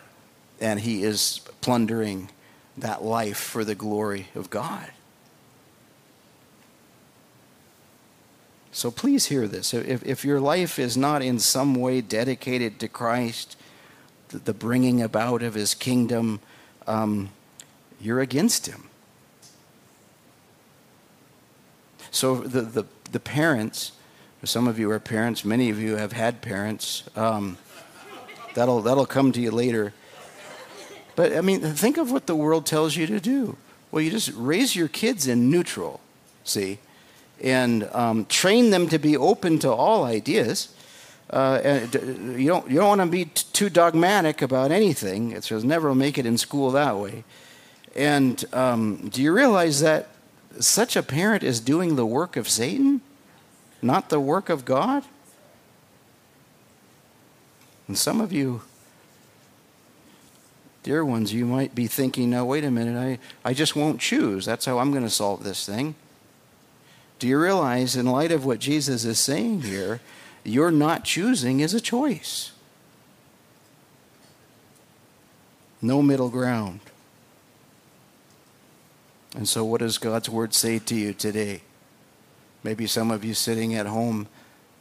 and 0.61 0.79
he 0.79 1.03
is 1.03 1.41
plundering 1.59 2.29
that 2.77 3.03
life 3.03 3.37
for 3.37 3.65
the 3.65 3.75
glory 3.75 4.27
of 4.33 4.49
God. 4.49 4.89
So 8.71 8.89
please 8.89 9.25
hear 9.25 9.47
this. 9.47 9.73
If, 9.73 10.05
if 10.05 10.23
your 10.23 10.39
life 10.39 10.79
is 10.79 10.95
not 10.95 11.21
in 11.21 11.39
some 11.39 11.75
way 11.75 11.99
dedicated 12.01 12.79
to 12.79 12.87
Christ, 12.87 13.57
the, 14.29 14.39
the 14.39 14.53
bringing 14.53 15.01
about 15.01 15.43
of 15.43 15.55
his 15.55 15.73
kingdom, 15.73 16.39
um, 16.87 17.29
you're 17.99 18.21
against 18.21 18.67
him. 18.67 18.89
So 22.11 22.35
the, 22.35 22.61
the, 22.61 22.85
the 23.11 23.19
parents, 23.19 23.91
some 24.43 24.67
of 24.67 24.79
you 24.79 24.89
are 24.91 24.99
parents, 24.99 25.43
many 25.43 25.69
of 25.69 25.79
you 25.79 25.97
have 25.97 26.13
had 26.13 26.41
parents. 26.41 27.03
Um, 27.15 27.57
that'll, 28.55 28.81
that'll 28.81 29.05
come 29.05 29.31
to 29.33 29.41
you 29.41 29.51
later. 29.51 29.93
But 31.15 31.35
I 31.35 31.41
mean, 31.41 31.59
think 31.59 31.97
of 31.97 32.11
what 32.11 32.25
the 32.25 32.35
world 32.35 32.65
tells 32.65 32.95
you 32.95 33.05
to 33.07 33.19
do. 33.19 33.57
Well, 33.91 34.01
you 34.01 34.11
just 34.11 34.31
raise 34.33 34.75
your 34.75 34.87
kids 34.87 35.27
in 35.27 35.49
neutral, 35.49 35.99
see? 36.45 36.79
And 37.41 37.89
um, 37.91 38.25
train 38.25 38.69
them 38.69 38.87
to 38.89 38.99
be 38.99 39.17
open 39.17 39.59
to 39.59 39.71
all 39.71 40.03
ideas. 40.03 40.73
Uh, 41.29 41.79
you 42.35 42.47
don't, 42.47 42.69
you 42.69 42.77
don't 42.77 42.87
want 42.87 43.01
to 43.01 43.07
be 43.07 43.25
t- 43.25 43.45
too 43.53 43.69
dogmatic 43.69 44.41
about 44.41 44.71
anything. 44.71 45.31
It 45.31 45.43
says 45.43 45.63
never 45.63 45.95
make 45.95 46.17
it 46.17 46.25
in 46.25 46.37
school 46.37 46.71
that 46.71 46.97
way. 46.97 47.23
And 47.95 48.43
um, 48.53 49.09
do 49.09 49.21
you 49.21 49.33
realize 49.33 49.81
that 49.81 50.09
such 50.59 50.95
a 50.95 51.03
parent 51.03 51.43
is 51.43 51.59
doing 51.59 51.95
the 51.95 52.05
work 52.05 52.35
of 52.35 52.49
Satan, 52.49 53.01
not 53.81 54.09
the 54.09 54.19
work 54.19 54.49
of 54.49 54.65
God? 54.65 55.03
And 57.87 57.97
some 57.97 58.21
of 58.21 58.31
you, 58.31 58.61
dear 60.83 61.03
ones, 61.03 61.33
you 61.33 61.45
might 61.45 61.73
be 61.75 61.87
thinking, 61.87 62.29
now, 62.29 62.45
wait 62.45 62.63
a 62.63 62.71
minute, 62.71 62.97
I, 62.97 63.49
I 63.49 63.53
just 63.53 63.75
won't 63.75 63.99
choose. 63.99 64.45
That's 64.45 64.65
how 64.65 64.79
I'm 64.79 64.91
going 64.91 65.03
to 65.03 65.09
solve 65.09 65.43
this 65.43 65.65
thing. 65.65 65.95
Do 67.21 67.27
you 67.27 67.39
realize, 67.39 67.95
in 67.95 68.07
light 68.07 68.31
of 68.31 68.45
what 68.45 68.57
Jesus 68.57 69.05
is 69.05 69.19
saying 69.19 69.61
here, 69.61 69.99
your 70.43 70.71
not 70.71 71.03
choosing 71.03 71.59
is 71.59 71.75
a 71.75 71.79
choice? 71.79 72.51
No 75.83 76.01
middle 76.01 76.29
ground. 76.29 76.79
And 79.35 79.47
so, 79.47 79.63
what 79.63 79.81
does 79.81 79.99
God's 79.99 80.29
word 80.29 80.55
say 80.55 80.79
to 80.79 80.95
you 80.95 81.13
today? 81.13 81.61
Maybe 82.63 82.87
some 82.87 83.11
of 83.11 83.23
you 83.23 83.35
sitting 83.35 83.75
at 83.75 83.85
home, 83.85 84.27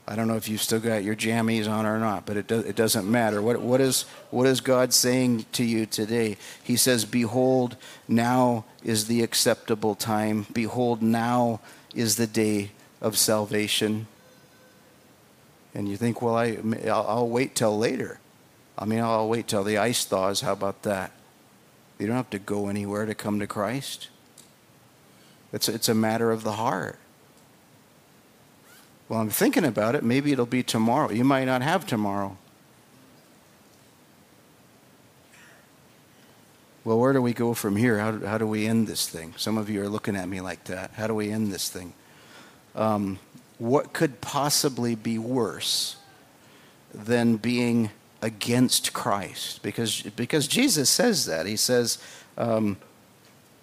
I 0.09 0.17
don't 0.17 0.27
know 0.27 0.37
if 0.37 0.49
you've 0.49 0.63
still 0.63 0.81
got 0.81 1.05
your 1.05 1.15
jammies 1.15 1.69
on 1.69 1.85
or 1.85 1.99
not, 1.99 2.25
but 2.25 2.39
it, 2.39 2.47
do, 2.47 2.61
it 2.61 2.75
doesn't 2.75 3.09
matter. 3.09 3.43
What, 3.43 3.61
what, 3.61 3.83
is, 3.83 4.07
what 4.31 4.47
is 4.47 4.63
God 4.63 4.95
saying 4.95 5.45
to 5.53 5.63
you 5.63 5.85
today? 5.85 6.39
He 6.63 6.77
says, 6.77 7.05
Behold, 7.05 7.77
now 8.09 8.65
is 8.83 9.09
the 9.09 9.23
acceptable 9.23 9.95
time. 9.95 10.47
Behold, 10.55 11.03
now 11.03 11.61
is 11.95 12.17
the 12.17 12.27
day 12.27 12.71
of 13.01 13.17
salvation. 13.17 14.07
And 15.75 15.89
you 15.89 15.97
think, 15.97 16.21
well, 16.21 16.37
I, 16.37 16.59
I'll, 16.89 17.29
wait 17.29 17.55
till 17.55 17.77
later. 17.77 18.19
I 18.79 18.85
mean, 18.85 19.01
I'll 19.01 19.29
wait 19.29 19.49
till 19.49 19.65
the 19.65 19.79
ice 19.79 20.05
thaws. 20.05 20.41
How 20.41 20.53
about 20.53 20.83
that? 20.83 21.13
You 21.99 22.07
don't 22.07 22.17
have 22.17 22.31
to 22.31 22.39
go 22.39 22.69
anywhere 22.69 23.07
to 23.07 23.15
come 23.15 23.39
to 23.41 23.47
Christ. 23.47 24.09
It's, 25.53 25.69
it's 25.69 25.89
a 25.89 25.95
matter 25.95 26.31
of 26.31 26.43
the 26.45 26.53
heart. 26.53 26.99
Well, 29.09 29.21
I'm 29.21 29.31
thinking 29.31 29.65
about 29.65 29.95
it. 29.95 30.05
Maybe 30.05 30.33
it'll 30.33 30.47
be 30.47 30.63
tomorrow. 30.63 31.11
You 31.11 31.25
might 31.25 31.45
not 31.45 31.63
have 31.63 31.87
tomorrow. 31.87 32.37
Well, 36.91 36.99
where 36.99 37.13
do 37.13 37.23
we 37.23 37.33
go 37.33 37.55
from 37.55 37.77
here? 37.77 38.01
How 38.01 38.11
do, 38.11 38.27
how 38.27 38.37
do 38.37 38.49
we 38.49 38.67
end 38.67 38.89
this 38.89 39.07
thing? 39.07 39.33
Some 39.37 39.57
of 39.59 39.71
you 39.71 39.81
are 39.81 39.89
looking 39.89 40.17
at 40.17 40.29
me 40.29 40.41
like 40.41 40.65
that. 40.65 40.91
How 40.95 41.07
do 41.07 41.15
we 41.15 41.31
end 41.31 41.53
this 41.53 41.69
thing? 41.69 41.93
Um, 42.75 43.21
what 43.59 43.93
could 43.93 44.21
possibly 44.21 44.97
be 44.97 45.17
worse 45.17 45.95
than 46.93 47.37
being 47.37 47.91
against 48.21 48.93
Christ? 48.93 49.63
Because, 49.63 50.03
because 50.03 50.49
Jesus 50.49 50.91
says 50.91 51.27
that. 51.27 51.47
He 51.47 51.55
says, 51.55 51.99
um, 52.37 52.77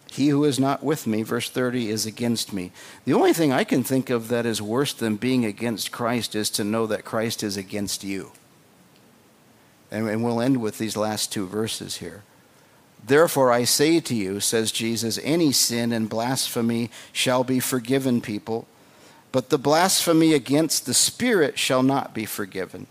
He 0.10 0.30
who 0.30 0.46
is 0.46 0.58
not 0.58 0.82
with 0.82 1.06
me, 1.06 1.22
verse 1.24 1.50
30, 1.50 1.90
is 1.90 2.06
against 2.06 2.54
me. 2.54 2.72
The 3.04 3.14
only 3.14 3.34
thing 3.34 3.52
I 3.52 3.66
can 3.66 3.84
think 3.84 4.10
of 4.10 4.30
that 4.30 4.46
is 4.46 4.62
worse 4.62 4.94
than 4.94 5.18
being 5.18 5.44
against 5.44 5.92
Christ 5.92 6.34
is 6.34 6.50
to 6.52 6.64
know 6.64 6.88
that 6.88 7.04
Christ 7.04 7.44
is 7.44 7.58
against 7.58 8.06
you. 8.06 8.32
And, 9.92 10.08
and 10.08 10.24
we'll 10.24 10.40
end 10.40 10.62
with 10.62 10.78
these 10.78 10.96
last 10.96 11.34
two 11.34 11.46
verses 11.46 11.98
here. 11.98 12.24
Therefore, 13.06 13.52
I 13.52 13.64
say 13.64 14.00
to 14.02 14.16
you, 14.16 14.40
says 14.40 14.72
Jesus, 14.72 15.20
any 15.24 15.52
sin 15.52 15.92
and 15.94 16.10
blasphemy 16.10 16.90
shall 17.14 17.44
be 17.44 17.60
forgiven 17.60 18.22
people, 18.22 18.68
but 19.32 19.50
the 19.50 19.58
blasphemy 19.58 20.34
against 20.34 20.86
the 20.86 20.94
Spirit 20.94 21.58
shall 21.58 21.84
not 21.84 22.14
be 22.14 22.26
forgiven. 22.26 22.88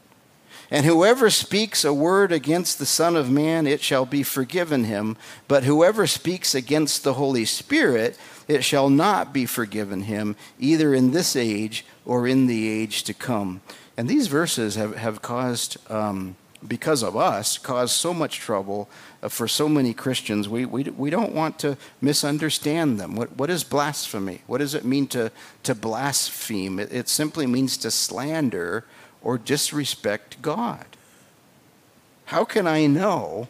And 0.71 0.85
whoever 0.85 1.31
speaks 1.31 1.85
a 1.85 1.95
word 1.95 2.33
against 2.33 2.79
the 2.79 2.87
Son 2.87 3.15
of 3.15 3.31
Man, 3.31 3.67
it 3.67 3.83
shall 3.83 4.05
be 4.05 4.23
forgiven 4.23 4.85
him. 4.85 5.17
But 5.47 5.65
whoever 5.65 6.07
speaks 6.07 6.55
against 6.55 7.05
the 7.05 7.15
Holy 7.15 7.45
Spirit, 7.45 8.19
it 8.49 8.65
shall 8.65 8.91
not 8.91 9.33
be 9.33 9.47
forgiven 9.47 10.03
him, 10.03 10.35
either 10.59 10.93
in 10.93 11.13
this 11.13 11.37
age 11.37 11.85
or 12.05 12.27
in 12.27 12.47
the 12.47 12.69
age 12.69 13.05
to 13.05 13.15
come. 13.15 13.61
And 13.97 14.09
these 14.09 14.27
verses 14.27 14.75
have, 14.75 14.97
have 14.97 15.23
caused, 15.23 15.79
um, 15.91 16.37
because 16.67 17.03
of 17.03 17.17
us, 17.17 17.59
caused 17.59 17.95
so 17.95 18.15
much 18.15 18.39
trouble 18.39 18.89
uh, 19.23 19.29
for 19.29 19.49
so 19.49 19.69
many 19.69 19.93
Christians. 19.93 20.49
We, 20.49 20.65
we, 20.65 20.85
we 20.85 21.11
don't 21.11 21.35
want 21.35 21.59
to 21.61 21.77
misunderstand 22.01 22.99
them. 22.99 23.15
What, 23.17 23.37
what 23.37 23.51
is 23.51 23.65
blasphemy? 23.65 24.43
What 24.47 24.59
does 24.59 24.75
it 24.75 24.85
mean 24.85 25.07
to, 25.09 25.31
to 25.65 25.75
blaspheme? 25.75 26.79
It, 26.79 26.93
it 26.93 27.09
simply 27.09 27.47
means 27.47 27.77
to 27.79 27.91
slander 27.91 28.85
or 29.23 29.39
disrespect 29.39 30.41
God? 30.43 30.87
How 32.27 32.45
can 32.45 32.67
I 32.67 32.87
know 32.87 33.49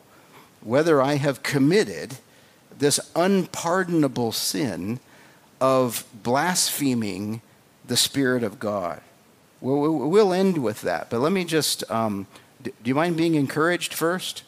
whether 0.61 1.01
I 1.01 1.15
have 1.15 1.43
committed 1.43 2.19
this 2.77 3.01
unpardonable 3.15 4.33
sin 4.33 5.01
of 5.61 6.05
blaspheming 6.23 7.41
the 7.87 7.97
Spirit 7.97 8.43
of 8.43 8.59
God? 8.59 9.01
We'll, 9.61 10.09
we'll 10.09 10.35
end 10.35 10.59
with 10.59 10.83
that, 10.83 11.09
but 11.09 11.21
let 11.21 11.33
me 11.33 11.45
just. 11.45 11.89
Um, 11.91 12.27
do 12.83 12.89
you 12.89 12.95
mind 12.95 13.17
being 13.17 13.35
encouraged 13.35 13.95
first? 13.95 14.43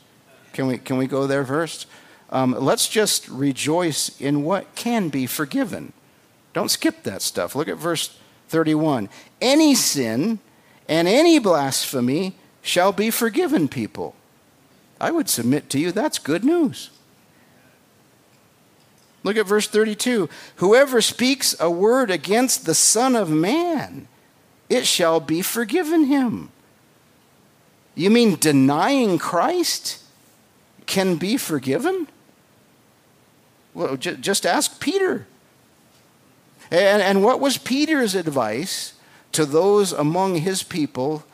Can 0.53 0.67
we, 0.67 0.79
can 0.79 0.97
we 0.97 1.07
go 1.07 1.27
there 1.27 1.45
first? 1.45 1.87
Um, 2.31 2.53
let's 2.59 2.89
just 2.89 3.29
rejoice 3.29 4.21
in 4.21 4.45
what 4.45 4.75
can 4.75 5.09
be 5.09 5.27
forgiven. 5.27 5.93
Don't 6.53 6.71
skip 6.71 7.03
that 7.05 7.23
stuff. 7.23 7.55
Look 7.55 7.69
at 7.69 7.77
verse 7.77 8.19
31. 8.49 9.09
Any 9.41 9.75
sin 9.75 10.39
and 10.89 11.07
any 11.07 11.39
blasphemy 11.39 12.35
shall 12.63 12.93
be 12.93 13.11
forgiven 13.11 13.69
people. 13.69 14.15
I 15.01 15.11
would 15.11 15.29
submit 15.29 15.71
to 15.71 15.79
you 15.79 15.93
that's 15.93 16.19
good 16.19 16.45
news. 16.45 16.91
Look 19.23 19.37
at 19.37 19.47
verse 19.47 19.69
32. 19.69 20.29
Whoever 20.57 21.01
speaks 21.01 21.55
a 21.61 21.71
word 21.71 22.11
against 22.11 22.67
the 22.67 22.75
Son 22.75 23.15
of 23.15 23.31
Man, 23.31 24.09
it 24.69 24.87
shall 24.87 25.21
be 25.21 25.43
forgiven 25.43 26.05
him. 26.05 26.51
You 27.99 28.11
mean 28.11 28.37
denying 28.37 29.19
Christ 29.19 30.01
can 30.87 31.17
be 31.17 31.37
forgiven? 31.37 32.07
Well, 33.75 33.97
just 33.97 34.47
ask 34.47 34.79
Peter. 34.79 35.27
And, 36.71 37.03
and 37.03 37.25
what 37.25 37.41
was 37.41 37.59
Peter's 37.59 38.15
advice 38.15 38.95
to 39.33 39.45
those 39.45 39.93
among 39.93 40.37
his 40.37 40.63
people, 40.63 41.25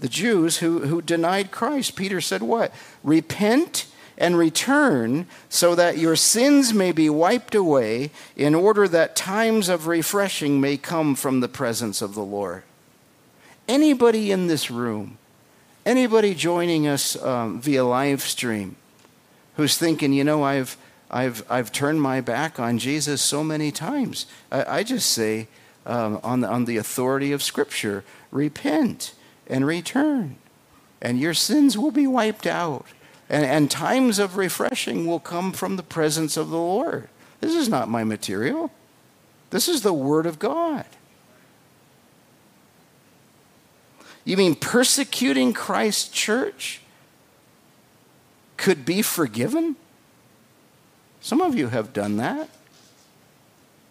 the 0.00 0.08
Jews, 0.08 0.58
who, 0.58 0.86
who 0.86 1.02
denied 1.02 1.50
Christ. 1.50 1.96
Peter 1.96 2.22
said, 2.22 2.42
What? 2.42 2.72
Repent 3.04 3.86
and 4.16 4.38
return 4.38 5.26
so 5.50 5.74
that 5.74 5.98
your 5.98 6.16
sins 6.16 6.72
may 6.72 6.92
be 6.92 7.10
wiped 7.10 7.54
away, 7.54 8.10
in 8.36 8.54
order 8.54 8.88
that 8.88 9.16
times 9.16 9.68
of 9.68 9.86
refreshing 9.86 10.62
may 10.62 10.78
come 10.78 11.14
from 11.14 11.40
the 11.40 11.48
presence 11.48 12.00
of 12.00 12.14
the 12.14 12.24
Lord. 12.24 12.62
Anybody 13.68 14.32
in 14.32 14.46
this 14.46 14.70
room, 14.70 15.18
anybody 15.86 16.34
joining 16.34 16.86
us 16.86 17.20
um, 17.22 17.60
via 17.60 17.84
live 17.84 18.20
stream, 18.20 18.76
who's 19.56 19.78
thinking, 19.78 20.12
you 20.12 20.24
know, 20.24 20.42
I've, 20.42 20.76
I've, 21.10 21.44
I've 21.48 21.72
turned 21.72 22.02
my 22.02 22.20
back 22.20 22.60
on 22.60 22.78
Jesus 22.78 23.22
so 23.22 23.42
many 23.42 23.70
times, 23.70 24.26
I, 24.52 24.78
I 24.78 24.82
just 24.82 25.10
say, 25.10 25.48
um, 25.86 26.20
on, 26.22 26.40
the, 26.40 26.48
on 26.48 26.64
the 26.64 26.76
authority 26.76 27.32
of 27.32 27.42
Scripture. 27.42 28.04
Repent 28.32 29.14
and 29.46 29.64
return, 29.64 30.36
and 31.00 31.20
your 31.20 31.32
sins 31.32 31.78
will 31.78 31.92
be 31.92 32.08
wiped 32.08 32.46
out. 32.46 32.86
And, 33.30 33.44
and 33.44 33.70
times 33.70 34.18
of 34.18 34.36
refreshing 34.36 35.06
will 35.06 35.20
come 35.20 35.52
from 35.52 35.76
the 35.76 35.82
presence 35.82 36.36
of 36.36 36.50
the 36.50 36.58
Lord. 36.58 37.08
This 37.40 37.54
is 37.54 37.68
not 37.68 37.88
my 37.88 38.04
material, 38.04 38.72
this 39.50 39.68
is 39.68 39.82
the 39.82 39.92
Word 39.92 40.26
of 40.26 40.38
God. 40.38 40.86
You 44.26 44.36
mean 44.36 44.56
persecuting 44.56 45.52
Christ's 45.52 46.08
church 46.08 46.80
could 48.56 48.84
be 48.84 49.00
forgiven? 49.00 49.76
Some 51.20 51.40
of 51.40 51.54
you 51.54 51.68
have 51.68 51.92
done 51.92 52.16
that. 52.16 52.48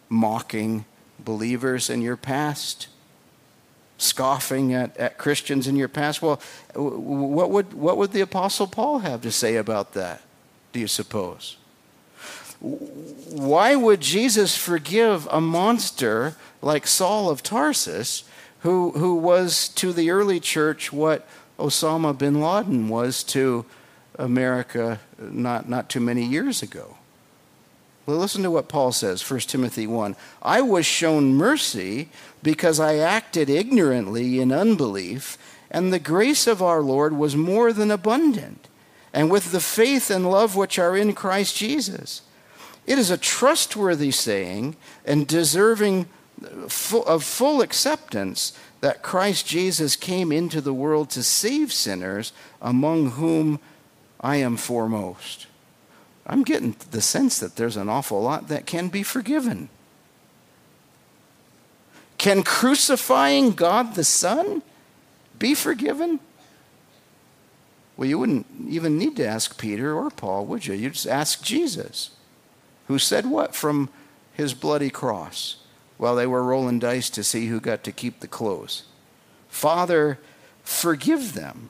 Mocking 0.10 0.84
believers 1.20 1.90
in 1.90 2.02
your 2.02 2.18
past, 2.18 2.90
scoffing 3.98 4.74
at, 4.74 4.96
at 4.98 5.18
Christians 5.18 5.68
in 5.68 5.78
your 5.78 5.88
past. 5.88 6.22
Well, 6.22 6.42
what 6.76 7.50
would, 7.50 7.74
what 7.74 7.98
would 7.98 8.12
the 8.12 8.20
Apostle 8.20 8.68
Paul 8.68 9.00
have 9.00 9.22
to 9.22 9.32
say 9.32 9.56
about 9.56 9.94
that, 9.94 10.22
do 10.74 10.82
you 10.82 10.88
suppose? 10.88 11.56
Why 12.60 13.76
would 13.76 14.02
Jesus 14.02 14.58
forgive 14.58 15.28
a 15.32 15.40
monster 15.40 16.36
like 16.62 16.88
Saul 16.88 17.30
of 17.30 17.42
Tarsus, 17.42 18.26
who, 18.66 18.90
who 18.94 19.14
was 19.14 19.70
to 19.70 19.94
the 19.94 20.10
early 20.10 20.40
church 20.40 20.92
what 20.92 21.28
Osama 21.60 22.18
bin 22.18 22.42
Laden 22.42 22.90
was 22.90 23.24
to 23.26 23.64
America 24.18 25.00
not, 25.20 25.70
not 25.70 25.88
too 25.88 26.00
many 26.00 26.26
years 26.26 26.64
ago? 26.64 26.98
Well, 28.08 28.18
listen 28.18 28.42
to 28.42 28.50
what 28.50 28.68
Paul 28.68 28.92
says, 28.92 29.30
1 29.30 29.42
Timothy 29.42 29.86
1. 29.86 30.16
I 30.42 30.62
was 30.62 30.88
shown 30.88 31.36
mercy 31.36 32.10
because 32.42 32.80
I 32.80 32.96
acted 32.96 33.52
ignorantly 33.52 34.40
in 34.40 34.52
unbelief, 34.52 35.38
and 35.70 35.94
the 35.94 36.00
grace 36.00 36.48
of 36.48 36.64
our 36.64 36.82
Lord 36.82 37.14
was 37.14 37.36
more 37.36 37.72
than 37.72 37.92
abundant, 37.92 38.68
and 39.14 39.30
with 39.30 39.52
the 39.52 39.60
faith 39.60 40.10
and 40.10 40.32
love 40.32 40.56
which 40.56 40.80
are 40.80 40.98
in 40.98 41.14
Christ 41.14 41.56
Jesus. 41.56 42.24
It 42.88 42.98
is 42.98 43.12
a 43.12 43.18
trustworthy 43.18 44.10
saying 44.10 44.76
and 45.06 45.28
deserving 45.28 46.08
of 46.44 47.24
full 47.24 47.62
acceptance 47.62 48.58
that 48.82 49.02
Christ 49.02 49.48
Jesus 49.48 49.96
came 49.96 50.32
into 50.32 50.62
the 50.62 50.74
world 50.74 51.10
to 51.12 51.24
save 51.24 51.72
sinners, 51.72 52.34
among 52.62 53.12
whom 53.12 53.60
I 54.20 54.38
am 54.38 54.58
foremost. 54.58 55.48
I'm 56.28 56.44
getting 56.44 56.76
the 56.92 57.02
sense 57.02 57.40
that 57.40 57.56
there's 57.56 57.78
an 57.78 57.90
awful 57.90 58.22
lot 58.22 58.48
that 58.48 58.66
can 58.66 58.90
be 58.90 59.04
forgiven. 59.04 59.70
Can 62.18 62.44
crucifying 62.44 63.52
God 63.52 63.96
the 63.96 64.04
Son 64.04 64.62
be 65.38 65.54
forgiven? 65.54 66.20
Well, 67.98 68.10
you 68.10 68.20
wouldn't 68.20 68.48
even 68.68 68.98
need 68.98 69.16
to 69.18 69.28
ask 69.28 69.58
Peter 69.58 69.94
or 69.94 70.10
Paul, 70.10 70.46
would 70.48 70.66
you? 70.66 70.74
You'd 70.74 70.94
just 70.94 71.08
ask 71.08 71.42
Jesus, 71.44 72.12
who 72.88 73.00
said 73.00 73.26
what 73.26 73.56
from 73.56 73.90
his 74.34 74.54
bloody 74.54 74.90
cross 74.90 75.58
while 75.98 76.16
they 76.16 76.28
were 76.28 76.44
rolling 76.44 76.80
dice 76.80 77.10
to 77.12 77.24
see 77.24 77.48
who 77.48 77.60
got 77.60 77.84
to 77.84 77.92
keep 77.92 78.20
the 78.20 78.28
clothes? 78.28 78.84
Father, 79.50 80.20
forgive 80.64 81.34
them, 81.34 81.70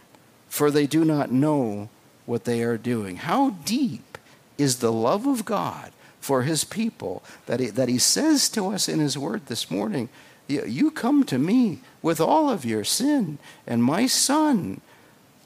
for 0.49 0.71
they 0.71 0.87
do 0.87 1.05
not 1.05 1.31
know 1.31 1.89
what 2.25 2.45
they 2.45 2.63
are 2.63 2.77
doing. 2.77 3.17
How 3.17 3.51
deep 3.65 4.17
is 4.57 4.77
the 4.77 4.91
love 4.91 5.25
of 5.27 5.45
God 5.45 5.91
for 6.19 6.41
his 6.41 6.63
people 6.63 7.23
that 7.45 7.59
he, 7.59 7.67
that 7.67 7.89
he 7.89 7.99
says 7.99 8.49
to 8.49 8.69
us 8.69 8.89
in 8.89 8.99
his 8.99 9.17
word 9.17 9.45
this 9.45 9.69
morning 9.69 10.09
you 10.47 10.91
come 10.91 11.23
to 11.25 11.37
me 11.37 11.79
with 12.01 12.19
all 12.19 12.49
of 12.49 12.65
your 12.65 12.83
sin, 12.83 13.37
and 13.65 13.83
my 13.83 14.05
son, 14.05 14.81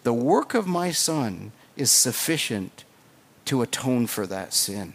the 0.04 0.14
work 0.14 0.54
of 0.54 0.68
my 0.68 0.92
son, 0.92 1.52
is 1.78 1.90
sufficient 1.90 2.84
to 3.46 3.62
atone 3.62 4.08
for 4.08 4.28
that 4.28 4.54
sin, 4.54 4.94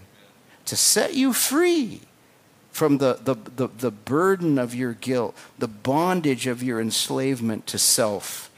to 0.67 0.77
set 0.77 1.15
you 1.15 1.33
free 1.33 2.03
from 2.75 2.99
the, 2.99 3.19
the, 3.23 3.37
the, 3.57 3.69
the, 3.69 3.91
burden 3.91 4.59
of 4.59 4.75
your 4.75 4.95
guilt, 4.95 5.37
the 5.59 5.69
bondage 5.69 6.49
of 6.49 6.61
your 6.61 6.81
enslavement 6.81 7.69
to 7.69 7.79
self 7.79 8.51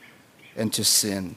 and 0.56 0.72
to 0.72 0.82
sin. 0.82 1.36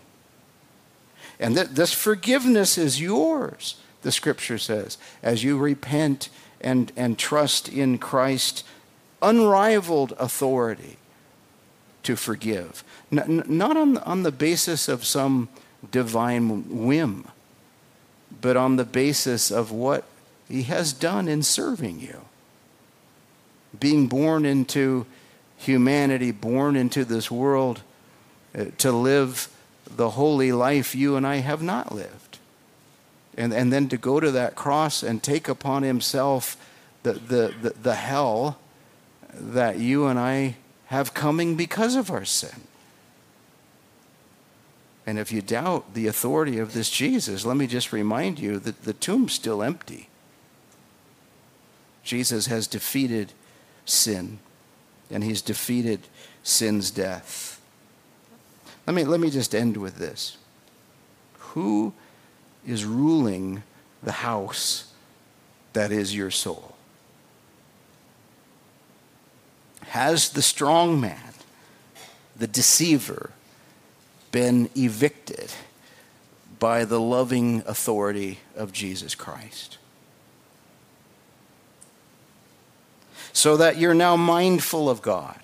And 1.42 1.56
this 1.58 1.94
forgiveness 1.94 2.78
is 2.78 3.02
yours 3.02 3.76
the 4.02 4.12
scripture 4.12 4.58
says, 4.58 4.98
as 5.22 5.44
you 5.44 5.58
repent 5.58 6.30
and, 6.62 6.92
and 6.96 7.18
trust 7.18 7.68
in 7.68 7.98
Christ's 7.98 8.64
unrivaled 9.22 10.14
authority 10.18 10.98
to 12.04 12.16
forgive. 12.16 12.84
N- 13.12 13.44
not 13.46 13.76
on, 13.76 13.98
on 13.98 14.24
the 14.24 14.32
basis 14.32 14.88
of 14.88 15.04
some 15.04 15.50
divine 15.92 16.86
whim, 16.86 17.28
but 18.42 18.56
on 18.56 18.78
the 18.78 18.86
basis 18.86 19.52
of 19.52 19.72
what 19.72 20.06
he 20.48 20.64
has 20.64 20.94
done 20.94 21.28
in 21.28 21.44
serving 21.44 22.00
you. 22.00 22.22
Being 23.78 24.07
born 24.07 24.45
into 24.45 25.05
humanity, 25.57 26.32
born 26.32 26.76
into 26.76 27.03
this 27.03 27.30
world 27.30 27.82
uh, 28.57 28.65
to 28.80 28.91
live 28.91 29.49
the 29.86 30.11
holy 30.11 30.51
life 30.51 30.95
you 30.95 31.15
and 31.15 31.28
I 31.28 31.38
have 31.38 31.61
not 31.61 31.93
lived 31.93 32.30
and, 33.39 33.53
and 33.53 33.72
then 33.72 33.88
to 33.88 33.97
go 33.97 34.20
to 34.20 34.32
that 34.32 34.55
cross 34.55 35.01
and 35.01 35.24
take 35.24 35.47
upon 35.47 35.84
himself 35.84 36.57
the, 37.03 37.13
the, 37.13 37.53
the, 37.61 37.70
the 37.70 37.95
hell 37.95 38.59
that 39.34 39.80
you 39.80 40.07
and 40.07 40.20
I 40.20 40.57
have 40.88 41.13
coming 41.13 41.55
because 41.55 41.95
of 41.95 42.11
our 42.11 42.26
sin. 42.26 42.61
And 45.07 45.17
if 45.17 45.32
you 45.32 45.41
doubt 45.41 45.93
the 45.93 46.07
authority 46.07 46.59
of 46.59 46.74
this 46.74 46.89
Jesus, 46.89 47.45
let 47.45 47.55
me 47.55 47.65
just 47.65 47.93
remind 47.93 48.39
you 48.39 48.59
that 48.59 48.84
the 48.84 48.93
tomb's 48.93 49.34
still 49.34 49.63
empty. 49.63 50.09
Jesus 52.03 52.47
has 52.47 52.67
defeated 52.67 53.32
sin, 53.90 54.40
and 55.10 55.24
he's 55.24 55.42
defeated 55.42 56.02
sin's 56.44 56.92
death. 56.92 57.62
Let 58.86 58.96
me, 58.96 59.04
let 59.04 59.20
me 59.20 59.30
just 59.30 59.54
end 59.54 59.78
with 59.78 59.98
this. 59.98 60.38
Who 61.40 61.94
is 62.66 62.86
ruling 62.86 63.64
the 64.04 64.12
house 64.12 64.92
that 65.74 65.92
is 65.92 66.16
your 66.16 66.32
soul? 66.32 66.76
Has 69.88 70.30
the 70.30 70.42
strong 70.42 71.02
man, 71.02 71.34
the 72.36 72.48
deceiver, 72.48 73.32
been 74.32 74.70
evicted 74.76 75.52
by 76.60 76.86
the 76.86 77.00
loving 77.00 77.64
authority 77.66 78.40
of 78.56 78.72
Jesus 78.72 79.16
Christ? 79.16 79.79
So 83.34 83.58
that 83.58 83.78
you're 83.78 83.94
now 83.94 84.16
mindful 84.16 84.90
of 84.90 85.02
God. 85.02 85.40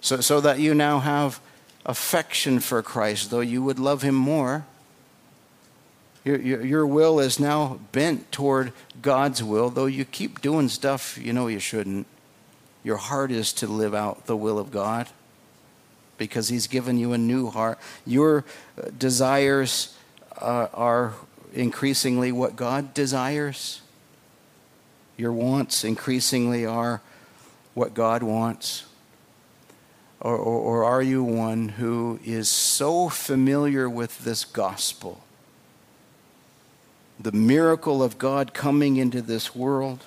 So, 0.00 0.20
so 0.20 0.40
that 0.40 0.58
you 0.58 0.74
now 0.74 1.00
have 1.00 1.40
affection 1.84 2.60
for 2.60 2.82
Christ, 2.82 3.30
though 3.30 3.40
you 3.40 3.62
would 3.62 3.78
love 3.78 4.02
him 4.02 4.14
more. 4.14 4.64
Your, 6.24 6.38
your, 6.38 6.64
your, 6.64 6.86
will 6.86 7.18
is 7.18 7.40
now 7.40 7.80
bent 7.92 8.30
toward 8.30 8.72
God's 9.00 9.42
will, 9.42 9.70
though 9.70 9.86
you 9.86 10.04
keep 10.04 10.42
doing 10.42 10.68
stuff 10.68 11.18
you 11.18 11.32
know 11.32 11.48
you 11.48 11.58
shouldn't. 11.58 12.06
Your 12.82 12.98
heart 12.98 13.30
is 13.30 13.52
to 13.54 13.66
live 13.66 13.94
out 13.94 14.26
the 14.26 14.36
will 14.36 14.58
of 14.58 14.70
God 14.70 15.08
because 16.18 16.48
He's 16.48 16.66
given 16.66 16.98
you 16.98 17.12
a 17.12 17.18
new 17.18 17.48
heart. 17.48 17.78
Your 18.06 18.44
uh, 18.78 18.90
desires 18.98 19.96
uh, 20.38 20.68
are 20.74 21.14
increasingly 21.54 22.32
what 22.32 22.56
God 22.56 22.92
desires. 22.92 23.80
Your 25.20 25.34
wants 25.34 25.84
increasingly 25.84 26.64
are 26.64 27.02
what 27.74 27.92
God 27.92 28.22
wants. 28.22 28.86
Or, 30.18 30.34
or, 30.34 30.82
or, 30.82 30.84
are 30.84 31.02
you 31.02 31.22
one 31.22 31.68
who 31.68 32.20
is 32.24 32.48
so 32.48 33.08
familiar 33.10 33.88
with 33.88 34.24
this 34.24 34.44
gospel, 34.44 35.22
the 37.18 37.32
miracle 37.32 38.02
of 38.02 38.18
God 38.18 38.52
coming 38.54 38.96
into 38.96 39.20
this 39.22 39.54
world 39.54 40.04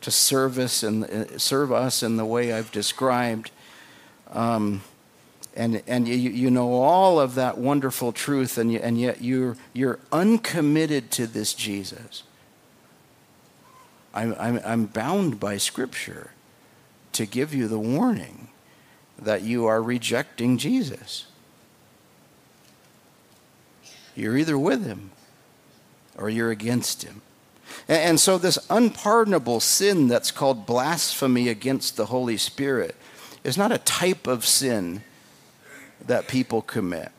to 0.00 0.10
serve 0.10 0.58
us 0.58 0.82
and 0.82 1.04
uh, 1.04 1.38
serve 1.38 1.72
us 1.72 2.02
in 2.02 2.16
the 2.16 2.26
way 2.26 2.52
I've 2.52 2.72
described, 2.72 3.50
um, 4.30 4.82
and, 5.54 5.82
and 5.86 6.06
you, 6.08 6.14
you 6.14 6.50
know 6.50 6.72
all 6.72 7.18
of 7.20 7.34
that 7.36 7.56
wonderful 7.56 8.12
truth, 8.12 8.58
and, 8.58 8.72
you, 8.72 8.78
and 8.80 8.98
yet 9.00 9.22
you're, 9.22 9.56
you're 9.72 9.98
uncommitted 10.10 11.10
to 11.12 11.26
this 11.26 11.54
Jesus. 11.54 12.22
I'm, 14.16 14.34
I'm, 14.38 14.60
I'm 14.64 14.86
bound 14.86 15.38
by 15.38 15.58
Scripture 15.58 16.30
to 17.12 17.26
give 17.26 17.54
you 17.54 17.68
the 17.68 17.78
warning 17.78 18.48
that 19.18 19.42
you 19.42 19.66
are 19.66 19.82
rejecting 19.82 20.56
Jesus. 20.56 21.26
You're 24.14 24.38
either 24.38 24.58
with 24.58 24.86
him 24.86 25.10
or 26.16 26.30
you're 26.30 26.50
against 26.50 27.02
him. 27.02 27.20
And, 27.88 28.18
so, 28.18 28.38
this 28.38 28.58
unpardonable 28.70 29.60
sin 29.60 30.08
that's 30.08 30.30
called 30.30 30.66
blasphemy 30.66 31.48
against 31.48 31.96
the 31.96 32.06
Holy 32.06 32.36
Spirit 32.36 32.96
is 33.44 33.58
not 33.58 33.70
a 33.70 33.78
type 33.78 34.26
of 34.26 34.46
sin 34.46 35.02
that 36.04 36.26
people 36.26 36.62
commit. 36.62 37.12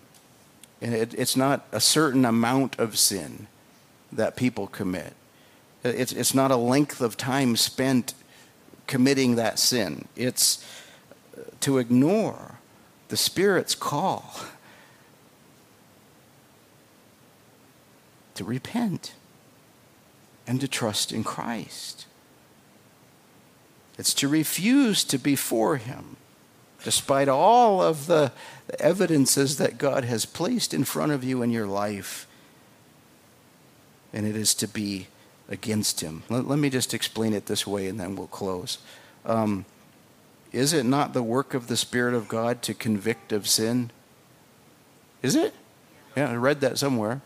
And 0.81 0.93
it, 0.93 1.13
it's 1.13 1.35
not 1.35 1.67
a 1.71 1.79
certain 1.79 2.25
amount 2.25 2.79
of 2.79 2.97
sin 2.97 3.47
that 4.11 4.35
people 4.35 4.67
commit. 4.67 5.13
It's, 5.83 6.11
it's 6.11 6.33
not 6.33 6.51
a 6.51 6.57
length 6.57 7.01
of 7.01 7.17
time 7.17 7.55
spent 7.55 8.13
committing 8.87 9.35
that 9.35 9.59
sin. 9.59 10.07
It's 10.15 10.65
uh, 11.37 11.41
to 11.61 11.77
ignore 11.77 12.59
the 13.09 13.17
Spirit's 13.17 13.75
call 13.75 14.33
to 18.35 18.43
repent 18.43 19.13
and 20.45 20.61
to 20.61 20.67
trust 20.67 21.11
in 21.11 21.23
Christ. 21.23 22.05
It's 23.97 24.13
to 24.15 24.27
refuse 24.27 25.03
to 25.05 25.17
be 25.17 25.35
for 25.35 25.77
Him 25.77 26.17
despite 26.83 27.27
all 27.27 27.81
of 27.81 28.07
the 28.07 28.31
evidences 28.79 29.57
that 29.57 29.77
God 29.77 30.05
has 30.05 30.25
placed 30.25 30.73
in 30.73 30.83
front 30.83 31.11
of 31.11 31.23
you 31.23 31.41
in 31.41 31.51
your 31.51 31.67
life. 31.67 32.27
And 34.13 34.25
it 34.25 34.35
is 34.35 34.53
to 34.55 34.67
be 34.67 35.07
against 35.49 36.01
Him. 36.01 36.23
Let, 36.29 36.47
let 36.47 36.59
me 36.59 36.69
just 36.69 36.93
explain 36.93 37.33
it 37.33 37.45
this 37.45 37.65
way 37.65 37.87
and 37.87 37.99
then 37.99 38.15
we'll 38.15 38.27
close. 38.27 38.77
Um, 39.25 39.65
is 40.51 40.73
it 40.73 40.85
not 40.85 41.13
the 41.13 41.23
work 41.23 41.53
of 41.53 41.67
the 41.67 41.77
Spirit 41.77 42.13
of 42.13 42.27
God 42.27 42.61
to 42.63 42.73
convict 42.73 43.31
of 43.31 43.47
sin? 43.47 43.91
Is 45.21 45.35
it? 45.35 45.53
Yeah, 46.15 46.31
I 46.31 46.35
read 46.35 46.61
that 46.61 46.77
somewhere. 46.77 47.21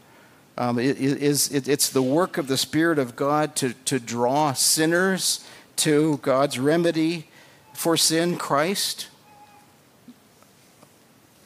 Um, 0.57 0.79
it, 0.79 0.99
it, 0.99 1.21
it, 1.21 1.67
it's 1.67 1.89
the 1.89 2.01
work 2.01 2.37
of 2.37 2.47
the 2.47 2.57
Spirit 2.57 2.99
of 2.99 3.15
God 3.15 3.55
to, 3.57 3.73
to 3.85 3.99
draw 3.99 4.53
sinners 4.53 5.45
to 5.77 6.17
God's 6.17 6.59
remedy 6.59 7.27
for 7.73 7.95
sin, 7.95 8.37
Christ. 8.37 9.07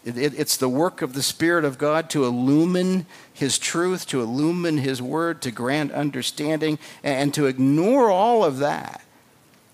It, 0.04 0.18
it's 0.18 0.58
the 0.58 0.70
work 0.70 1.02
of 1.02 1.14
the 1.14 1.24
Spirit 1.24 1.66
of 1.66 1.78
God 1.78 2.10
to 2.12 2.26
illumine 2.26 3.06
His 3.36 3.60
truth, 3.60 4.08
to 4.08 4.22
illumine 4.22 4.78
His 4.78 5.02
word, 5.02 5.42
to 5.42 5.52
grant 5.52 5.92
understanding, 5.92 6.80
and, 7.04 7.34
to 7.34 7.48
ignore 7.48 8.10
all 8.10 8.46
of 8.46 8.60
that, 8.60 9.04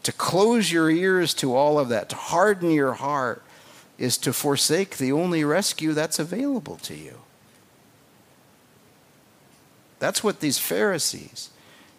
to 0.02 0.12
close 0.12 0.72
your 0.72 0.90
ears 0.90 1.36
to 1.36 1.56
all 1.56 1.78
of 1.78 1.88
that, 1.90 2.10
to 2.10 2.16
harden 2.16 2.72
your 2.72 2.94
heart, 2.94 3.44
is 4.00 4.18
to 4.18 4.34
forsake 4.34 4.98
the 4.98 5.12
only 5.12 5.44
rescue 5.44 5.94
that's 5.94 6.18
available 6.18 6.78
to 6.78 6.96
you. 6.96 7.20
That's 10.00 10.24
what 10.24 10.40
these 10.40 10.58
Pharisees 10.58 11.52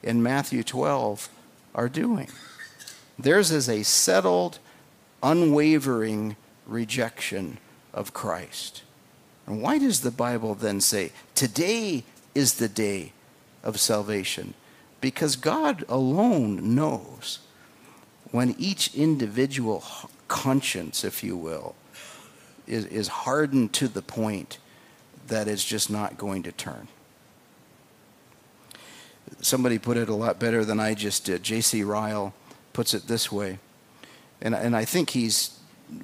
in 0.02 0.20
Matthew 0.20 0.64
12 0.64 1.28
are 1.76 1.88
doing. 1.88 2.28
Theirs 3.16 3.52
is 3.52 3.68
a 3.68 3.84
settled, 3.84 4.58
unwavering 5.22 6.34
rejection 6.66 7.58
of 7.94 8.12
Christ. 8.12 8.82
And 9.46 9.60
why 9.60 9.78
does 9.78 10.00
the 10.00 10.10
Bible 10.10 10.54
then 10.54 10.80
say, 10.80 11.12
today 11.34 12.04
is 12.34 12.54
the 12.54 12.68
day 12.68 13.12
of 13.62 13.80
salvation? 13.80 14.54
Because 15.00 15.36
God 15.36 15.84
alone 15.88 16.74
knows 16.74 17.40
when 18.30 18.54
each 18.58 18.94
individual 18.94 19.84
conscience, 20.28 21.04
if 21.04 21.22
you 21.22 21.36
will, 21.36 21.74
is, 22.66 22.86
is 22.86 23.08
hardened 23.08 23.72
to 23.74 23.88
the 23.88 24.02
point 24.02 24.58
that 25.26 25.48
it's 25.48 25.64
just 25.64 25.90
not 25.90 26.16
going 26.16 26.42
to 26.44 26.52
turn. 26.52 26.88
Somebody 29.40 29.78
put 29.78 29.96
it 29.96 30.08
a 30.08 30.14
lot 30.14 30.38
better 30.38 30.64
than 30.64 30.78
I 30.78 30.94
just 30.94 31.24
did. 31.24 31.42
J.C. 31.42 31.82
Ryle 31.82 32.32
puts 32.72 32.94
it 32.94 33.08
this 33.08 33.32
way, 33.32 33.58
and, 34.40 34.54
and 34.54 34.76
I 34.76 34.84
think 34.84 35.10
he's 35.10 35.58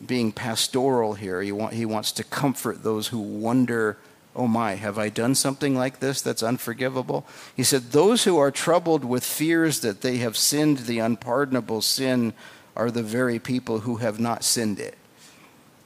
being 0.07 0.33
pastoral 0.33 1.14
here. 1.14 1.43
He, 1.43 1.53
want, 1.53 1.74
he 1.74 1.85
wants 1.85 2.12
to 2.12 2.24
comfort 2.24 2.83
those 2.83 3.09
who 3.09 3.18
wonder, 3.18 3.97
oh 4.37 4.47
my, 4.47 4.74
have 4.74 4.99
I 4.99 5.09
done 5.09 5.35
something 5.35 5.76
like 5.76 6.01
this 6.01 6.20
that's 6.20 6.43
unforgivable? 6.43 7.26
He 7.57 7.62
said, 7.62 7.93
Those 7.93 8.24
who 8.24 8.39
are 8.39 8.51
troubled 8.51 9.05
with 9.05 9.24
fears 9.24 9.81
that 9.81 10.01
they 10.03 10.18
have 10.18 10.37
sinned 10.37 10.79
the 10.79 10.99
unpardonable 10.99 11.83
sin 11.83 12.35
are 12.76 12.91
the 12.91 13.03
very 13.03 13.39
people 13.39 13.81
who 13.81 13.97
have 13.97 14.20
not 14.20 14.45
sinned 14.45 14.79
it. 14.79 14.97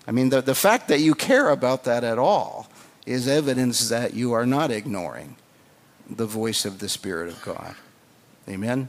I 0.07 0.11
mean, 0.11 0.31
the, 0.31 0.41
the 0.41 0.55
fact 0.55 0.89
that 0.89 1.01
you 1.01 1.15
care 1.15 1.49
about 1.49 1.85
that 1.85 2.05
at 2.05 2.19
all 2.19 2.69
is 3.07 3.27
evidence 3.27 3.89
that 3.89 4.15
you 4.15 4.33
are 4.33 4.47
not 4.47 4.71
ignoring 4.71 5.37
the 6.09 6.27
voice 6.27 6.65
of 6.65 6.79
the 6.81 6.89
Spirit 6.89 7.29
of 7.29 7.41
God. 7.43 7.75
Amen? 8.49 8.89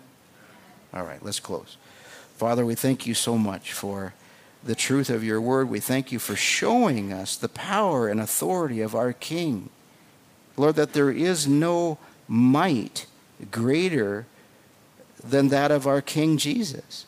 All 0.93 1.03
right, 1.03 1.23
let's 1.23 1.39
close. 1.39 1.77
Father, 2.37 2.65
we 2.65 2.75
thank 2.75 3.07
you 3.07 3.13
so 3.13 3.37
much 3.37 3.73
for 3.73 4.13
the 4.65 4.75
truth 4.75 5.09
of 5.09 5.23
your 5.23 5.41
word. 5.41 5.69
We 5.69 5.79
thank 5.79 6.11
you 6.11 6.19
for 6.19 6.35
showing 6.35 7.11
us 7.11 7.35
the 7.35 7.49
power 7.49 8.07
and 8.07 8.19
authority 8.19 8.81
of 8.81 8.95
our 8.95 9.13
King. 9.13 9.69
Lord, 10.55 10.75
that 10.75 10.93
there 10.93 11.11
is 11.11 11.47
no 11.47 11.97
might 12.27 13.05
greater 13.51 14.25
than 15.23 15.49
that 15.49 15.71
of 15.71 15.87
our 15.87 16.01
King 16.01 16.37
Jesus. 16.37 17.05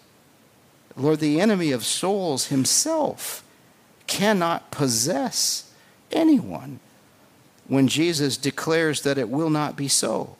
Lord, 0.97 1.19
the 1.19 1.39
enemy 1.39 1.71
of 1.71 1.85
souls 1.85 2.47
himself 2.47 3.43
cannot 4.07 4.71
possess 4.71 5.71
anyone 6.11 6.79
when 7.67 7.87
Jesus 7.87 8.37
declares 8.37 9.01
that 9.01 9.17
it 9.17 9.29
will 9.29 9.49
not 9.49 9.75
be 9.75 9.87
so. 9.87 10.35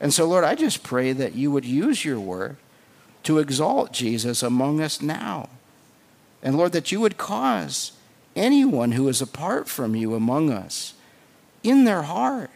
And 0.00 0.12
so, 0.12 0.26
Lord, 0.26 0.44
I 0.44 0.54
just 0.54 0.82
pray 0.82 1.12
that 1.12 1.34
you 1.34 1.50
would 1.50 1.64
use 1.64 2.04
your 2.04 2.20
word 2.20 2.56
to 3.22 3.38
exalt 3.38 3.92
Jesus 3.92 4.42
among 4.42 4.80
us 4.80 5.00
now. 5.00 5.48
And 6.42 6.56
Lord, 6.56 6.72
that 6.72 6.90
you 6.90 7.00
would 7.00 7.16
cause 7.16 7.92
anyone 8.34 8.92
who 8.92 9.08
is 9.08 9.22
apart 9.22 9.68
from 9.68 9.94
you 9.94 10.14
among 10.14 10.50
us 10.50 10.94
in 11.62 11.84
their 11.84 12.02
heart 12.02 12.50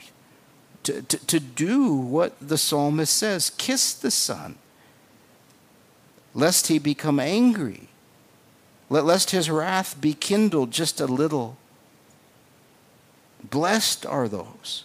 to, 0.83 1.03
to, 1.03 1.27
to 1.27 1.41
do 1.41 1.93
what 1.93 2.35
the 2.41 2.59
psalmist 2.59 3.17
says 3.17 3.51
kiss 3.51 3.93
the 3.93 4.11
Son, 4.11 4.57
lest 6.35 6.67
he 6.67 6.79
become 6.79 7.21
angry, 7.21 7.89
lest 8.89 9.31
his 9.31 9.51
wrath 9.51 10.01
be 10.01 10.15
kindled 10.15 10.71
just 10.71 11.01
a 11.01 11.07
little. 11.07 11.57
Blessed 13.43 14.05
are 14.07 14.29
those 14.29 14.85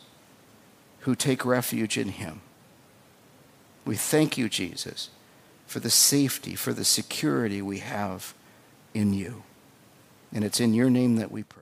who 1.02 1.16
take 1.16 1.46
refuge 1.46 1.98
in 1.98 2.10
him. 2.10 2.42
We 3.86 3.96
thank 3.96 4.38
you, 4.38 4.50
Jesus, 4.50 5.10
for 5.66 5.80
the 5.80 5.90
safety, 5.90 6.54
for 6.54 6.74
the 6.74 6.86
security 6.86 7.62
we 7.62 7.80
have 7.80 8.36
in 8.94 9.14
you. 9.14 9.44
And 10.34 10.44
it's 10.44 10.60
in 10.60 10.74
your 10.74 10.90
name 10.90 11.18
that 11.18 11.32
we 11.32 11.44
pray. 11.44 11.61